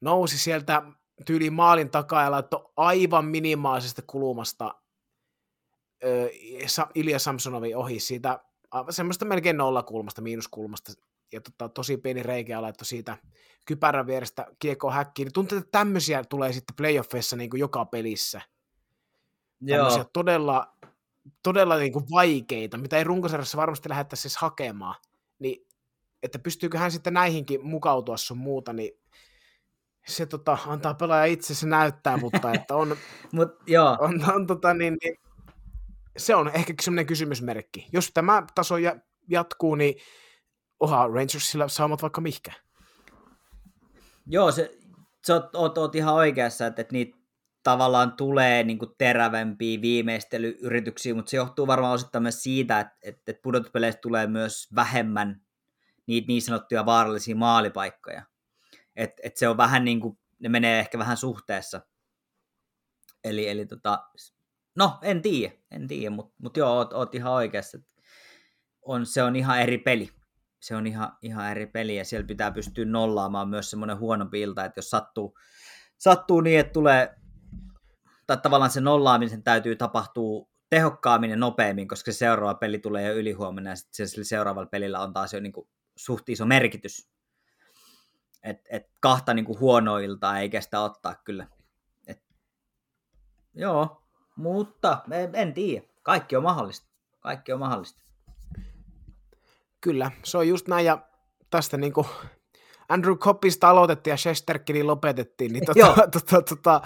[0.00, 0.82] nousi sieltä
[1.26, 4.74] tyyliin maalin takaa ja laittoi aivan minimaalisesta kulumasta
[6.04, 6.30] ö,
[6.94, 8.40] Ilja Samsonovin ohi siitä
[8.90, 10.92] semmoista melkein nollakulmasta, miinuskulmasta
[11.32, 13.16] ja tota, tosi pieni reikä ja laittoi siitä
[13.66, 18.40] kypärän vierestä kiekko häkkiin, niin tuntuu, että tämmöisiä tulee sitten playoffeissa niin kuin joka pelissä.
[19.68, 20.10] Tämmöisiä Joo.
[20.12, 20.76] todella,
[21.42, 24.94] todella niin kuin vaikeita, mitä ei runkosarjassa varmasti lähdettäisi siis hakemaan.
[25.38, 25.66] Niin,
[26.22, 28.92] että pystyykö hän sitten näihinkin mukautua sun muuta, niin
[30.06, 32.96] se tota, antaa pelaaja itse se näyttää, mutta että on,
[33.32, 33.96] Mut, joo.
[34.00, 35.16] on, on tota, niin, niin,
[36.16, 37.88] se on ehkä semmoinen kysymysmerkki.
[37.92, 38.74] Jos tämä taso
[39.28, 39.94] jatkuu, niin
[40.80, 42.52] oha Rangersilla saamat vaikka mihkä.
[44.26, 44.78] Joo, se,
[45.26, 47.18] sä oot, oot, oot ihan oikeassa, että, että niitä
[47.62, 53.42] tavallaan tulee niin kuin terävämpiä viimeistelyyrityksiä, mutta se johtuu varmaan osittain myös siitä, että, että,
[53.42, 55.40] pudotuspeleissä tulee myös vähemmän
[56.06, 58.22] niitä niin sanottuja vaarallisia maalipaikkoja.
[58.96, 61.80] Et, et se on vähän niin kuin, ne menee ehkä vähän suhteessa.
[63.24, 64.02] Eli, eli tota,
[64.76, 67.78] no en tiedä, en tiedä, mutta mut joo, oot, oot ihan oikeassa.
[68.82, 70.10] On, se on ihan eri peli
[70.60, 74.64] se on ihan, ihan eri peli ja siellä pitää pystyä nollaamaan myös semmoinen huono ilta,
[74.64, 75.38] että jos sattuu,
[75.98, 77.16] sattuu niin, että tulee
[78.26, 83.14] tai tavallaan se nollaamisen täytyy tapahtua tehokkaammin ja nopeammin, koska se seuraava peli tulee jo
[83.14, 87.08] ylihuomenna ja sitten sillä seuraavalla pelillä on taas jo niin kuin suht iso merkitys.
[88.42, 91.46] Et, et kahta niin kuin huonoa iltaa ei kestä ottaa kyllä.
[92.06, 92.22] Et,
[93.54, 94.05] joo,
[94.36, 95.86] mutta en, en tiedä.
[96.02, 96.86] Kaikki on mahdollista.
[97.20, 98.00] Kaikki on mahdollista.
[99.80, 100.98] Kyllä, se on just näin, ja
[101.50, 102.06] tästä niin kuin
[102.88, 106.80] Andrew Coppista aloitettiin ja Shesterkinin lopetettiin, niin tota, tota, tota,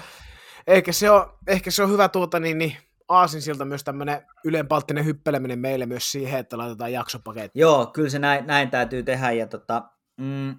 [0.66, 2.76] ehkä, se on, ehkä se on hyvä tuota, niin, niin
[3.08, 7.60] aasinsilta myös tämmöinen ylenpalttinen hyppeleminen meille myös siihen, että laitetaan jaksopaketti.
[7.60, 9.82] Joo, kyllä se näin, näin täytyy tehdä, ja tota,
[10.16, 10.54] mm,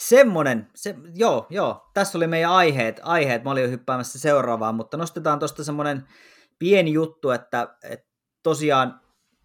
[0.00, 4.96] semmonen, se, joo, joo, tässä oli meidän aiheet, aiheet, mä olin jo hyppäämässä seuraavaan, mutta
[4.96, 6.08] nostetaan tuosta semmoinen
[6.58, 8.06] pieni juttu, että, että
[8.42, 9.00] tosiaan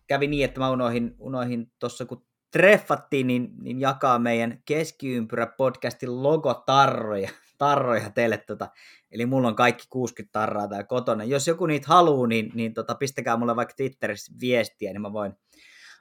[0.07, 6.23] kävi niin, että mä unohin, unohin tuossa, kun treffattiin, niin, niin jakaa meidän keskiympyrä podcastin
[6.23, 7.29] logotarroja
[7.65, 8.37] tarroja teille.
[8.37, 8.69] Tota,
[9.11, 11.23] eli mulla on kaikki 60 tarraa täällä kotona.
[11.23, 15.33] Jos joku niitä haluaa, niin, niin tota, pistäkää mulle vaikka Twitterissä viestiä, niin mä voin,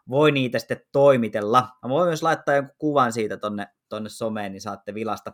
[0.08, 1.68] voin niitä sitten toimitella.
[1.82, 5.32] Mä voin myös laittaa jonkun kuvan siitä tonne, tonne someen, niin saatte vilasta.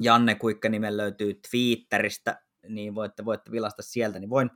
[0.00, 4.50] Janne Kuikka nimen löytyy Twitteristä, niin voitte, voitte vilasta sieltä, niin voin,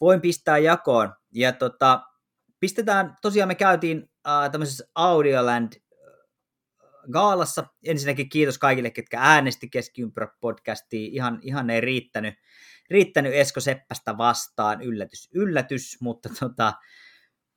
[0.00, 1.14] voin pistää jakoon.
[1.34, 2.02] Ja tota,
[2.60, 5.72] pistetään, tosiaan me käytiin äh, tämmöisessä Audioland
[7.12, 7.64] gaalassa.
[7.86, 11.12] Ensinnäkin kiitos kaikille, ketkä äänesti keskiympyrä podcastiin.
[11.12, 12.34] Ihan, ihan ei riittänyt,
[12.90, 14.82] riittänyt Esko Seppästä vastaan.
[14.82, 16.72] Yllätys, yllätys, mutta tota,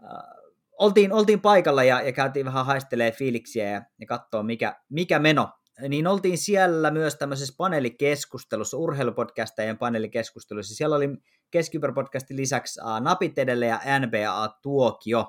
[0.04, 0.45] äh,
[0.80, 5.50] oltiin, oltiin paikalla ja, ja käytiin vähän haistelee fiiliksiä ja, ja katsoa mikä, mikä meno.
[5.90, 10.76] Niin oltiin siellä myös tämmöisessä paneelikeskustelussa, urheilupodcastajien paneelikeskustelussa.
[10.76, 11.10] Siellä oli
[11.52, 15.26] Keskiympärä-podcastin lisäksi uh, Napit edelle ja NBA Tuokio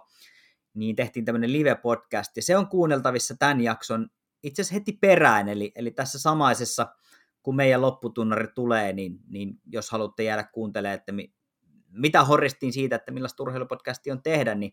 [0.77, 4.09] niin tehtiin tämmöinen live-podcast, ja se on kuunneltavissa tämän jakson
[4.43, 6.86] itse asiassa heti perään, eli, eli tässä samaisessa,
[7.43, 11.35] kun meidän lopputunnari tulee, niin, niin jos haluatte jäädä kuuntelemaan, että mi,
[11.89, 14.73] mitä horristiin siitä, että millaista urheilupodcastia on tehdä, niin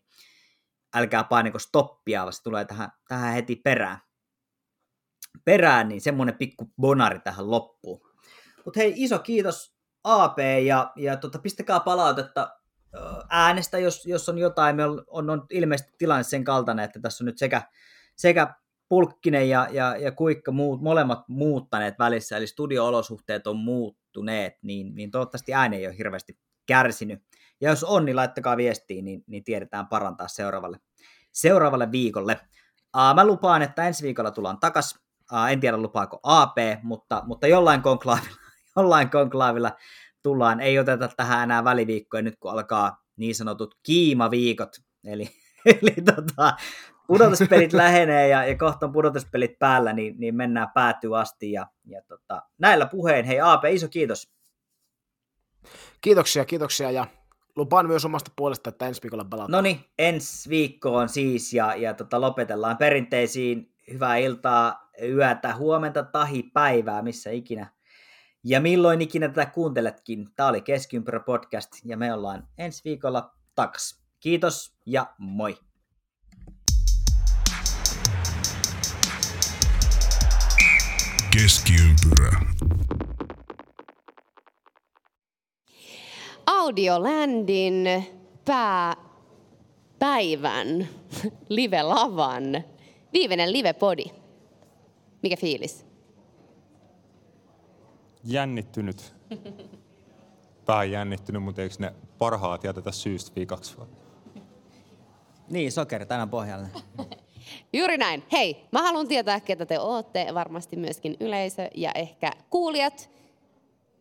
[0.94, 3.98] älkää painako stoppia, vaan se tulee tähän, tähän heti perään.
[5.44, 8.00] Perään, niin semmoinen pikku bonari tähän loppuun.
[8.64, 12.50] Mutta hei, iso kiitos AP, ja, ja tota, pistäkää palautetta
[13.30, 14.76] äänestä, jos, jos on jotain.
[14.76, 17.62] Me on, on, on ilmeisesti tilanne sen kaltainen, että tässä on nyt sekä,
[18.16, 18.54] sekä
[18.88, 25.10] Pulkkinen ja, ja, ja Kuikka muut, molemmat muuttaneet välissä, eli studio-olosuhteet on muuttuneet, niin, niin
[25.10, 27.22] toivottavasti ääni ei ole hirveästi kärsinyt.
[27.64, 30.78] Ja jos on, niin laittakaa viestiin, niin, niin tiedetään parantaa seuraavalle,
[31.32, 32.40] seuraavalle viikolle.
[32.96, 34.98] Uh, mä lupaan, että ensi viikolla tullaan takas.
[35.32, 38.36] Uh, en tiedä lupaako AP, mutta, mutta jollain konklaavilla,
[38.76, 39.72] jollain konklaavilla
[40.22, 45.28] tullaan, ei oteta tähän enää väliviikkoja nyt, kun alkaa niin sanotut kiimaviikot, eli,
[45.82, 46.56] eli tota,
[47.06, 51.52] pudotuspelit lähenee ja, ja kohta on pudotuspelit päällä, niin, niin mennään päätyy asti.
[51.52, 54.34] Ja, ja tota, näillä puheen, hei AP, iso kiitos.
[56.00, 57.06] Kiitoksia, kiitoksia ja
[57.56, 59.52] lupaan myös omasta puolesta, että ensi viikolla palataan.
[59.52, 63.74] No niin, ensi viikkoon siis ja, ja tota, lopetellaan perinteisiin.
[63.92, 67.74] Hyvää iltaa, yötä, huomenta, tahi, päivää, missä ikinä
[68.44, 74.04] ja milloin ikinä tätä kuunteletkin, tämä oli Keskiympärä podcast ja me ollaan ensi viikolla takas.
[74.20, 75.58] Kiitos ja moi!
[81.30, 82.40] Keskiympyrä.
[86.64, 87.84] Audiolandin
[89.94, 90.68] pääpäivän
[91.48, 92.64] live-lavan
[93.12, 94.04] viimeinen live-podi.
[95.22, 95.86] Mikä fiilis?
[98.24, 99.14] jännittynyt.
[100.68, 103.76] Vähän jännittynyt, mutta eikö ne parhaat jätetä syystä viikaksi?
[105.50, 106.68] Niin, sokeri tänään pohjalle.
[107.72, 108.22] Juuri näin.
[108.32, 113.10] Hei, mä haluan tietää, ketä te ootte, varmasti myöskin yleisö ja ehkä kuulijat.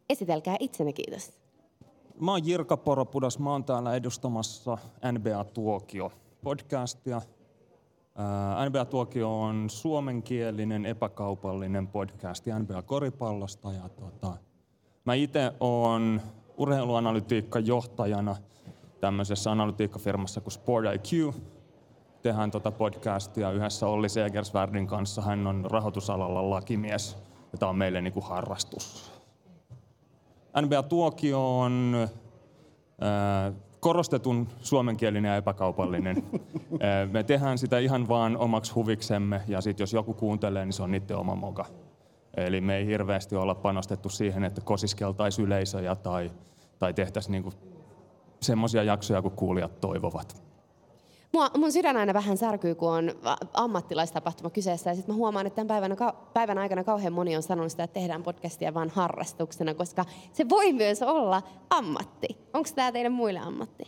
[0.10, 1.43] Esitelkää itsenne, kiitos.
[2.20, 4.78] Mä oon Jirka Poropudas, mä oon täällä edustamassa
[5.12, 6.12] NBA Tuokio
[6.44, 7.22] podcastia.
[8.70, 13.72] NBA Tuokio on suomenkielinen epäkaupallinen podcast NBA-koripallosta.
[13.72, 14.38] Ja tota,
[15.06, 16.22] mä itse oon
[16.58, 18.36] urheiluanalytiikan johtajana
[19.02, 21.36] tämmöisessä analytiikkafirmassa kuin Sport IQ.
[22.22, 25.22] Tehdään tota podcastia yhdessä Olli Segersvärdin kanssa.
[25.22, 27.18] Hän on rahoitusalalla lakimies
[27.52, 29.13] ja tämä on meille niin kuin harrastus.
[30.62, 31.96] NBA Tuokio on
[33.80, 36.24] korostetun suomenkielinen ja epäkaupallinen.
[37.12, 40.92] Me tehdään sitä ihan vaan omaksi huviksemme ja sitten jos joku kuuntelee, niin se on
[40.92, 41.66] niiden oma moka.
[42.38, 46.32] Eli me ei hirveästi olla panostettu siihen, että kosiskeltaisiin yleisöjä tai,
[46.80, 47.54] tai tehtäisiin niinku
[48.42, 50.44] semmoisia jaksoja, kun kuulijat toivovat.
[51.34, 53.12] Mua, mun sydän aina vähän särkyy, kun on
[53.54, 54.90] ammattilaistapahtuma kyseessä.
[54.90, 55.98] Ja sitten mä huomaan, että tämän päivän,
[56.34, 60.74] päivän aikana kauhean moni on sanonut sitä, että tehdään podcastia vain harrastuksena, koska se voi
[60.74, 62.28] myös olla ammatti.
[62.54, 63.84] Onko tämä teidän muille ammatti?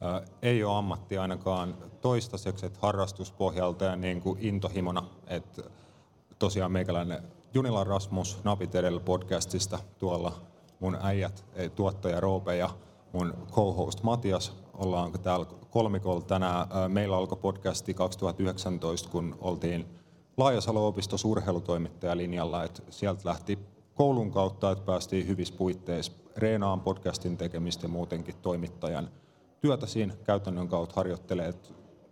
[0.00, 5.02] Ää, ei ole ammatti ainakaan toistaiseksi, että harrastuspohjalta ja niin kuin intohimona.
[5.26, 5.62] Että
[6.38, 7.22] tosiaan meikäläinen
[7.54, 10.32] Junila Rasmus Napit edellä podcastista tuolla
[10.80, 11.44] mun äijät,
[11.74, 12.70] tuottaja Roope ja
[13.12, 16.68] mun co-host Matias ollaan täällä kolmikolla tänään.
[16.88, 19.86] Meillä alkoi podcasti 2019, kun oltiin
[20.36, 23.58] Laajasalo-opisto urheilutoimittajalinjalla, että sieltä lähti
[23.94, 29.10] koulun kautta, että päästiin hyvissä puitteissa reenaan podcastin tekemistä ja muutenkin toimittajan
[29.60, 31.54] työtä siinä käytännön kautta harjoittelee.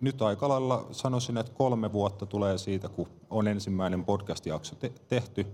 [0.00, 5.46] Nyt aika lailla sanoisin, että kolme vuotta tulee siitä, kun on ensimmäinen podcast-jakso te- tehty.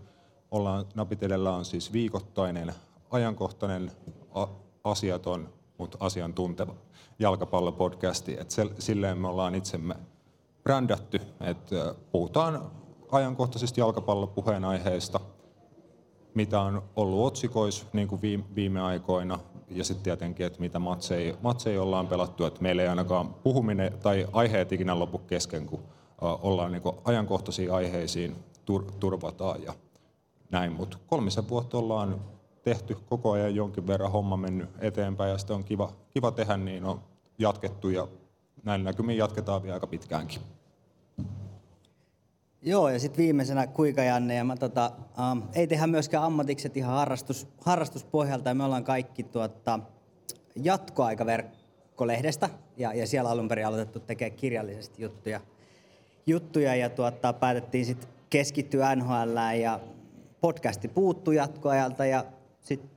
[0.51, 2.75] Ollaan, Napit edellä on siis viikoittainen,
[3.11, 3.91] ajankohtainen,
[4.35, 4.49] a-
[4.85, 5.49] asiaton,
[5.79, 6.75] mutta asiantunteva
[7.19, 8.37] jalkapallopodcasti.
[8.41, 9.95] Et se, silleen me ollaan itsemme
[10.63, 12.71] brändätty, että puhutaan
[13.13, 15.21] ajankohtaisesti jalkapallopuheenaiheista,
[16.35, 19.39] mitä on ollut otsikoissa niin kuin viime, viime aikoina,
[19.71, 24.27] ja sitten tietenkin, että mitä matseja, matseja ollaan pelattu, että meillä ei ainakaan puhuminen tai
[24.33, 25.81] aiheet ikinä lopu kesken, kun
[26.21, 29.75] ollaan niin ajankohtaisiin aiheisiin tur, turvataan ja
[30.51, 30.73] näin.
[30.73, 32.21] Mutta kolmisen vuotta ollaan
[32.69, 36.85] tehty koko ajan jonkin verran homma mennyt eteenpäin ja sitä on kiva, kiva tehdä, niin
[36.85, 37.01] on
[37.39, 38.09] jatkettu ja
[38.65, 40.41] näin näkymin jatketaan vielä aika pitkäänkin.
[42.63, 44.93] Joo, ja sitten viimeisenä Kuika Janne, ja mä, tota,
[45.33, 49.81] um, ei tehdä myöskään ammatikset ihan harrastus, harrastuspohjalta, ja me ollaan kaikki tuota,
[50.57, 55.41] jatkoaikaverkkolehdestä, ja, ja siellä alun perin aloitettu tekemään kirjallisesti juttuja,
[56.27, 59.81] juttuja ja tuota, päätettiin sitten keskittyä NHL, ja
[60.41, 62.25] podcasti puuttu jatkoajalta, ja
[62.69, 62.91] sitten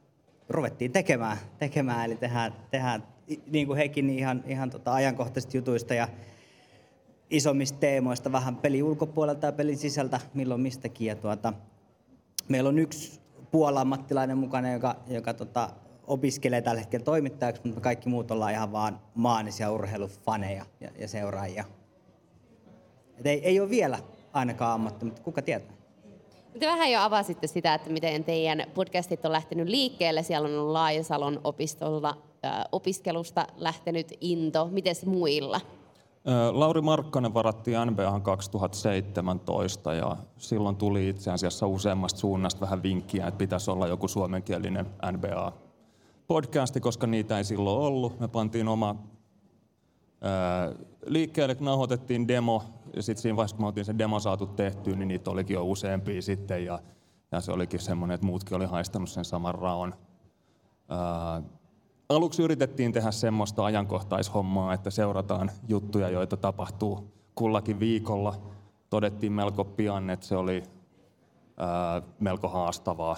[0.49, 3.03] ruvettiin tekemään, tekemään eli tehdään, tehdään
[3.47, 6.07] niin kuin hekin niin ihan, ihan tota ajankohtaisista jutuista ja
[7.29, 11.07] isommista teemoista vähän peli ulkopuolelta ja pelin sisältä, milloin mistäkin.
[11.07, 11.53] Ja tuota,
[12.47, 13.21] meillä on yksi
[13.51, 15.69] puolammattilainen mukana, joka, joka tota,
[16.07, 21.65] opiskelee tällä hetkellä toimittajaksi, mutta kaikki muut ollaan ihan vaan maanisia urheilufaneja ja, ja seuraajia.
[23.17, 23.99] Et ei, ei ole vielä
[24.33, 25.80] ainakaan ammatti, mutta kuka tietää.
[26.59, 30.23] Te vähän jo avasitte sitä, että miten teidän podcastit on lähtenyt liikkeelle.
[30.23, 34.67] Siellä on ollut Laajasalon opistolla äh, opiskelusta lähtenyt into.
[34.71, 35.61] Miten muilla?
[36.51, 43.37] Lauri Markkanen varattiin NBA 2017 ja silloin tuli itse asiassa useammasta suunnasta vähän vinkkiä, että
[43.37, 48.19] pitäisi olla joku suomenkielinen NBA-podcasti, koska niitä ei silloin ollut.
[48.19, 48.95] Me pantiin oma
[51.05, 52.63] liikkeelle, nauhoitettiin demo
[52.99, 56.21] sitten siinä vaiheessa, kun me oltiin se demo saatu tehtyä, niin niitä olikin jo useampia
[56.21, 56.79] sitten ja,
[57.31, 59.93] ja se olikin semmoinen, että muutkin oli haistanut sen saman raon.
[60.89, 61.41] Ää,
[62.09, 68.35] aluksi yritettiin tehdä semmoista ajankohtaishommaa, että seurataan juttuja, joita tapahtuu kullakin viikolla.
[68.89, 70.63] Todettiin melko pian, että se oli
[71.57, 73.15] ää, melko haastavaa.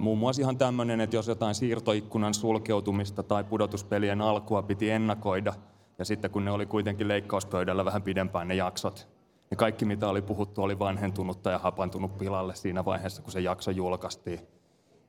[0.00, 5.54] Muun muassa ihan tämmöinen, että jos jotain siirtoikkunan sulkeutumista tai pudotuspelien alkua piti ennakoida–
[5.98, 9.08] ja sitten kun ne oli kuitenkin leikkauspöydällä vähän pidempään ne jaksot,
[9.50, 13.70] niin kaikki mitä oli puhuttu oli vanhentunutta ja hapantunut pilalle siinä vaiheessa, kun se jakso
[13.70, 14.40] julkaistiin.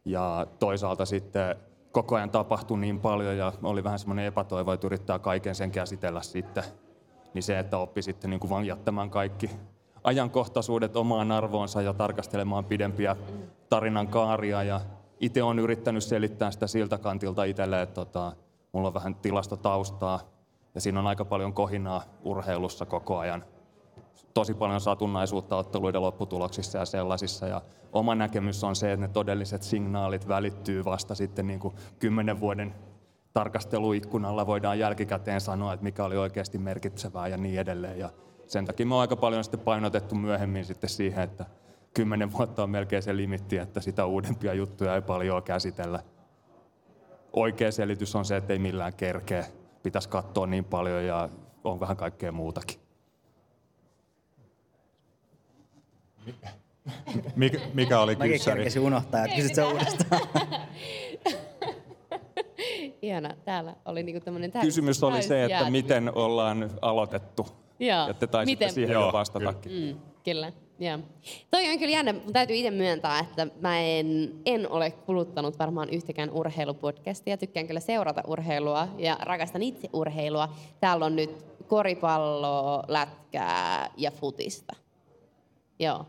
[0.05, 1.55] Ja toisaalta sitten
[1.91, 6.21] koko ajan tapahtui niin paljon ja oli vähän semmoinen epätoivo, että yrittää kaiken sen käsitellä
[6.21, 6.63] sitten.
[7.33, 9.49] Niin se, että oppi sitten niin kuin vaan jättämään kaikki
[10.03, 13.15] ajankohtaisuudet omaan arvoonsa ja tarkastelemaan pidempiä
[13.69, 14.63] tarinan kaaria.
[14.63, 14.81] Ja
[15.19, 18.33] itse on yrittänyt selittää sitä siltä kantilta itselle, että tota,
[18.71, 20.19] mulla on vähän tilastotaustaa
[20.75, 23.45] ja siinä on aika paljon kohinaa urheilussa koko ajan.
[24.33, 27.47] Tosi paljon satunnaisuutta otteluiden lopputuloksissa ja sellaisissa.
[27.47, 27.61] Ja
[27.93, 32.75] oma näkemys on se, että ne todelliset signaalit välittyy vasta sitten niin kuin kymmenen vuoden
[33.33, 37.99] tarkasteluikkunalla voidaan jälkikäteen sanoa, että mikä oli oikeasti merkitsevää ja niin edelleen.
[37.99, 38.09] Ja
[38.47, 41.45] sen takia me on aika paljon sitten painotettu myöhemmin sitten siihen, että
[41.93, 45.99] kymmenen vuotta on melkein se limitti, että sitä uudempia juttuja ei paljon käsitellä.
[47.33, 49.45] Oikea selitys on se, että ei millään kerkeä
[49.83, 51.29] pitäisi katsoa niin paljon ja
[51.63, 52.79] on vähän kaikkea muutakin.
[57.35, 58.57] Mikä, mikä oli Mäkin kyssäri?
[58.57, 60.21] kerkesin unohtaa, että kysyt sen uudestaan.
[63.01, 67.47] Ihana, täällä oli niinku tämmöinen täys, Kysymys oli se, että miten ollaan aloitettu.
[67.79, 68.07] Joo.
[68.07, 68.73] Ja te taisitte Miten?
[68.73, 69.71] siihen Joo, jo vastatakin.
[69.71, 70.99] Mm, kyllä, joo.
[71.51, 75.89] Toi on kyllä jännä, mutta täytyy itse myöntää, että mä en, en ole kuluttanut varmaan
[75.89, 77.37] yhtäkään urheilupodcastia.
[77.37, 80.49] Tykkään kyllä seurata urheilua ja rakastan itse urheilua.
[80.79, 84.75] Täällä on nyt koripalloa, lätkää ja futista.
[85.79, 86.05] Joo.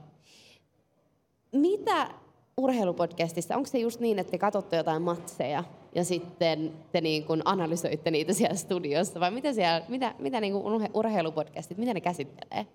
[1.52, 2.10] Mitä
[2.56, 5.64] urheilupodcastissa, onko se just niin, että te katsotte jotain matseja
[5.94, 10.52] ja sitten te niin kuin analysoitte niitä siellä studiossa, vai mitä, siellä, mitä, mitä niin
[10.52, 12.66] kuin urheilupodcastit, mitä ne käsittelee?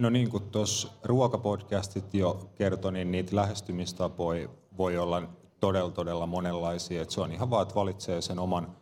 [0.00, 5.22] No niin kuin tuossa ruokapodcastit jo kertoi, niin niitä lähestymistapoja voi olla
[5.60, 7.02] todella, todella monenlaisia.
[7.02, 8.76] Et se on ihan vaan, että valitsee sen oman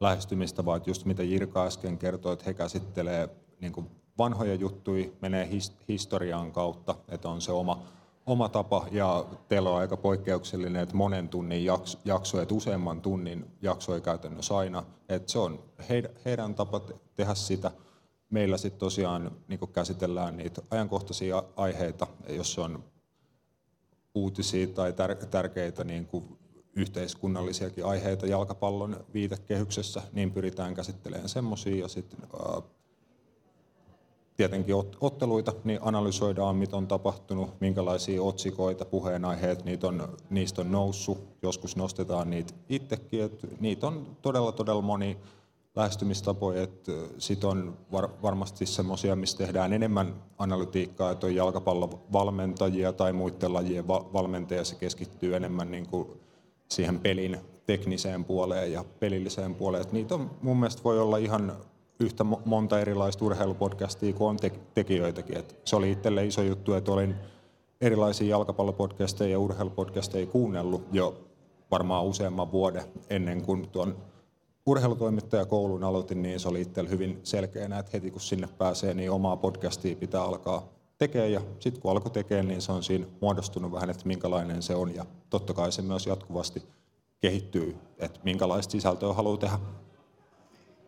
[0.00, 3.28] lähestymistavan, että just mitä Jirka äsken kertoi, että he käsittelee
[3.60, 3.86] niin kuin
[4.18, 7.82] vanhoja juttuja, menee his, historian kautta, että on se oma,
[8.26, 13.46] oma tapa, ja teillä on aika poikkeuksellinen, että monen tunnin jakso, jakso että useamman tunnin
[13.62, 15.58] jakso ei käytännössä aina, että se on
[15.88, 16.80] heidän, heidän tapa
[17.16, 17.70] tehdä sitä.
[18.30, 22.84] Meillä sitten tosiaan niin käsitellään niitä ajankohtaisia aiheita, jos on
[24.14, 26.38] uutisia tai tär- tärkeitä niin kuin
[26.76, 32.18] yhteiskunnallisiakin aiheita jalkapallon viitekehyksessä, niin pyritään käsittelemään semmoisia ja sitten
[34.36, 41.28] tietenkin otteluita, niin analysoidaan, mitä on tapahtunut, minkälaisia otsikoita, puheenaiheet, niitä on, niistä on noussut.
[41.42, 45.16] Joskus nostetaan niitä itsekin, että niitä on todella, todella moni
[45.78, 46.62] lähestymistapoja.
[46.62, 53.52] Että sit on var, varmasti semmoisia, missä tehdään enemmän analytiikkaa, että on jalkapallovalmentajia tai muiden
[53.52, 56.08] lajien valmentajia, se keskittyy enemmän niin kuin
[56.68, 59.82] siihen pelin tekniseen puoleen ja pelilliseen puoleen.
[59.82, 61.52] Että niitä on, mun mielestä voi olla ihan
[62.00, 65.38] yhtä monta erilaista urheilupodcastia kuin on te- tekijöitäkin.
[65.38, 67.14] Et se oli itselle iso juttu, että olin
[67.80, 71.20] erilaisia jalkapallopodcasteja ja urheilupodcasteja kuunnellut jo
[71.70, 73.96] varmaan useamman vuoden ennen kuin tuon
[74.68, 79.36] urheilutoimittajakoulun aloitin, niin se oli itselle hyvin selkeänä, että heti kun sinne pääsee, niin omaa
[79.36, 80.68] podcastia pitää alkaa
[80.98, 81.32] tekemään.
[81.32, 84.94] Ja sitten kun alkoi tekemään, niin se on siinä muodostunut vähän, että minkälainen se on.
[84.94, 86.62] Ja totta kai se myös jatkuvasti
[87.20, 89.58] kehittyy, että minkälaista sisältöä haluaa tehdä.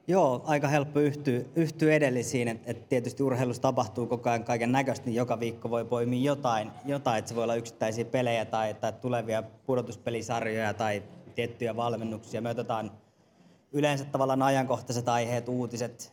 [0.06, 5.06] Joo, aika helppo yhtyä, yhtyä edellisiin, että et tietysti urheilussa tapahtuu koko ajan kaiken näköistä,
[5.06, 8.92] niin joka viikko voi poimia jotain, jotain että se voi olla yksittäisiä pelejä tai, tai
[8.92, 11.02] tulevia pudotuspelisarjoja tai
[11.34, 12.40] tiettyjä valmennuksia.
[12.40, 12.90] Me otetaan
[13.72, 16.12] yleensä tavallaan ajankohtaiset aiheet, uutiset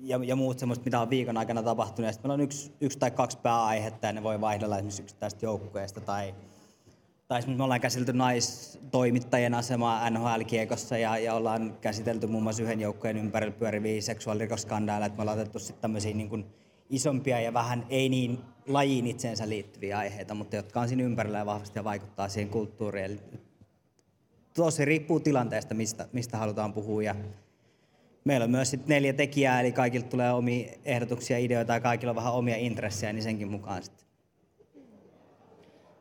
[0.00, 2.06] ja, ja muut semmoista, mitä on viikon aikana tapahtunut.
[2.06, 5.46] Ja sitten meillä on yksi, yksi tai kaksi pääaihetta ja ne voi vaihdella esimerkiksi yksittäistä
[5.46, 6.34] joukkueesta tai
[7.28, 13.16] tai me ollaan käsitelty naistoimittajien asemaa NHL-kiekossa ja, ja ollaan käsitelty muun muassa yhden joukkueen
[13.16, 16.44] ympärillä pyöriviä seksuaalirikosskandaaleja, että me ollaan otettu sitten tämmöisiä niin kuin
[16.90, 21.46] isompia ja vähän ei niin lajiin itseensä liittyviä aiheita, mutta jotka on siinä ympärillä ja
[21.46, 23.04] vahvasti ja vaikuttaa siihen kulttuuriin.
[23.04, 23.20] Eli
[24.64, 27.14] tosi riippuu tilanteesta, mistä, mistä halutaan puhua ja
[28.24, 32.16] meillä on myös sit neljä tekijää, eli kaikilta tulee omia ehdotuksia, ideoita ja kaikilla on
[32.16, 34.08] vähän omia intressejä, niin senkin mukaan sitten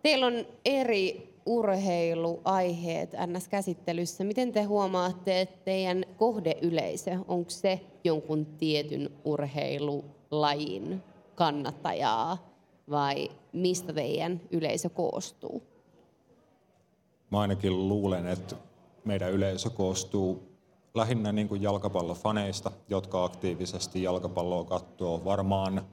[0.04, 0.34] Teillä on
[0.66, 4.24] eri urheiluaiheet NS-käsittelyssä.
[4.24, 11.04] Miten te huomaatte, että teidän kohdeyleisö, onko se jonkun tietyn urheilulajin
[11.36, 12.54] kannattajaa
[12.90, 15.77] vai mistä teidän yleisö koostuu?
[17.32, 18.56] Mä ainakin luulen, että
[19.06, 20.58] meidän yleisö koostuu
[20.94, 25.26] lähinnä niin kuin jalkapallofaneista, jotka aktiivisesti jalkapalloa katsoo.
[25.26, 25.86] Varmaan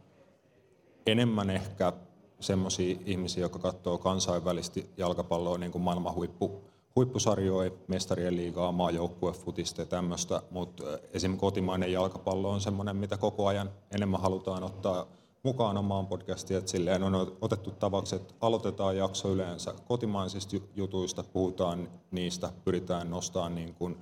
[1.07, 1.93] enemmän ehkä
[2.41, 6.61] semmoisia ihmisiä, jotka katsoo kansainvälisesti jalkapalloa niin kuin maailman huippu,
[6.97, 13.71] huippusarjoja, mestarien liigaa, maajoukkuefutista ja tämmöistä, mutta esimerkiksi kotimainen jalkapallo on semmoinen, mitä koko ajan
[13.91, 15.07] enemmän halutaan ottaa
[15.45, 21.89] mukaan omaan podcastiin, että silleen on otettu tavaksi, että aloitetaan jakso yleensä kotimaisista jutuista, puhutaan
[22.11, 23.97] niistä, pyritään nostamaan niin kuin,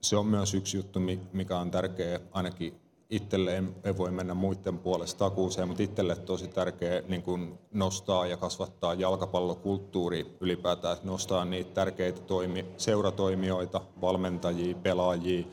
[0.00, 1.00] se on myös yksi juttu,
[1.32, 2.80] mikä on tärkeä ainakin
[3.10, 8.26] itselle en, en voi mennä muiden puolesta takuuseen, mutta itselle tosi tärkeää niin kuin nostaa
[8.26, 15.46] ja kasvattaa jalkapallokulttuuri ylipäätään, että nostaa niitä tärkeitä toimi, seuratoimijoita, valmentajia, pelaajia,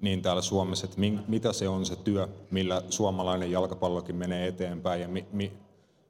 [0.00, 5.08] niin täällä Suomessa, että mitä se on se työ, millä suomalainen jalkapallokin menee eteenpäin ja
[5.08, 5.52] mi, mi,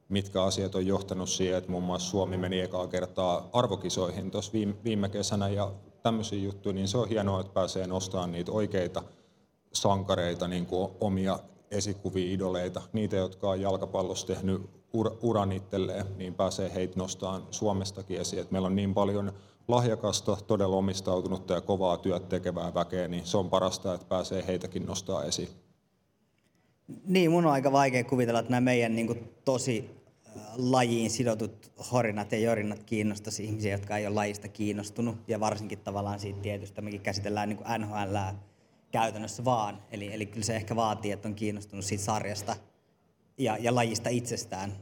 [0.09, 4.75] mitkä asiat on johtanut siihen, että muun muassa Suomi meni ekaa kertaa arvokisoihin tuossa viime,
[4.83, 5.71] viime kesänä ja
[6.03, 9.03] tämmöisiä juttuja, niin se on hienoa, että pääsee nostamaan niitä oikeita
[9.73, 11.39] sankareita, niin kuin omia
[11.71, 14.61] esikuvia, idoleita, niitä, jotka on jalkapallossa tehnyt
[14.97, 18.41] ur- uran itselleen, niin pääsee heitä nostamaan Suomestakin esiin.
[18.41, 19.33] Et meillä on niin paljon
[19.67, 24.85] lahjakasta, todella omistautunutta ja kovaa työt tekevää väkeä, niin se on parasta, että pääsee heitäkin
[24.85, 25.49] nostaa esiin.
[27.05, 29.89] Niin, mun on aika vaikea kuvitella, että nämä meidän niin kuin, tosi
[30.37, 35.15] äh, lajiin sidotut horinat ja jorinat kiinnostaisi ihmisiä, jotka ei ole lajista kiinnostunut.
[35.27, 38.15] Ja varsinkin tavallaan siitä tietystä, mekin käsitellään niin NHL
[38.91, 39.81] käytännössä vaan.
[39.91, 42.55] Eli, eli kyllä se ehkä vaatii, että on kiinnostunut siitä sarjasta
[43.37, 44.73] ja, ja lajista itsestään,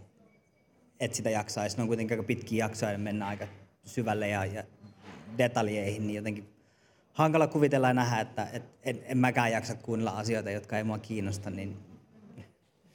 [0.99, 1.77] että sitä jaksaisi.
[1.77, 3.47] Ne on kuitenkin aika pitkiä jaksoja ja mennä aika
[3.85, 4.63] syvälle ja, ja
[5.37, 6.49] detaljeihin, niin jotenkin
[7.13, 10.97] hankala kuvitella ja nähdä, että et, en, en mäkään jaksa kuunnella asioita, jotka ei mua
[10.97, 11.49] kiinnosta.
[11.49, 11.77] Niin...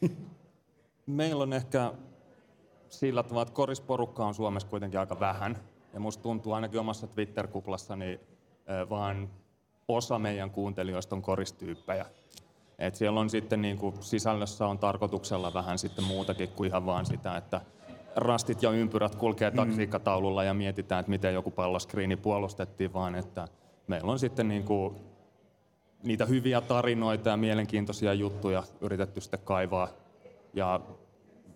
[1.07, 1.93] Meillä on ehkä
[2.89, 5.59] sillä tavalla, että korisporukka on Suomessa kuitenkin aika vähän.
[5.95, 8.21] Ja musta tuntuu ainakin omassa Twitter-kuplassani
[8.91, 9.31] vaan
[9.89, 12.07] osa meidän kuuntelijoista on koristyyppejä.
[12.79, 17.07] Et siellä on sitten niin kuin sisällössä on tarkoituksella vähän sitten muutakin kuin ihan vaan
[17.07, 17.61] sitä, että
[18.17, 19.57] rastit ja ympyrät kulkee mm.
[19.57, 23.49] taktiikkataululla ja mietitään, että miten joku palloskriini puolustettiin, vaan että
[23.87, 24.97] meillä on sitten niin kuin
[26.03, 29.89] niitä hyviä tarinoita ja mielenkiintoisia juttuja yritetty sitten kaivaa.
[30.55, 30.81] Ja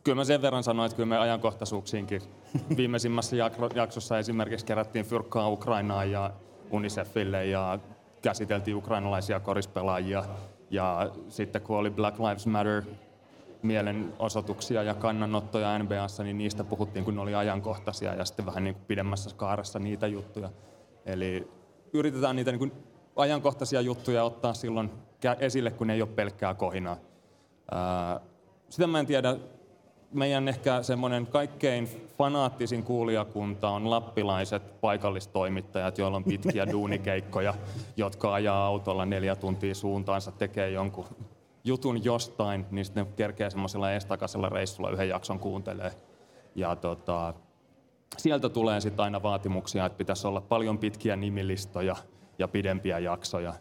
[0.05, 2.23] kyllä mä sen verran sanoin, että kyllä me ajankohtaisuuksiinkin
[2.77, 3.37] viimeisimmässä
[3.75, 6.31] jaksossa esimerkiksi kerättiin fyrkkaa Ukrainaan ja
[6.71, 7.79] Unicefille ja
[8.23, 10.25] käsiteltiin ukrainalaisia korispelaajia.
[10.71, 12.83] Ja sitten kun oli Black Lives Matter
[13.65, 18.75] mielenosoituksia ja kannanottoja NBAssa, niin niistä puhuttiin, kun ne oli ajankohtaisia ja sitten vähän niin
[18.75, 20.51] kuin pidemmässä skaarassa niitä juttuja.
[21.07, 21.49] Eli
[21.93, 22.73] yritetään niitä niin kuin
[23.17, 24.91] ajankohtaisia juttuja ottaa silloin
[25.39, 26.97] esille, kun ne ei ole pelkkää kohinaa.
[28.69, 29.37] Sitä mä en tiedä,
[30.13, 31.89] meidän ehkä semmoinen kaikkein
[32.19, 37.55] fanaattisin kuulijakunta on lappilaiset paikallistoimittajat, joilla on pitkiä duunikeikkoja,
[37.97, 41.07] jotka ajaa autolla neljä tuntia suuntaansa, tekee jonkun
[41.65, 45.93] jutun jostain, niin sitten ne kerkee semmoisella estakaisella reissulla yhden jakson kuuntelee.
[46.55, 47.35] Ja tota,
[48.17, 51.97] sieltä tulee sitten aina vaatimuksia, että pitäisi olla paljon pitkiä nimilistoja
[52.39, 53.55] ja pidempiä jaksoja.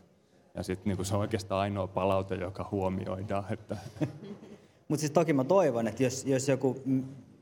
[0.55, 3.45] Ja sitten niin se on oikeastaan ainoa palaute, joka huomioidaan.
[3.49, 3.77] Että
[4.87, 6.81] Mutta siis toki mä toivon, että jos, jos joku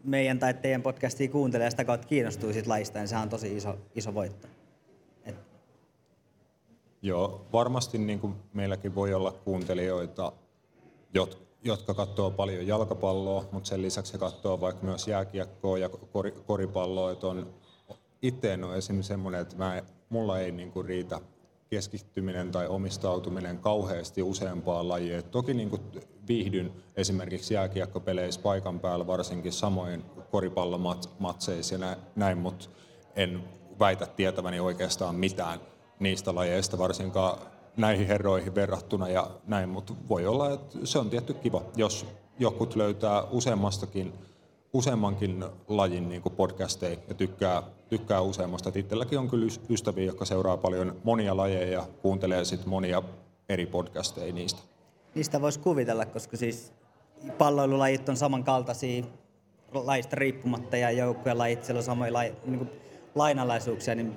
[0.03, 3.57] meidän tai teidän podcastia kuuntelee ja sitä kautta kiinnostuu siitä lajista, niin sehän on tosi
[3.57, 4.47] iso, iso voitto.
[5.25, 5.35] Et.
[7.01, 10.31] Joo, varmasti niin kuin meilläkin voi olla kuuntelijoita,
[11.63, 15.89] jotka katsoo paljon jalkapalloa, mutta sen lisäksi he katsoo vaikka myös jääkiekkoa ja
[16.45, 17.11] koripalloa.
[17.11, 17.53] Että on,
[18.21, 21.21] itse en ole esimerkiksi semmoinen, että mä, mulla ei niin kuin riitä
[21.69, 25.23] keskittyminen tai omistautuminen kauheasti useampaan lajiin.
[25.23, 25.81] Toki niin kuin
[26.27, 32.69] viihdyn esimerkiksi jääkiekkopeleissä paikan päällä, varsinkin samoin koripallomatseissa ja näin, mutta
[33.15, 33.43] en
[33.79, 35.59] väitä tietäväni oikeastaan mitään
[35.99, 37.37] niistä lajeista, varsinkaan
[37.77, 42.05] näihin herroihin verrattuna ja näin, mutta voi olla, että se on tietty kiva, jos
[42.39, 44.13] jokut löytää useammastakin
[44.73, 48.69] useammankin lajin niin podcasteja ja tykkää, tykkää useammasta.
[48.69, 53.03] Et itselläkin on kyllä ystäviä, jotka seuraa paljon monia lajeja ja kuuntelee sit monia
[53.49, 54.61] eri podcasteja niistä.
[55.15, 56.73] Niistä voisi kuvitella, koska siis
[57.37, 59.03] palloilulajit on samankaltaisia
[59.73, 62.69] lajista riippumatta ja joukkueen lajit, siellä on samoja laji, niin
[63.15, 64.15] lainalaisuuksia, niin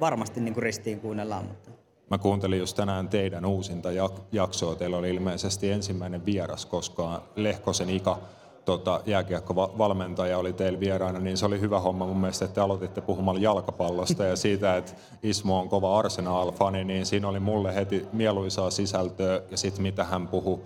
[0.00, 1.44] varmasti niin kuin ristiin kuunnellaan.
[1.44, 1.70] Mutta...
[2.12, 3.88] Mä kuuntelin just tänään teidän uusinta
[4.32, 4.74] jaksoa.
[4.74, 8.18] Teillä oli ilmeisesti ensimmäinen vieras koskaan Lehkosen Ika
[8.64, 13.00] tota, jääkiekkovalmentaja oli teillä vieraana, niin se oli hyvä homma mun mielestä, että te aloititte
[13.00, 18.70] puhumalla jalkapallosta ja siitä, että Ismo on kova Arsenal-fani, niin siinä oli mulle heti mieluisaa
[18.70, 20.58] sisältöä ja sitten mitä hän puhui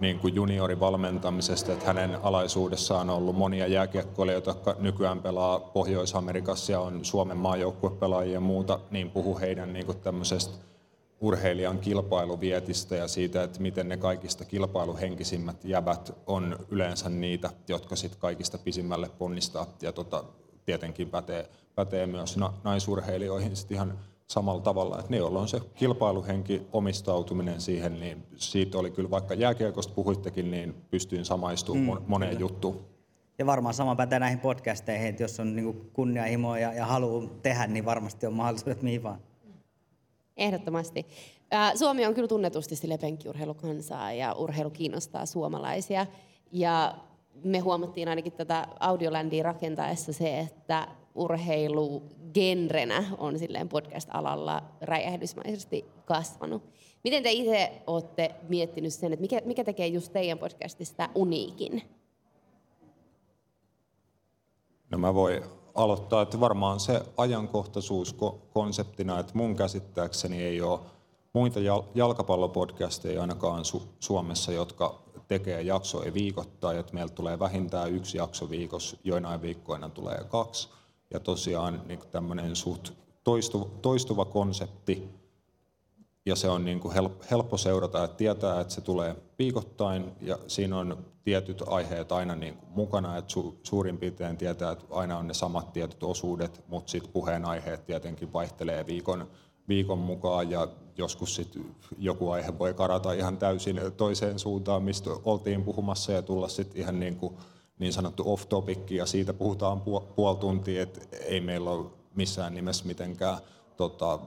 [0.00, 6.80] niin kuin juniorivalmentamisesta, että hänen alaisuudessaan on ollut monia jääkiekkoilijoita, jotka nykyään pelaa Pohjois-Amerikassa ja
[6.80, 10.73] on Suomen maajoukkuepelaajia ja muuta, niin puhu heidän niin kuin tämmöisestä
[11.24, 18.20] urheilijan kilpailuvietistä ja siitä, että miten ne kaikista kilpailuhenkisimmät jäbät on yleensä niitä, jotka sitten
[18.20, 19.66] kaikista pisimmälle ponnistaa.
[19.82, 20.24] Ja tota,
[20.64, 25.60] tietenkin pätee, pätee myös na, naisurheilijoihin sit ihan samalla tavalla, että ne, joilla on se
[25.74, 32.30] kilpailuhenki, omistautuminen siihen, niin siitä oli kyllä, vaikka jääkiekosta puhuittekin, niin pystyin samaistumaan mm, moneen
[32.30, 32.40] kyllä.
[32.40, 32.84] juttuun.
[33.38, 37.66] Ja varmaan sama pätee näihin podcasteihin, että jos on niin kunnianhimoa ja, ja haluaa tehdä,
[37.66, 39.18] niin varmasti on mahdollisuudet mihin vaan.
[40.36, 41.06] Ehdottomasti.
[41.74, 46.06] Suomi on kyllä tunnetusti sille penkkiurheilukansaa ja urheilu kiinnostaa suomalaisia.
[46.52, 46.94] Ja
[47.44, 52.02] me huomattiin ainakin tätä Audioländiä rakentaessa se, että urheilu
[52.34, 56.62] genrenä on silleen podcast-alalla räjähdysmaisesti kasvanut.
[57.04, 61.82] Miten te itse olette miettinyt sen, että mikä, mikä tekee just teidän podcastista uniikin?
[64.90, 65.42] No mä voin
[65.74, 68.16] aloittaa, että varmaan se ajankohtaisuus
[68.52, 70.80] konseptina, että mun käsittääkseni ei ole
[71.32, 71.60] muita
[71.94, 73.64] jalkapallopodcasteja ainakaan
[74.00, 74.94] Suomessa, jotka
[75.28, 80.68] tekee jaksoja viikoittain, että meillä tulee vähintään yksi jakso viikossa, joinain viikkoina tulee kaksi.
[81.10, 82.90] Ja tosiaan niin tämmöinen suht
[83.24, 85.08] toistuva, toistuva konsepti,
[86.26, 86.94] ja se on niin kuin
[87.30, 92.56] helppo seurata, että tietää, että se tulee viikoittain ja siinä on tietyt aiheet aina niin
[92.56, 96.90] kuin mukana, että su, suurin piirtein tietää, että aina on ne samat tietyt osuudet, mutta
[96.90, 99.28] sitten puheenaiheet tietenkin vaihtelee viikon,
[99.68, 101.58] viikon mukaan ja joskus sit
[101.98, 107.00] joku aihe voi karata ihan täysin toiseen suuntaan, mistä oltiin puhumassa ja tulla sitten ihan
[107.00, 107.36] niin, kuin
[107.78, 109.80] niin sanottu off-topic ja siitä puhutaan
[110.16, 113.38] puoli tuntia, että ei meillä ole missään nimessä mitenkään
[113.76, 114.18] tota,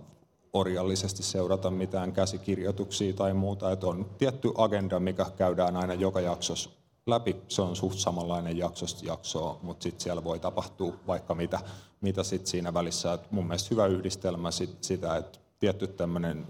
[0.54, 6.70] orjallisesti seurata mitään käsikirjoituksia tai muuta, että on tietty agenda, mikä käydään aina joka jaksossa
[7.08, 11.60] läpi se on suht samanlainen jaksosta jaksoa, mutta sitten siellä voi tapahtua vaikka mitä,
[12.02, 13.14] mitä sit siinä välissä.
[13.14, 16.48] Et mun mielestä hyvä yhdistelmä sit, sitä, että tietty tämmöinen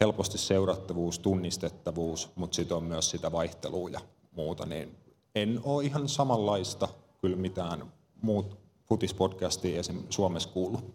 [0.00, 4.00] helposti seurattavuus, tunnistettavuus, mutta sitten on myös sitä vaihtelua ja
[4.36, 4.96] muuta, niin
[5.34, 6.88] en ole ihan samanlaista
[7.20, 10.02] kyllä mitään muut futispodcastia esim.
[10.10, 10.94] Suomessa kuullut.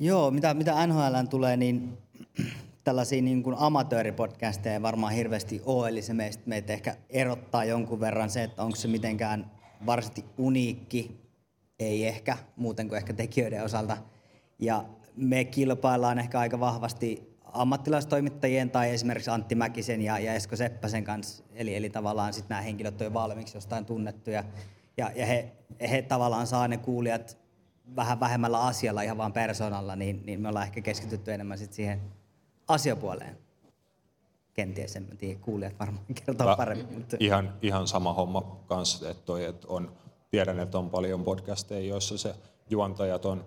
[0.00, 1.98] Joo, mitä, mitä NHL tulee, niin
[2.84, 8.00] tällaisia niin kuin amatööripodcasteja ei varmaan hirveästi ole, eli se meistä, meitä ehkä erottaa jonkun
[8.00, 9.50] verran se, että onko se mitenkään
[9.86, 11.22] varsinaisesti uniikki,
[11.78, 13.96] ei ehkä, muuten kuin ehkä tekijöiden osalta.
[14.58, 14.84] Ja
[15.16, 21.44] me kilpaillaan ehkä aika vahvasti ammattilaistoimittajien tai esimerkiksi Antti Mäkisen ja, ja Esko Seppäsen kanssa.
[21.54, 24.44] Eli, eli tavallaan sitten nämä henkilöt on jo valmiiksi jostain tunnettuja.
[24.96, 25.52] Ja, ja he,
[25.90, 27.41] he tavallaan saa ne kuulijat
[27.96, 32.00] vähän vähemmällä asialla, ihan vaan persoonalla, niin, niin me ollaan ehkä keskitytty enemmän sit siihen
[32.68, 33.38] asiapuoleen.
[34.54, 36.94] Kenties, en tiedä, kuulijat varmaan kertoo Va- paremmin.
[36.94, 37.16] Mutta...
[37.20, 39.92] Ihan, ihan sama homma kanssa, että, toi, että on,
[40.30, 42.34] tiedän, että on paljon podcasteja, joissa se
[42.70, 43.44] juontajat on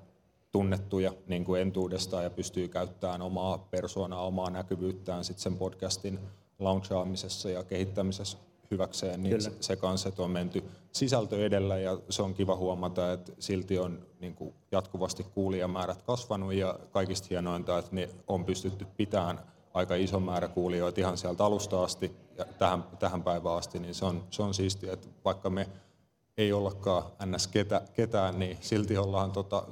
[0.52, 6.20] tunnettuja niin kuin entuudestaan ja pystyy käyttämään omaa persoonaa, omaa näkyvyyttään sit sen podcastin
[6.60, 8.38] launchaamisessa ja kehittämisessä
[8.72, 10.64] hyväkseen, niin se, se kanssa, että on menty
[10.96, 16.54] sisältö edellä ja se on kiva huomata, että silti on niin kuin jatkuvasti kuulijamäärät kasvanut
[16.54, 19.40] ja kaikista hienointa, että ne on pystytty pitämään
[19.74, 24.06] aika iso määrä kuulijoita ihan sieltä alusta asti ja tähän, tähän päivään asti, niin se
[24.06, 25.70] on, se on siistiä, että vaikka me
[26.38, 27.48] ei ollakaan ns.
[27.48, 29.64] Ketä, ketään, niin silti ollaan tota,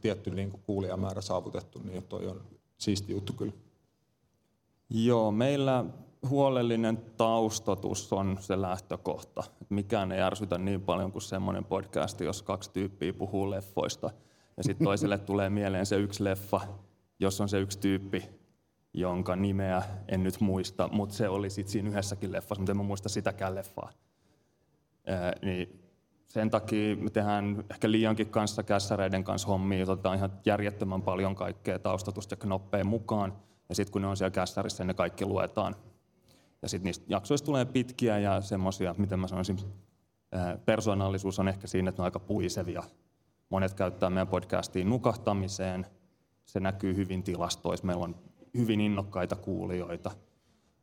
[0.00, 2.42] tietty niin kuin kuulijamäärä saavutettu, niin toi on
[2.78, 3.52] siisti juttu kyllä.
[4.90, 5.84] Joo, meillä
[6.28, 9.42] huolellinen taustatus on se lähtökohta.
[9.68, 14.10] Mikään ei ärsytä niin paljon kuin semmoinen podcast, jos kaksi tyyppiä puhuu leffoista.
[14.56, 16.60] Ja sitten toiselle tulee mieleen se yksi leffa,
[17.20, 18.28] jos on se yksi tyyppi,
[18.94, 22.82] jonka nimeä en nyt muista, mutta se oli sitten siinä yhdessäkin leffassa, mutta en mä
[22.82, 23.90] muista sitäkään leffaa.
[25.06, 25.86] Ää, niin
[26.26, 31.78] sen takia me tehdään ehkä liiankin kanssa kässäreiden kanssa hommia, otetaan ihan järjettömän paljon kaikkea
[31.78, 33.36] taustatusta ja knoppeja mukaan.
[33.68, 35.76] Ja sitten kun ne on siellä kässärissä, ne kaikki luetaan.
[36.62, 39.58] Ja sitten niistä jaksoista tulee pitkiä ja semmoisia, miten mä sanoisin,
[40.64, 42.82] persoonallisuus on ehkä siinä, että ne on aika puisevia.
[43.48, 45.86] Monet käyttää meidän podcastiin nukahtamiseen.
[46.44, 47.86] Se näkyy hyvin tilastoissa.
[47.86, 48.16] Meillä on
[48.56, 50.10] hyvin innokkaita kuulijoita.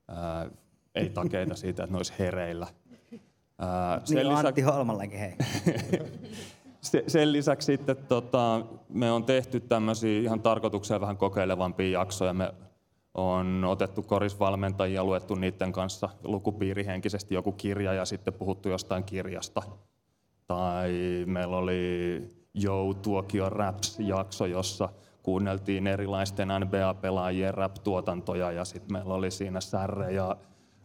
[0.07, 0.49] Ää,
[0.95, 2.67] ei takeita siitä, että ne olisi hereillä.
[3.59, 4.47] Ää, sen niin lisä...
[4.47, 5.35] Antti Holmallakin, hei.
[7.07, 12.33] sen lisäksi sitten tota, me on tehty tämmöisiä ihan tarkoituksella vähän kokeilevampia jaksoja.
[12.33, 12.53] Me
[13.13, 19.61] on otettu korisvalmentajia, luettu niiden kanssa lukupiirihenkisesti joku kirja ja sitten puhuttu jostain kirjasta.
[20.47, 20.91] Tai
[21.25, 22.21] meillä oli
[22.53, 24.89] Jou Tuokio Raps-jakso, jossa
[25.23, 30.37] kuunneltiin erilaisten NBA-pelaajien rap-tuotantoja ja sitten meillä oli siinä Särre ja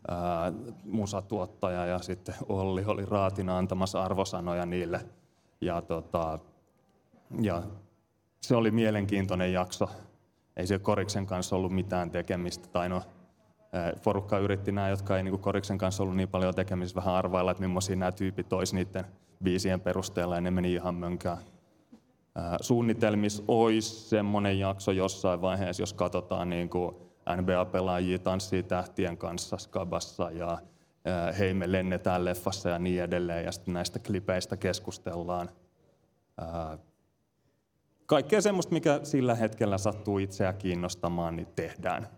[0.09, 0.53] ää,
[0.85, 5.01] musatuottaja ja sitten Olli oli raatina antamassa arvosanoja niille.
[5.61, 6.39] Ja, tota,
[7.41, 7.63] ja
[8.41, 9.89] se oli mielenkiintoinen jakso
[10.59, 12.68] ei siellä Koriksen kanssa ollut mitään tekemistä.
[12.68, 13.02] Tai no,
[14.05, 17.62] porukka yritti nämä, jotka ei niin Koriksen kanssa ollut niin paljon tekemistä, vähän arvailla, että
[17.62, 19.05] millaisia nämä tyypit olisi niiden
[19.43, 21.39] biisien perusteella, ja ne meni ihan mönkään.
[22.60, 26.97] Suunnitelmissa olisi semmoinen jakso jossain vaiheessa, jos katsotaan niin kuin
[27.36, 30.59] NBA-pelaajia tanssii tähtien kanssa Skabassa ja
[31.39, 35.51] hei me lennetään leffassa ja niin edelleen ja sitten näistä klipeistä keskustellaan
[38.09, 42.09] kaikkea semmoista, mikä sillä hetkellä sattuu itseä kiinnostamaan, niin tehdään.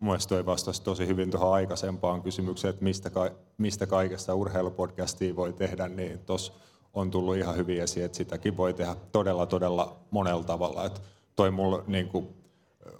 [0.00, 5.88] Mielestäni vastasi tosi hyvin tuohon aikaisempaan kysymykseen, että mistä, ka- mistä kaikesta urheilupodcastia voi tehdä,
[5.88, 6.52] niin tuossa
[6.94, 10.84] on tullut ihan hyvin esiin, että sitäkin voi tehdä todella, todella monella tavalla.
[10.84, 11.00] Että
[11.36, 12.28] toi mulle niin kuin,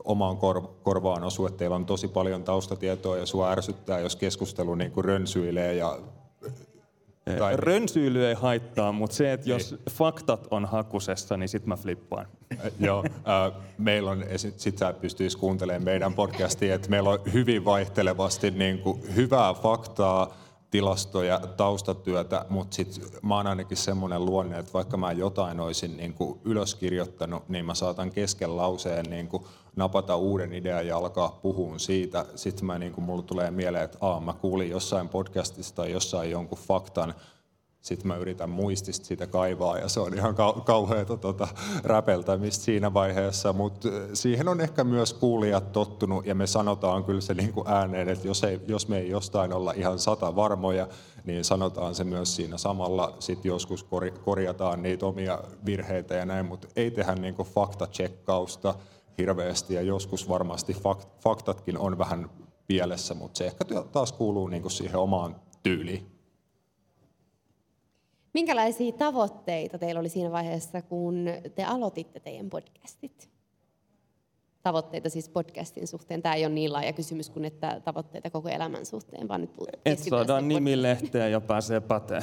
[0.04, 4.74] omaan kor- korvaan osuu, että teillä on tosi paljon taustatietoa ja sua ärsyttää, jos keskustelu
[4.74, 5.98] niin kuin rönsyilee ja
[7.38, 7.56] tai...
[7.56, 9.78] Rönsyily ei haittaa, mutta se, että jos ei.
[9.90, 12.26] faktat on hakusessa, niin sit mä flippaan.
[12.80, 14.24] Joo, äh, meillä on,
[14.56, 20.34] sit sä pystyisi kuuntelemaan meidän podcastia, että meillä on hyvin vaihtelevasti niin kuin, hyvää faktaa,
[20.74, 26.14] tilastoja, taustatyötä, mutta sitten mä oon ainakin semmoinen luonne, että vaikka mä jotain olisin niin
[26.14, 29.44] kuin ylöskirjoittanut, niin mä saatan kesken lauseen niin kuin
[29.76, 32.26] napata uuden idean ja alkaa puhua siitä.
[32.34, 36.30] Sitten mä, niin kuin, mulla tulee mieleen, että aa, mä kuulin jossain podcastista tai jossain
[36.30, 37.14] jonkun faktan,
[37.84, 41.48] sitten mä yritän muistista sitä kaivaa ja se on ihan kau- kauheata tota,
[41.82, 47.34] räpeltämistä siinä vaiheessa, mutta siihen on ehkä myös kuulijat tottunut ja me sanotaan kyllä se
[47.34, 50.88] niin kuin ääneen, että jos, ei, jos me ei jostain olla ihan sata varmoja,
[51.24, 53.86] niin sanotaan se myös siinä samalla, sitten joskus
[54.24, 58.74] korjataan niitä omia virheitä ja näin, mutta ei tehdä niin kuin fakta-checkausta
[59.18, 60.76] hirveästi ja joskus varmasti
[61.20, 62.30] faktatkin on vähän
[62.66, 66.13] pielessä, mutta se ehkä taas kuuluu niin kuin siihen omaan tyyliin.
[68.34, 73.30] Minkälaisia tavoitteita teillä oli siinä vaiheessa, kun te aloititte teidän podcastit?
[74.62, 76.22] Tavoitteita siis podcastin suhteen.
[76.22, 79.50] Tämä ei ole niin laaja kysymys kuin että tavoitteita koko elämän suhteen, vaan nyt
[79.86, 82.22] Et saadaan nimilehteen ja pääsee päteen.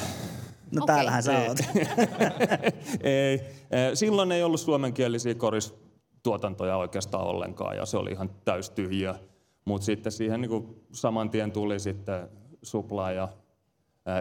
[0.72, 0.96] No Okei.
[0.96, 1.58] täällähän sä oot.
[3.04, 3.34] ei.
[3.34, 9.16] Eh, Silloin ei ollut suomenkielisiä koristuotantoja oikeastaan ollenkaan ja se oli ihan täys tyhjiä.
[9.66, 12.30] Mutta sitten siihen niin saman tien tuli sitten
[12.64, 13.30] Supla ja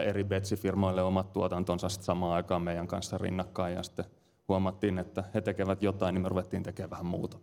[0.05, 4.05] eri betsifirmoille omat tuotantonsa samaan aikaan meidän kanssa rinnakkain ja sitten
[4.47, 7.37] huomattiin, että he tekevät jotain, niin me ruvettiin tekemään vähän muuta.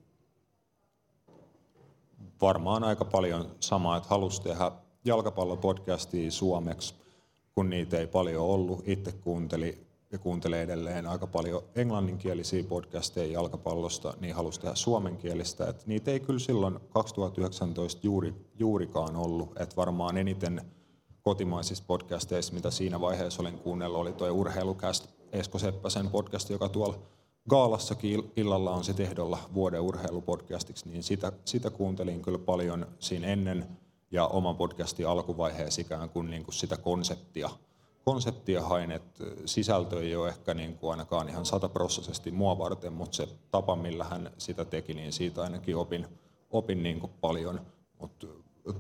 [2.40, 4.72] varmaan aika paljon samaa, että halusi tehdä
[5.04, 6.94] jalkapallopodcastia suomeksi,
[7.54, 8.82] kun niitä ei paljon ollut.
[8.88, 15.66] Itse kuunteli ja kuuntelee edelleen aika paljon englanninkielisiä podcasteja jalkapallosta, niin halusi tehdä suomenkielistä.
[15.66, 19.60] Et niitä ei kyllä silloin 2019 juuri, juurikaan ollut.
[19.60, 20.60] Et varmaan eniten
[21.22, 26.98] kotimaisissa podcasteissa, mitä siinä vaiheessa olin kuunnellut, oli tuo Urheilukäst Esko Seppäsen podcast, joka tuolla
[27.48, 33.26] Gaalassakin ill- illalla on sitten ehdolla vuoden urheilupodcastiksi, niin sitä, sitä kuuntelin kyllä paljon siinä
[33.26, 33.66] ennen
[34.10, 37.50] ja oman podcastin alkuvaiheessa ikään kuin, niin kuin sitä konseptia.
[38.04, 43.16] Konseptia hain, että sisältö ei ole ehkä niin kuin ainakaan ihan sataprosessisesti mua varten, mutta
[43.16, 46.06] se tapa, millä hän sitä teki, niin siitä ainakin opin,
[46.50, 47.60] opin niin kuin paljon.
[48.00, 48.26] Mutta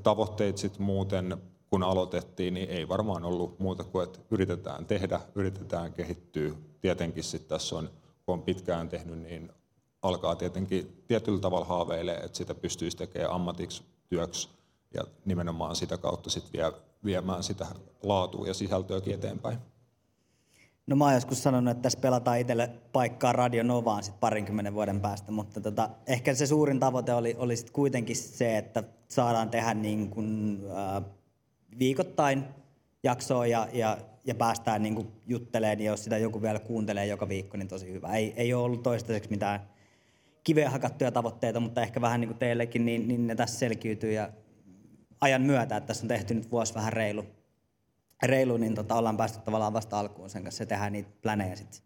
[0.02, 5.92] tavoitteet sitten muuten, kun aloitettiin, niin ei varmaan ollut muuta kuin, että yritetään tehdä, yritetään
[5.92, 6.52] kehittyä.
[6.80, 7.90] Tietenkin sitten tässä on,
[8.26, 9.52] kun on pitkään tehnyt, niin
[10.02, 14.48] alkaa tietenkin tietyllä tavalla haaveilee, että sitä pystyisi tekemään ammatiksi työksi
[14.94, 16.72] ja nimenomaan sitä kautta sitten vie,
[17.04, 17.66] viemään sitä
[18.02, 19.58] laatua ja sisältöäkin eteenpäin.
[20.86, 25.00] No mä oon joskus sanonut, että tässä pelataan itselle paikkaa Radio Novaan sit parinkymmenen vuoden
[25.00, 29.74] päästä, mutta tota, ehkä se suurin tavoite oli, oli sit kuitenkin se, että saadaan tehdä
[29.74, 31.04] niin kuin, äh,
[31.78, 32.44] viikoittain
[33.02, 37.28] jaksoa ja, ja, ja päästään niin kuin juttelemaan, ja jos sitä joku vielä kuuntelee joka
[37.28, 38.14] viikko, niin tosi hyvä.
[38.14, 39.68] Ei, ei ole ollut toistaiseksi mitään
[40.44, 44.30] kiveen hakattuja tavoitteita, mutta ehkä vähän niin kuin teillekin, niin, niin ne tässä selkiytyy ja
[45.20, 47.24] ajan myötä, että tässä on tehty nyt vuosi vähän reilu,
[48.22, 51.80] reilu niin tota, ollaan päästy tavallaan vasta alkuun sen kanssa ja tehdään niitä planeja sitten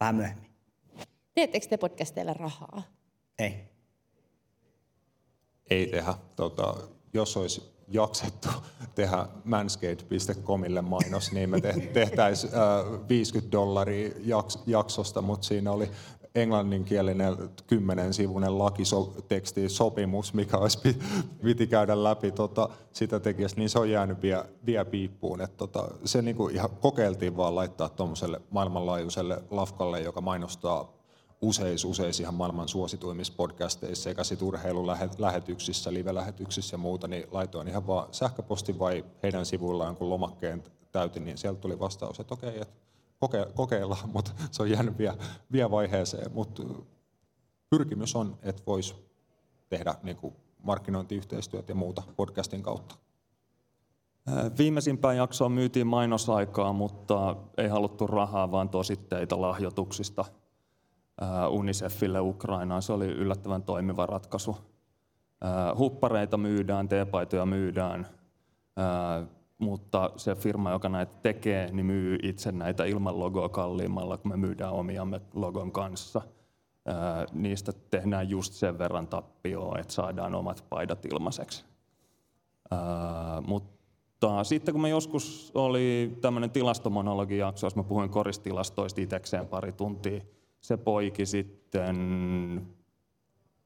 [0.00, 0.50] vähän myöhemmin.
[1.34, 2.82] Teettekö te podcasteilla rahaa?
[3.38, 3.54] Ei.
[5.70, 6.14] ei tehdä.
[6.36, 6.74] Tota,
[7.14, 8.48] jos olisi jaksettu
[8.94, 15.90] tehdä manscaped.comille mainos, niin me te- tehtäisiin äh, 50 dollaria jaks- jaksosta, mutta siinä oli
[16.34, 17.36] englanninkielinen
[17.66, 20.98] kymmenen sivuinen lakiteksti sopimus, mikä olisi pi-
[21.42, 25.40] piti käydä läpi tota, sitä tekijästä, niin se on jäänyt vielä, vielä piippuun.
[25.40, 30.93] Et tota, se niinku ihan kokeiltiin vaan laittaa tuommoiselle maailmanlaajuiselle lafkalle, joka mainostaa
[31.44, 37.86] useissa, useissa ihan maailman suosituimmissa podcasteissa sekä sit urheilulähetyksissä, live-lähetyksissä ja muuta, niin laitoin ihan
[37.86, 40.62] vaan sähköpostin vai heidän sivuillaan kun lomakkeen
[40.92, 42.74] täytin, niin sieltä tuli vastaus, että okei, että
[43.18, 45.16] koke, kokeillaan, mutta se on jäänyt vielä,
[45.52, 46.32] vielä vaiheeseen.
[46.32, 46.62] Mutta
[47.70, 48.94] pyrkimys on, että voisi
[49.68, 52.94] tehdä niin kuin markkinointiyhteistyöt ja muuta podcastin kautta.
[54.26, 60.24] Ää, Viimeisimpään jaksoon myytiin mainosaikaa, mutta ei haluttu rahaa, vaan tositteita lahjoituksista
[61.50, 62.82] Unicefille Ukrainaan.
[62.82, 64.56] Se oli yllättävän toimiva ratkaisu.
[65.40, 68.06] Ää, Huppareita myydään, teepaitoja myydään,
[68.76, 69.26] ää,
[69.58, 74.36] mutta se firma, joka näitä tekee, niin myy itse näitä ilman logoa kalliimmalla, kun me
[74.36, 76.22] myydään omiamme logon kanssa.
[77.32, 81.64] Niistä tehdään just sen verran tappioa, että saadaan omat paidat ilmaiseksi.
[83.46, 90.20] Mutta sitten kun me joskus oli tämmöinen tilastomonologijakso, jossa mä puhuin koristilastoista itsekseen pari tuntia,
[90.64, 91.96] se poiki sitten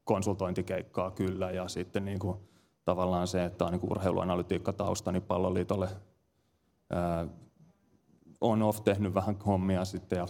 [0.03, 2.37] konsultointikeikkaa kyllä ja sitten niin kuin
[2.85, 5.89] tavallaan se, että on niin kuin urheiluanalytiikka tausta, niin palloliitolle
[6.89, 7.27] ää,
[8.41, 10.27] on off tehnyt vähän hommia sitten ja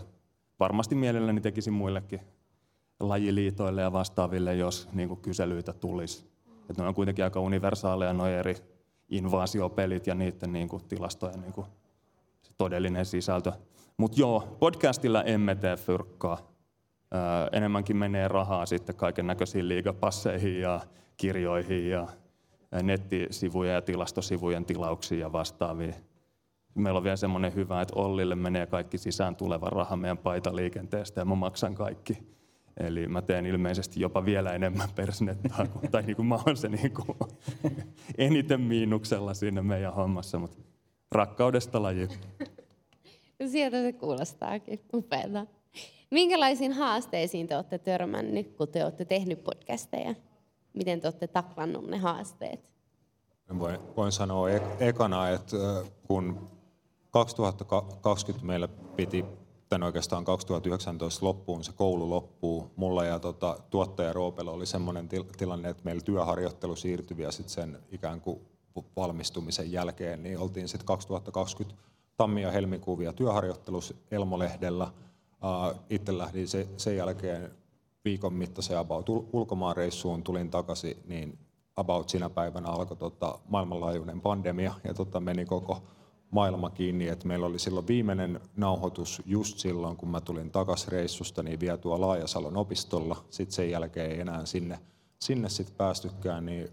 [0.60, 2.22] varmasti mielelläni tekisin muillekin
[3.00, 6.32] lajiliitoille ja vastaaville, jos niin kuin kyselyitä tulisi.
[6.70, 8.56] Että ne on kuitenkin aika universaaleja nuo eri
[9.10, 11.68] invaasiopelit ja niiden niin kuin, tilastojen niin kuin,
[12.58, 13.52] todellinen sisältö.
[13.98, 16.49] Mutta joo, podcastilla emme tee fyrkkaa.
[17.52, 20.80] Enemmänkin menee rahaa sitten kaiken näköisiin liigapasseihin ja
[21.18, 22.08] kirjoihin ja
[22.84, 25.96] nettisivujen ja tilastosivujen tilauksiin ja vastaaviin.
[26.76, 31.26] Meillä on vielä semmoinen hyvä, että Ollille menee kaikki sisään tuleva raha meidän paitaliikenteestä ja
[31.26, 32.18] mä maksan kaikki.
[32.78, 36.70] Eli mä teen ilmeisesti jopa vielä enemmän persnettaa, kuin, tai niin kuin mä oon se
[36.70, 37.18] niin kuin
[38.18, 40.58] eniten miinuksella siinä meidän hommassa, mutta
[41.12, 42.08] rakkaudesta laji.
[43.48, 44.80] Sieltä se kuulostaakin.
[44.94, 45.46] Upeeta.
[46.12, 50.16] Minkälaisiin haasteisiin te olette törmännyt, kun te olette tehnyt podcasteja?
[50.74, 52.70] Miten te olette taklannut ne haasteet?
[53.60, 55.58] Voin, voin sanoa ekana, että
[56.08, 56.50] kun
[57.12, 59.26] 2020 meillä piti
[59.70, 62.72] tämän oikeastaan 2019 loppuun, se koulu loppuu.
[62.76, 67.78] Mulla ja tota, tuottaja Roopella oli semmoinen tilanne, että meillä työharjoittelu siirtyi vielä sit sen
[67.92, 68.40] ikään kuin
[68.96, 71.82] valmistumisen jälkeen, niin oltiin sitten 2020
[72.18, 74.92] tammi- ja helmikuun vielä työharjoittelussa Elmolehdellä.
[75.90, 77.52] Itse lähdin se, sen jälkeen
[78.06, 81.38] viikon mittaisen about ulkomaanreissuun, tulin takaisin, niin
[81.76, 85.84] about sinä päivänä alkoi tota, maailmanlaajuinen pandemia ja tota, meni koko
[86.32, 91.44] maailma kiinni, että meillä oli silloin viimeinen nauhoitus just silloin, kun mä tulin takaisin reissusta,
[91.44, 93.26] niin vielä tuo Laajasalon opistolla.
[93.30, 94.80] Sitten sen jälkeen ei enää sinne,
[95.20, 96.70] sinne sit päästykään, niin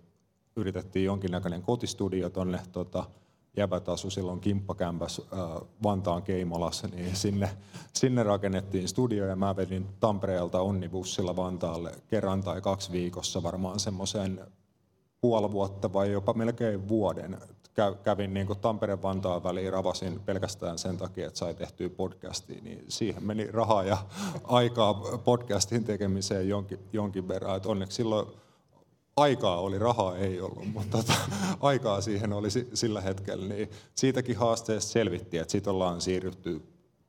[0.57, 3.05] yritettiin jonkinnäköinen kotistudio tonne tota,
[3.57, 5.23] jäbät asu silloin kimppakämpäs
[5.83, 7.51] Vantaan Keimolassa, niin sinne,
[7.93, 14.41] sinne rakennettiin studio ja mä vedin Tampereelta onnibussilla Vantaalle kerran tai kaksi viikossa varmaan semmoisen
[15.21, 17.39] puoli vuotta vai jopa melkein vuoden.
[18.05, 23.25] Kävin niin kuin Tampere-Vantaan väliin, ravasin pelkästään sen takia, että sai tehtyä podcastia, niin siihen
[23.25, 23.99] meni rahaa ja
[24.45, 27.57] aikaa podcastin tekemiseen jonkin, jonkin verran.
[27.57, 28.27] Et onneksi silloin
[29.17, 31.13] aikaa oli, rahaa ei ollut, mutta tota,
[31.61, 36.63] aikaa siihen oli sillä hetkellä, niin siitäkin haasteesta selvittiin, että sitten ollaan siirrytty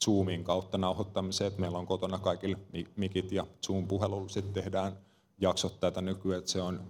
[0.05, 2.57] Zoomin kautta nauhoittamiseen, että meillä on kotona kaikille
[2.95, 4.97] mikit ja Zoom-puhelulla sitten tehdään
[5.41, 6.81] jaksot tätä nykyään, että se on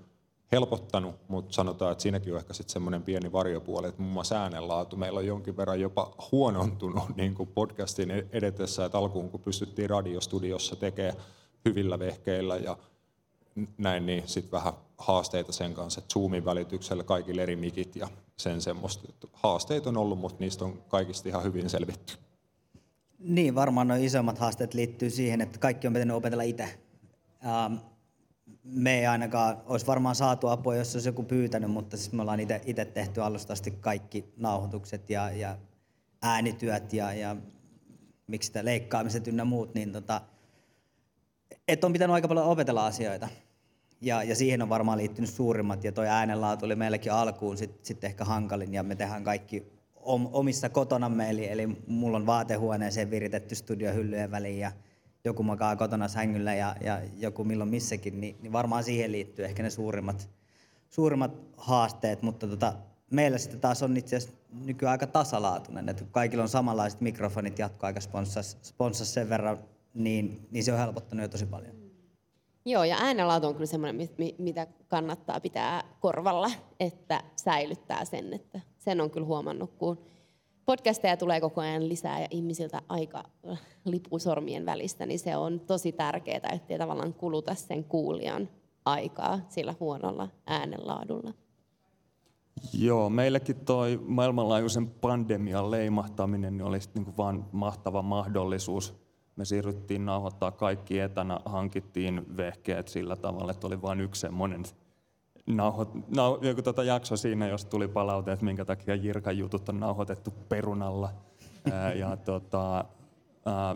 [0.51, 4.95] helpottanut, mutta sanotaan, että siinäkin on ehkä sitten semmoinen pieni varjopuoli, että muun muassa äänenlaatu
[4.95, 10.75] meillä on jonkin verran jopa huonontunut niin kuin podcastin edetessä, että alkuun kun pystyttiin radiostudiossa
[10.75, 11.15] tekemään
[11.65, 12.77] hyvillä vehkeillä ja
[13.77, 18.07] näin, niin sitten vähän haasteita sen kanssa, että Zoomin välityksellä kaikille eri mikit ja
[18.37, 19.07] sen semmoista.
[19.33, 22.17] Haasteita on ollut, mutta niistä on kaikista ihan hyvin selvitty.
[23.19, 26.79] Niin, varmaan nuo isommat haasteet liittyy siihen, että kaikki on pitänyt opetella itse.
[27.45, 27.75] Ähm,
[28.63, 32.39] me ei ainakaan olisi varmaan saatu apua, jos olisi joku pyytänyt, mutta siis me ollaan
[32.39, 35.57] itse tehty alusta asti kaikki nauhoitukset ja, ja
[36.21, 37.35] äänityöt ja, ja
[38.27, 40.21] miksi sitä leikkaamiset ynnä muut, niin tota,
[41.67, 43.27] että on pitänyt aika paljon opetella asioita.
[44.01, 48.03] Ja, ja siihen on varmaan liittynyt suurimmat, ja toi äänenlaatu oli meillekin alkuun sitten sit
[48.03, 49.63] ehkä hankalin, ja me tehdään kaikki
[49.95, 54.71] om, omissa kotonamme, eli, eli mulla on vaatehuoneeseen viritetty studio hyllyjen väliin, ja
[55.23, 59.63] joku makaa kotona sängyllä ja, ja joku milloin missäkin, niin, niin varmaan siihen liittyy ehkä
[59.63, 60.29] ne suurimmat,
[60.89, 62.73] suurimmat haasteet, mutta tota,
[63.11, 68.01] meillä sitten taas on itse asiassa nykyään aika tasalaatuinen, että kaikilla on samanlaiset mikrofonit jatkoaika
[68.01, 69.57] sponssas, sponssas sen verran,
[69.93, 71.76] niin, niin se on helpottanut jo tosi paljon.
[72.67, 78.33] Joo, ja äänenlaatu on kyllä semmoinen, mitä kannattaa pitää korvalla, että säilyttää sen.
[78.33, 79.97] Että sen on kyllä huomannut, kun
[80.65, 85.59] podcasteja tulee koko ajan lisää ja ihmisiltä aika äh, lipuu sormien välistä, niin se on
[85.59, 88.49] tosi tärkeää, ettei tavallaan kuluta sen kuulijan
[88.85, 91.33] aikaa sillä huonolla äänenlaadulla.
[92.73, 99.06] Joo, meillekin toi maailmanlaajuisen pandemian leimahtaminen niin olisi niin kuin vaan mahtava mahdollisuus.
[99.37, 104.63] Me siirryttiin nauhoittaa kaikki etänä, hankittiin vehkeet sillä tavalla, että oli vain yksi semmoinen
[105.47, 109.79] nauho, nau, joku tota jakso siinä, jos tuli palaute, että minkä takia Jirkan jutut on
[109.79, 111.09] nauhoitettu perunalla.
[111.71, 112.85] Ää, ja tota,
[113.45, 113.75] ää,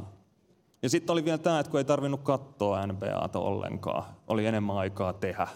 [0.81, 5.13] ja sitten oli vielä tämä, että kun ei tarvinnut katsoa NBAta ollenkaan, oli enemmän aikaa
[5.13, 5.47] tehdä,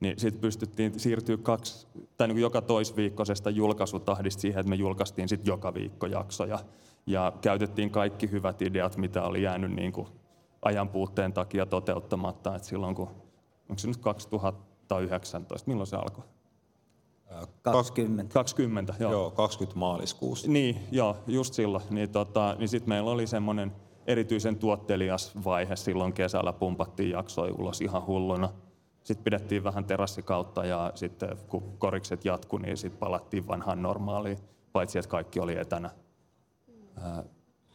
[0.00, 1.86] niin sitten pystyttiin siirtyä kaksi,
[2.16, 6.58] tai niin joka toisviikkoisesta julkaisutahdista siihen, että me julkaistiin sitten joka viikko jaksoja.
[7.06, 10.08] Ja käytettiin kaikki hyvät ideat, mitä oli jäänyt niin kuin
[10.62, 12.56] ajan puutteen takia toteuttamatta.
[12.56, 13.08] Et silloin kun,
[13.68, 15.70] onko se nyt 2000, 19.
[15.70, 16.24] Milloin se alkoi?
[17.62, 18.34] 20.
[18.34, 19.12] 20, joo.
[19.12, 20.50] Joo, 20 maaliskuussa.
[20.50, 21.84] Niin, joo, just silloin.
[21.90, 23.72] Niin, tota, niin sitten meillä oli semmoinen
[24.06, 25.76] erityisen tuottelias vaihe.
[25.76, 28.48] Silloin kesällä pumpattiin jaksoja ulos ihan hulluna.
[29.04, 34.38] Sitten pidettiin vähän terassikautta ja sitten kun korikset jatku, niin sitten palattiin vanhaan normaaliin,
[34.72, 35.90] paitsi että kaikki oli etänä.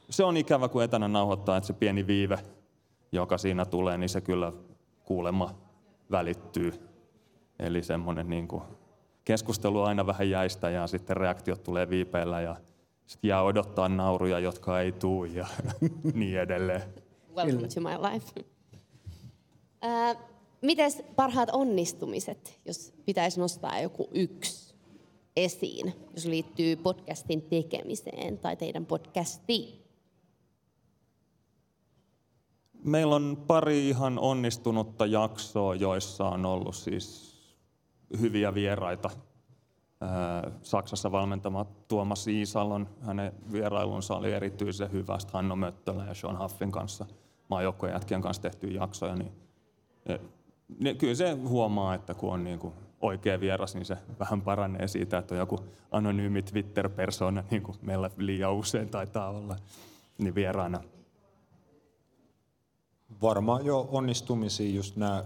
[0.10, 2.40] Se on ikävä, kun etänä nauhoittaa, että se pieni viive,
[3.12, 4.54] joka siinä tulee, niin se kyllä
[5.06, 5.56] kuulemma
[6.12, 6.92] välittyy
[7.62, 8.64] Eli semmoinen niin kuin
[9.26, 12.56] keskustelu aina vähän jäistä ja sitten reaktiot tulee viipeillä ja
[13.06, 15.48] sitten jää odottaa nauruja, jotka ei tuu ja
[16.14, 16.82] niin edelleen.
[17.36, 18.46] Welcome to my life.
[19.84, 20.18] Äh,
[20.62, 24.61] mites parhaat onnistumiset, jos pitäisi nostaa joku yksi
[25.36, 29.82] esiin, jos liittyy podcastin tekemiseen tai teidän podcastiin?
[32.84, 37.32] Meillä on pari ihan onnistunutta jaksoa, joissa on ollut siis
[38.20, 39.10] hyviä vieraita.
[40.64, 45.20] Saksassa valmentama Tuomas Iisalon, hänen vierailunsa oli erityisen hyvä.
[45.20, 47.06] Sitten Hanno Möttölä ja Sean Huffin kanssa,
[47.50, 49.16] maajoukkojen jätkien kanssa tehtyjä jaksoja.
[49.16, 49.32] Niin,
[50.80, 54.88] niin kyllä se huomaa, että kun on niin kuin oikea vieras, niin se vähän paranee
[54.88, 55.60] siitä, että on joku
[55.92, 59.56] anonyymi Twitter-persona, niin kuin meillä liian usein taitaa olla,
[60.18, 60.84] niin vieraana.
[63.22, 65.24] Varmaan jo onnistumisia just nämä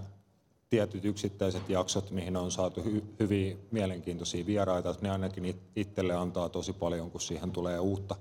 [0.70, 6.74] tietyt yksittäiset jaksot, mihin on saatu hy- hyviä mielenkiintoisia vieraita, ne ainakin itselle antaa tosi
[6.74, 8.16] paljon, kun siihen tulee uutta,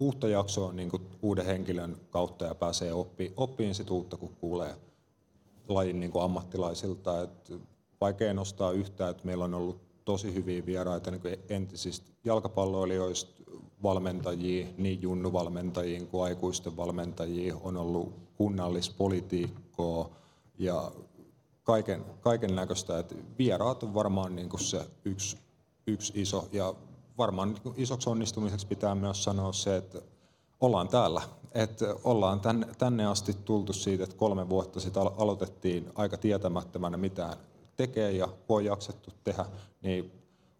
[0.00, 4.74] uutta jaksoa niin kuin uuden henkilön kautta ja pääsee oppi, oppiin sit uutta, kun kuulee
[5.68, 7.22] lajin niin kuin ammattilaisilta.
[7.22, 7.52] Et
[8.04, 13.42] vaikea nostaa yhtään, että meillä on ollut tosi hyviä vieraita niin entisistä jalkapalloilijoista,
[13.82, 20.10] valmentajia, niin junnuvalmentajia kuin aikuisten valmentajia, on ollut kunnallispolitiikkoa
[20.58, 20.92] ja
[21.62, 22.98] kaiken, kaiken näköistä.
[22.98, 25.38] Että vieraat on varmaan niin kuin se yksi,
[25.86, 26.74] yksi iso ja
[27.18, 29.98] varmaan niin isoksi onnistumiseksi pitää myös sanoa se, että
[30.60, 31.22] ollaan täällä.
[31.52, 37.36] Että ollaan tänne, tänne asti tultu siitä, että kolme vuotta sitten aloitettiin aika tietämättömänä mitään
[37.76, 39.44] tekee ja kun on jaksettu tehdä,
[39.82, 40.12] niin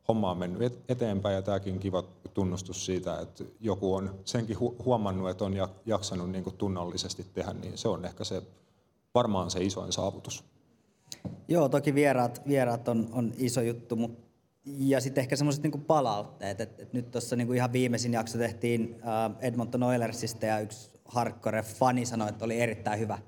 [0.08, 2.04] homma on mennyt eteenpäin ja tämäkin kiva
[2.34, 5.54] tunnustus siitä, että joku on senkin huomannut, että on
[5.86, 8.42] jaksanut niin kuin tunnollisesti tehdä, niin se on ehkä se
[9.14, 10.44] varmaan se isoin saavutus.
[11.48, 14.24] Joo, toki vieraat, vieraat on, on iso juttu, mutta
[14.66, 18.96] ja sitten ehkä semmoiset niinku palautteet, että et nyt tuossa niinku ihan viimeisin jakso tehtiin
[19.40, 23.18] Edmonton Oilersista ja yksi hardcore fani sanoi, että oli erittäin hyvä,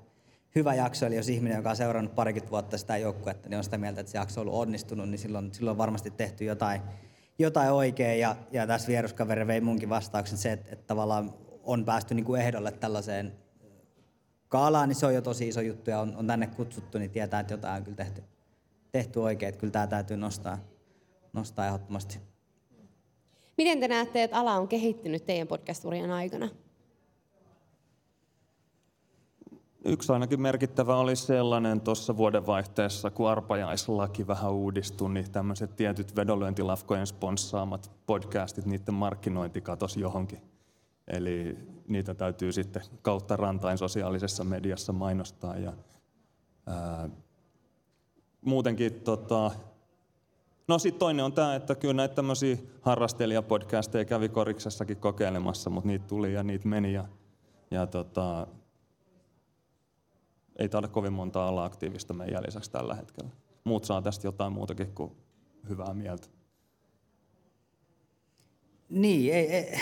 [0.55, 1.05] hyvä jakso.
[1.05, 4.11] Eli jos ihminen, joka on seurannut parikymmentä vuotta sitä joukkuetta, niin on sitä mieltä, että
[4.11, 6.81] se jakso on ollut onnistunut, niin silloin, silloin on varmasti tehty jotain,
[7.39, 8.19] jotain oikein.
[8.19, 11.33] Ja, ja tässä vieruskaveri vei munkin vastauksen se, että, että tavallaan
[11.63, 13.33] on päästy niinku ehdolle tällaiseen
[14.47, 17.39] kaalaan, niin se on jo tosi iso juttu ja on, on tänne kutsuttu, niin tietää,
[17.39, 18.23] että jotain on kyllä tehty,
[18.91, 19.49] tehty oikein.
[19.49, 20.57] Että kyllä tämä täytyy nostaa,
[21.33, 22.19] nostaa ehdottomasti.
[23.57, 26.49] Miten te näette, että ala on kehittynyt teidän podcast-urien aikana?
[29.87, 37.07] Yksi ainakin merkittävä oli sellainen tuossa vuodenvaihteessa, kun arpajaislaki vähän uudistui, niin tämmöiset tietyt vedonlyöntilafkojen
[37.07, 40.41] sponssaamat podcastit, niiden markkinointi katosi johonkin.
[41.07, 41.57] Eli
[41.87, 45.57] niitä täytyy sitten kautta rantain sosiaalisessa mediassa mainostaa.
[45.57, 45.73] Ja,
[46.65, 47.09] ää,
[48.41, 49.51] muutenkin tota,
[50.67, 56.07] No sitten toinen on tämä, että kyllä näitä tämmöisiä harrastelijapodcasteja kävi koriksessakin kokeilemassa, mutta niitä
[56.07, 56.93] tuli ja niitä meni.
[56.93, 57.05] Ja,
[57.71, 58.47] ja tota,
[60.57, 63.29] ei taida kovin monta olla aktiivista meidän lisäksi tällä hetkellä.
[63.63, 65.11] Muut saa tästä jotain muutakin kuin
[65.69, 66.27] hyvää mieltä.
[68.89, 69.79] Niin, ei, ei,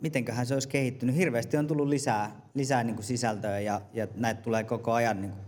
[0.00, 1.16] mitenköhän se olisi kehittynyt.
[1.16, 5.32] Hirveästi on tullut lisää, lisää niin kuin sisältöä ja, ja näitä tulee koko ajan niin
[5.32, 5.44] kuin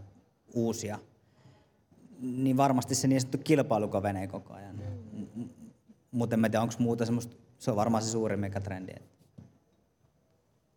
[0.55, 0.99] uusia.
[2.21, 4.81] Niin varmasti se niin sanottu kilpailu kovenee koko ajan.
[6.11, 8.93] Mutta en tiedä, onko muuta semmoista, se on varmaan se suurin megatrendi.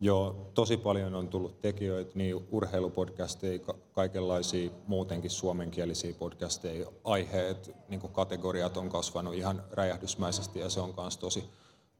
[0.00, 3.60] Joo, tosi paljon on tullut tekijöitä, niin urheilupodcasteja,
[3.92, 10.94] kaikenlaisia muutenkin suomenkielisiä podcasteja, aiheet, niin kuin kategoriat on kasvanut ihan räjähdysmäisesti ja se on
[11.02, 11.44] myös tosi,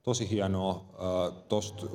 [0.02, 0.84] tosi hienoa
[1.48, 1.86] tuosta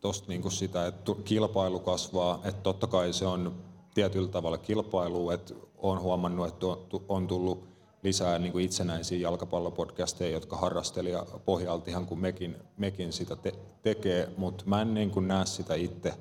[0.00, 3.54] tost niin sitä, että kilpailu kasvaa, että totta kai se on
[3.94, 6.66] tietyllä tavalla kilpailu, että olen huomannut, että
[7.08, 7.75] on tullut
[8.06, 14.28] lisää niin kuin itsenäisiä jalkapallopodcasteja, jotka harrastelija pohjalta ihan kuin mekin, mekin sitä te- tekee,
[14.36, 16.14] mutta mä en niin kuin näe sitä itse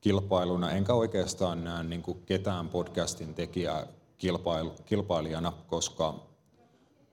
[0.00, 3.86] kilpailuna, enkä oikeastaan näe niin kuin ketään podcastin tekijää
[4.18, 6.14] kilpailu, kilpailijana, koska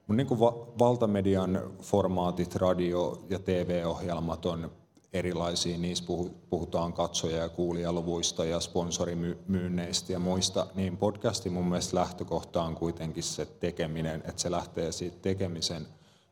[0.08, 4.72] niin kuin va- valtamedian formaatit, radio- ja TV-ohjelmat on
[5.14, 6.04] erilaisia, niissä
[6.50, 13.24] puhutaan katsoja- ja kuulijaluvuista ja sponsorimyynneistä ja muista, niin podcastin mun mielestä lähtökohta on kuitenkin
[13.24, 15.88] se tekeminen, että se lähtee siitä tekemisen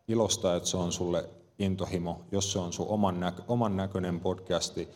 [0.07, 1.29] ilosta, että se on sulle
[1.59, 4.89] intohimo, jos se on sun oman, näkö, oman näköinen podcasti,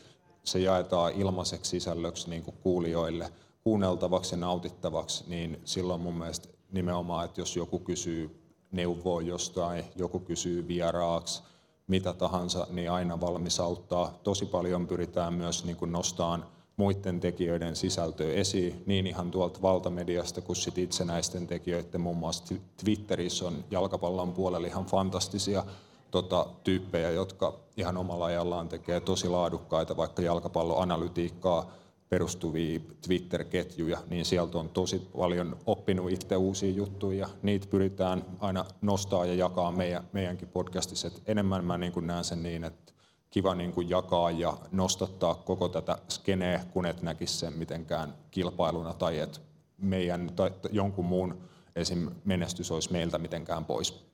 [0.44, 3.32] se jaetaan ilmaiseksi sisällöksi niin kuin kuulijoille,
[3.64, 8.40] kuunneltavaksi ja nautittavaksi, niin silloin mun mielestä nimenomaan, että jos joku kysyy
[8.72, 11.44] neuvoa jostain, joku kysyy vieraaksi,
[11.90, 14.20] mitä tahansa, niin aina valmis auttaa.
[14.24, 16.46] Tosi paljon pyritään myös niin kuin nostamaan
[16.78, 23.48] muiden tekijöiden sisältöä esiin, niin ihan tuolta valtamediasta kuin sit itsenäisten tekijöiden, muun muassa Twitterissä
[23.48, 25.64] on jalkapallon puolella ihan fantastisia
[26.12, 31.72] tota, tyyppejä, jotka ihan omalla ajallaan tekee tosi laadukkaita vaikka jalkapalloanalytiikkaa,
[32.10, 38.66] perustuvia Twitter-ketjuja, niin sieltä on tosi paljon oppinut itse uusia juttuja ja niitä pyritään aina
[38.82, 41.08] nostaa ja jakaa meidän, meidänkin podcastissa.
[41.08, 42.94] Et enemmän mä niin näen sen niin, että
[43.30, 48.94] kiva niin kuin jakaa ja nostattaa koko tätä skeneä, kun et näkisi sen mitenkään kilpailuna
[48.94, 49.40] tai että
[49.78, 51.42] meidän tai jonkun muun
[51.76, 52.10] esim.
[52.26, 54.10] menestys olisi meiltä mitenkään pois.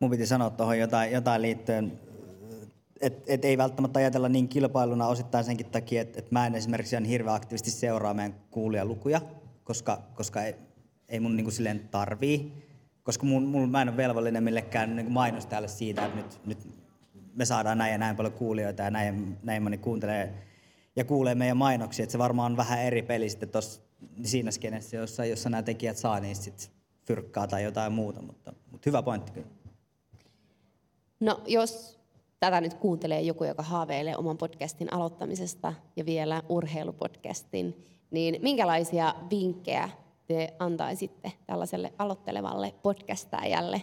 [0.00, 2.00] Mun piti sanoa tuohon jotain, jotain liittyen
[3.00, 6.96] et, et ei välttämättä ajatella niin kilpailuna osittain senkin takia, että et mä en esimerkiksi
[6.96, 9.20] ihan hirveän aktiivisesti seuraa meidän kuulijalukuja,
[9.64, 10.54] koska, koska ei,
[11.08, 12.52] ei mun niin kuin silleen tarvii,
[13.02, 16.58] koska mun, mun, mä en ole velvollinen millekään niin mainostajalle siitä, että nyt, nyt
[17.34, 20.34] me saadaan näin ja näin paljon kuulijoita ja näin, näin moni kuuntelee
[20.96, 23.80] ja kuulee meidän mainoksia, että se varmaan on vähän eri peli sitten tossa,
[24.24, 26.70] siinä skenessä, jossa, jossa nämä tekijät saa niistä sit
[27.04, 29.46] fyrkkaa tai jotain muuta, mutta, mutta hyvä pointti kyllä.
[31.20, 31.95] No jos
[32.40, 39.88] tätä nyt kuuntelee joku, joka haaveilee oman podcastin aloittamisesta ja vielä urheilupodcastin, niin minkälaisia vinkkejä
[40.26, 43.82] te antaisitte tällaiselle aloittelevalle podcastajalle?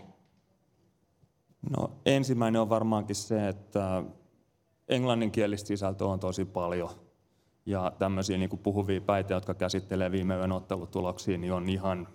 [1.69, 4.03] No ensimmäinen on varmaankin se, että
[4.89, 6.89] englanninkielistä sisältöä on tosi paljon.
[7.65, 12.07] Ja tämmöisiä niin puhuvia päitä, jotka käsittelee viime yön ottelutuloksia, niin on ihan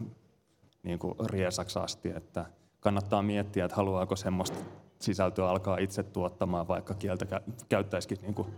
[0.82, 2.08] niin kuin riesaksi asti.
[2.16, 2.46] Että
[2.80, 4.58] kannattaa miettiä, että haluaako semmoista
[5.00, 8.48] sisältöä alkaa itse tuottamaan, vaikka kieltä käyttäisikin niin kuin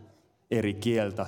[0.50, 1.26] eri kieltä.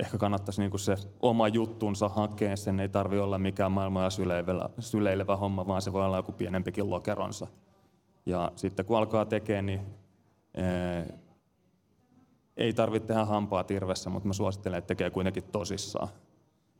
[0.00, 4.68] Ehkä kannattaisi niin kuin se oma juttunsa hakea, sen ei tarvi olla mikään maailman syleilevä,
[4.78, 7.46] syleilevä homma, vaan se voi olla joku pienempikin lokeronsa.
[8.26, 9.80] Ja sitten kun alkaa tekemään, niin
[12.56, 16.08] ei tarvitse tehdä hampaa tirvessä, mutta mä suosittelen, että tekee kuitenkin tosissaan.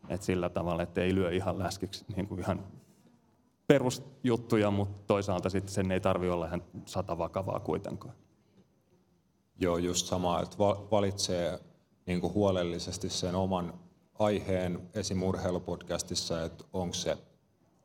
[0.09, 2.61] Et sillä tavalla, että ei lyö ihan läskiksi niin kuin ihan
[3.67, 8.15] perusjuttuja, mutta toisaalta sitten sen ei tarvi olla ihan sata vakavaa kuitenkaan.
[9.61, 10.57] Joo, just sama, että
[10.91, 11.61] valitsee
[12.07, 13.75] niin kuin huolellisesti sen oman
[14.19, 17.19] aiheen esimurheilupodcastissa, että onko se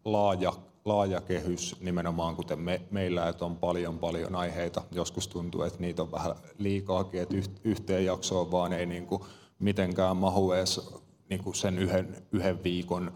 [0.06, 0.54] laaja
[0.86, 4.82] laaja kehys nimenomaan, kuten me, meillä, että on paljon paljon aiheita.
[4.92, 9.22] Joskus tuntuu, että niitä on vähän liikaakin, että yhteen jaksoon vaan ei niin kuin
[9.60, 10.92] mitenkään mahu edes
[11.30, 13.12] niin kuin sen yhden, yhden viikon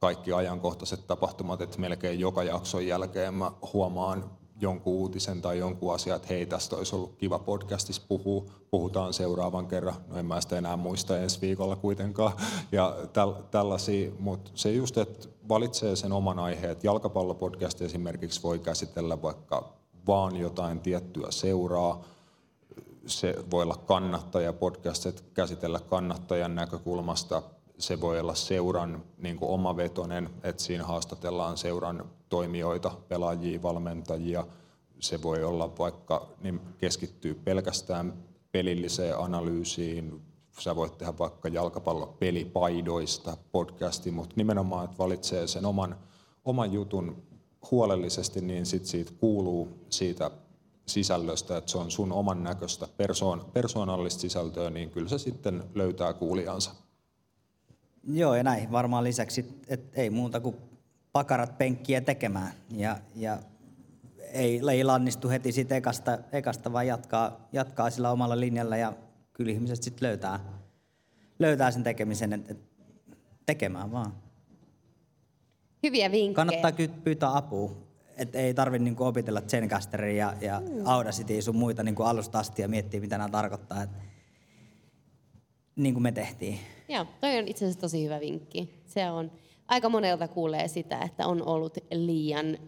[0.00, 4.30] kaikki ajankohtaiset tapahtumat, että melkein joka jakson jälkeen mä huomaan
[4.60, 9.66] jonkun uutisen tai jonkun asian, että hei, tästä olisi ollut kiva podcastissa puhua, puhutaan seuraavan
[9.66, 12.32] kerran, no en mä sitä enää muista ensi viikolla kuitenkaan,
[12.72, 18.58] ja täl, tällaisia, mutta se just, että valitsee sen oman aiheen, että jalkapallopodcast esimerkiksi voi
[18.58, 19.72] käsitellä vaikka
[20.06, 22.04] vaan jotain tiettyä seuraa,
[23.06, 27.42] se voi olla kannattaja podcast, käsitellä kannattajan näkökulmasta,
[27.78, 34.46] se voi olla seuran niin kuin omavetoinen, että siinä haastatellaan seuran toimijoita, pelaajia, valmentajia.
[35.00, 38.12] Se voi olla vaikka, niin keskittyy pelkästään
[38.52, 40.22] pelilliseen analyysiin.
[40.60, 45.98] Sä voit tehdä vaikka jalkapallopelipaidoista podcasti, mutta nimenomaan, että valitsee sen oman,
[46.44, 47.22] oman jutun
[47.70, 50.30] huolellisesti, niin sit siitä kuuluu siitä
[50.86, 56.12] sisällöstä, että se on sun oman näköistä persoon, persoonallista sisältöä, niin kyllä se sitten löytää
[56.12, 56.87] kuulijansa.
[58.12, 60.56] Joo, ja näin varmaan lisäksi, että ei muuta kuin
[61.12, 62.52] pakarat penkkiä tekemään.
[62.70, 63.38] Ja, ja
[64.32, 68.92] ei, ei lannistu heti siitä ekasta, ekasta vaan jatkaa, jatkaa sillä omalla linjalla ja
[69.32, 70.40] kyllä ihmiset sitten löytää,
[71.38, 72.60] löytää sen tekemisen, että et
[73.46, 74.12] tekemään vaan.
[75.82, 76.34] Hyviä vinkkejä.
[76.34, 77.88] Kannattaa pyytää apua.
[78.16, 80.86] Et ei tarvitse niinku opitella Zencasteria ja, ja mm.
[80.86, 83.82] Audacity sun muita niinku alusta asti ja miettiä, mitä nämä tarkoittaa.
[83.82, 83.90] Et,
[85.76, 86.58] niin kuin me tehtiin.
[86.88, 88.82] Joo, toi on itse asiassa tosi hyvä vinkki.
[88.86, 89.30] Se on,
[89.68, 92.58] aika monelta kuulee sitä, että on ollut liian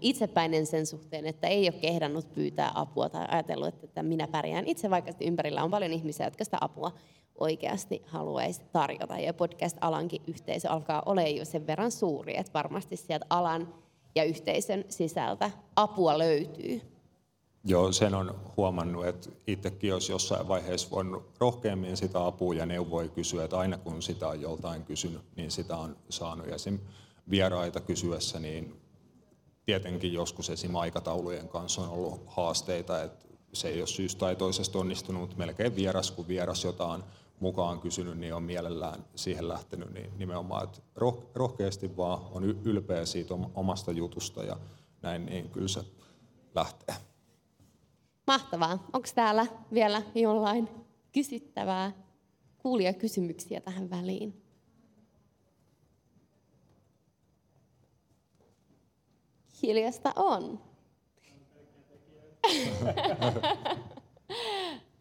[0.00, 4.90] itsepäinen sen suhteen, että ei ole kehdannut pyytää apua tai ajatellut, että minä pärjään itse,
[4.90, 6.92] vaikka ympärillä on paljon ihmisiä, jotka sitä apua
[7.40, 9.18] oikeasti haluaisi tarjota.
[9.18, 13.74] Ja podcast-alankin yhteisö alkaa olla jo sen verran suuri, että varmasti sieltä alan
[14.14, 16.91] ja yhteisön sisältä apua löytyy.
[17.64, 23.08] Joo, sen on huomannut, että itsekin olisi jossain vaiheessa voinut rohkeammin sitä apua ja neuvoja
[23.08, 26.46] kysyä, että aina kun sitä on joltain kysynyt, niin sitä on saanut.
[26.46, 26.78] Ja esim.
[27.30, 28.80] vieraita kysyessä, niin
[29.66, 30.76] tietenkin joskus esim.
[30.76, 36.10] aikataulujen kanssa on ollut haasteita, että se ei ole syystä tai toisesta onnistunut, melkein vieras,
[36.10, 37.02] kun vieras jotain
[37.40, 40.80] mukaan kysynyt, niin on mielellään siihen lähtenyt, niin nimenomaan, että
[41.34, 44.56] rohkeasti vaan on ylpeä siitä omasta jutusta ja
[45.02, 45.84] näin, niin kyllä se
[46.54, 47.11] lähtee.
[48.26, 48.86] Mahtavaa.
[48.92, 50.68] Onko täällä vielä jollain
[51.12, 51.92] kysyttävää
[52.92, 54.42] kysymyksiä tähän väliin?
[59.62, 60.60] Hiljasta on.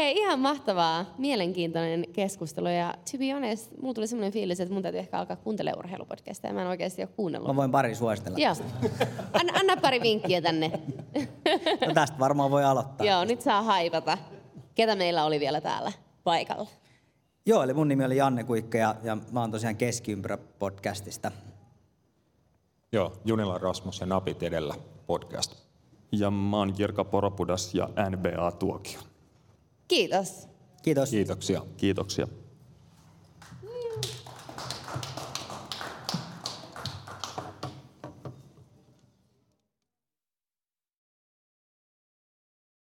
[0.00, 4.82] Hei, ihan mahtavaa, mielenkiintoinen keskustelu ja to be honest, mulla tuli semmoinen fiilis, että mun
[4.82, 6.52] täytyy ehkä alkaa kuuntelemaan urheilupodcastia.
[6.52, 7.48] Mä en oikeasti ole kuunnellut.
[7.48, 8.38] Mä voin pari suositella.
[8.38, 8.56] Joo.
[9.32, 10.72] Anna, anna pari vinkkiä tänne.
[11.86, 13.06] no tästä varmaan voi aloittaa.
[13.06, 14.18] Joo, nyt saa haipata.
[14.74, 15.92] Ketä meillä oli vielä täällä
[16.24, 16.66] paikalla?
[17.46, 21.32] Joo, eli mun nimi oli Janne Kuikka ja, ja mä oon tosiaan Keskiympyrä podcastista.
[22.92, 24.74] Joo, Junila Rasmus ja Napit edellä
[25.06, 25.54] podcast.
[26.12, 29.09] Ja mä oon Jirka Poropudas ja NBA Tuokio.
[29.90, 30.48] Kiitos.
[30.82, 31.10] Kiitos.
[31.10, 31.62] Kiitoksia.
[31.76, 32.28] Kiitoksia.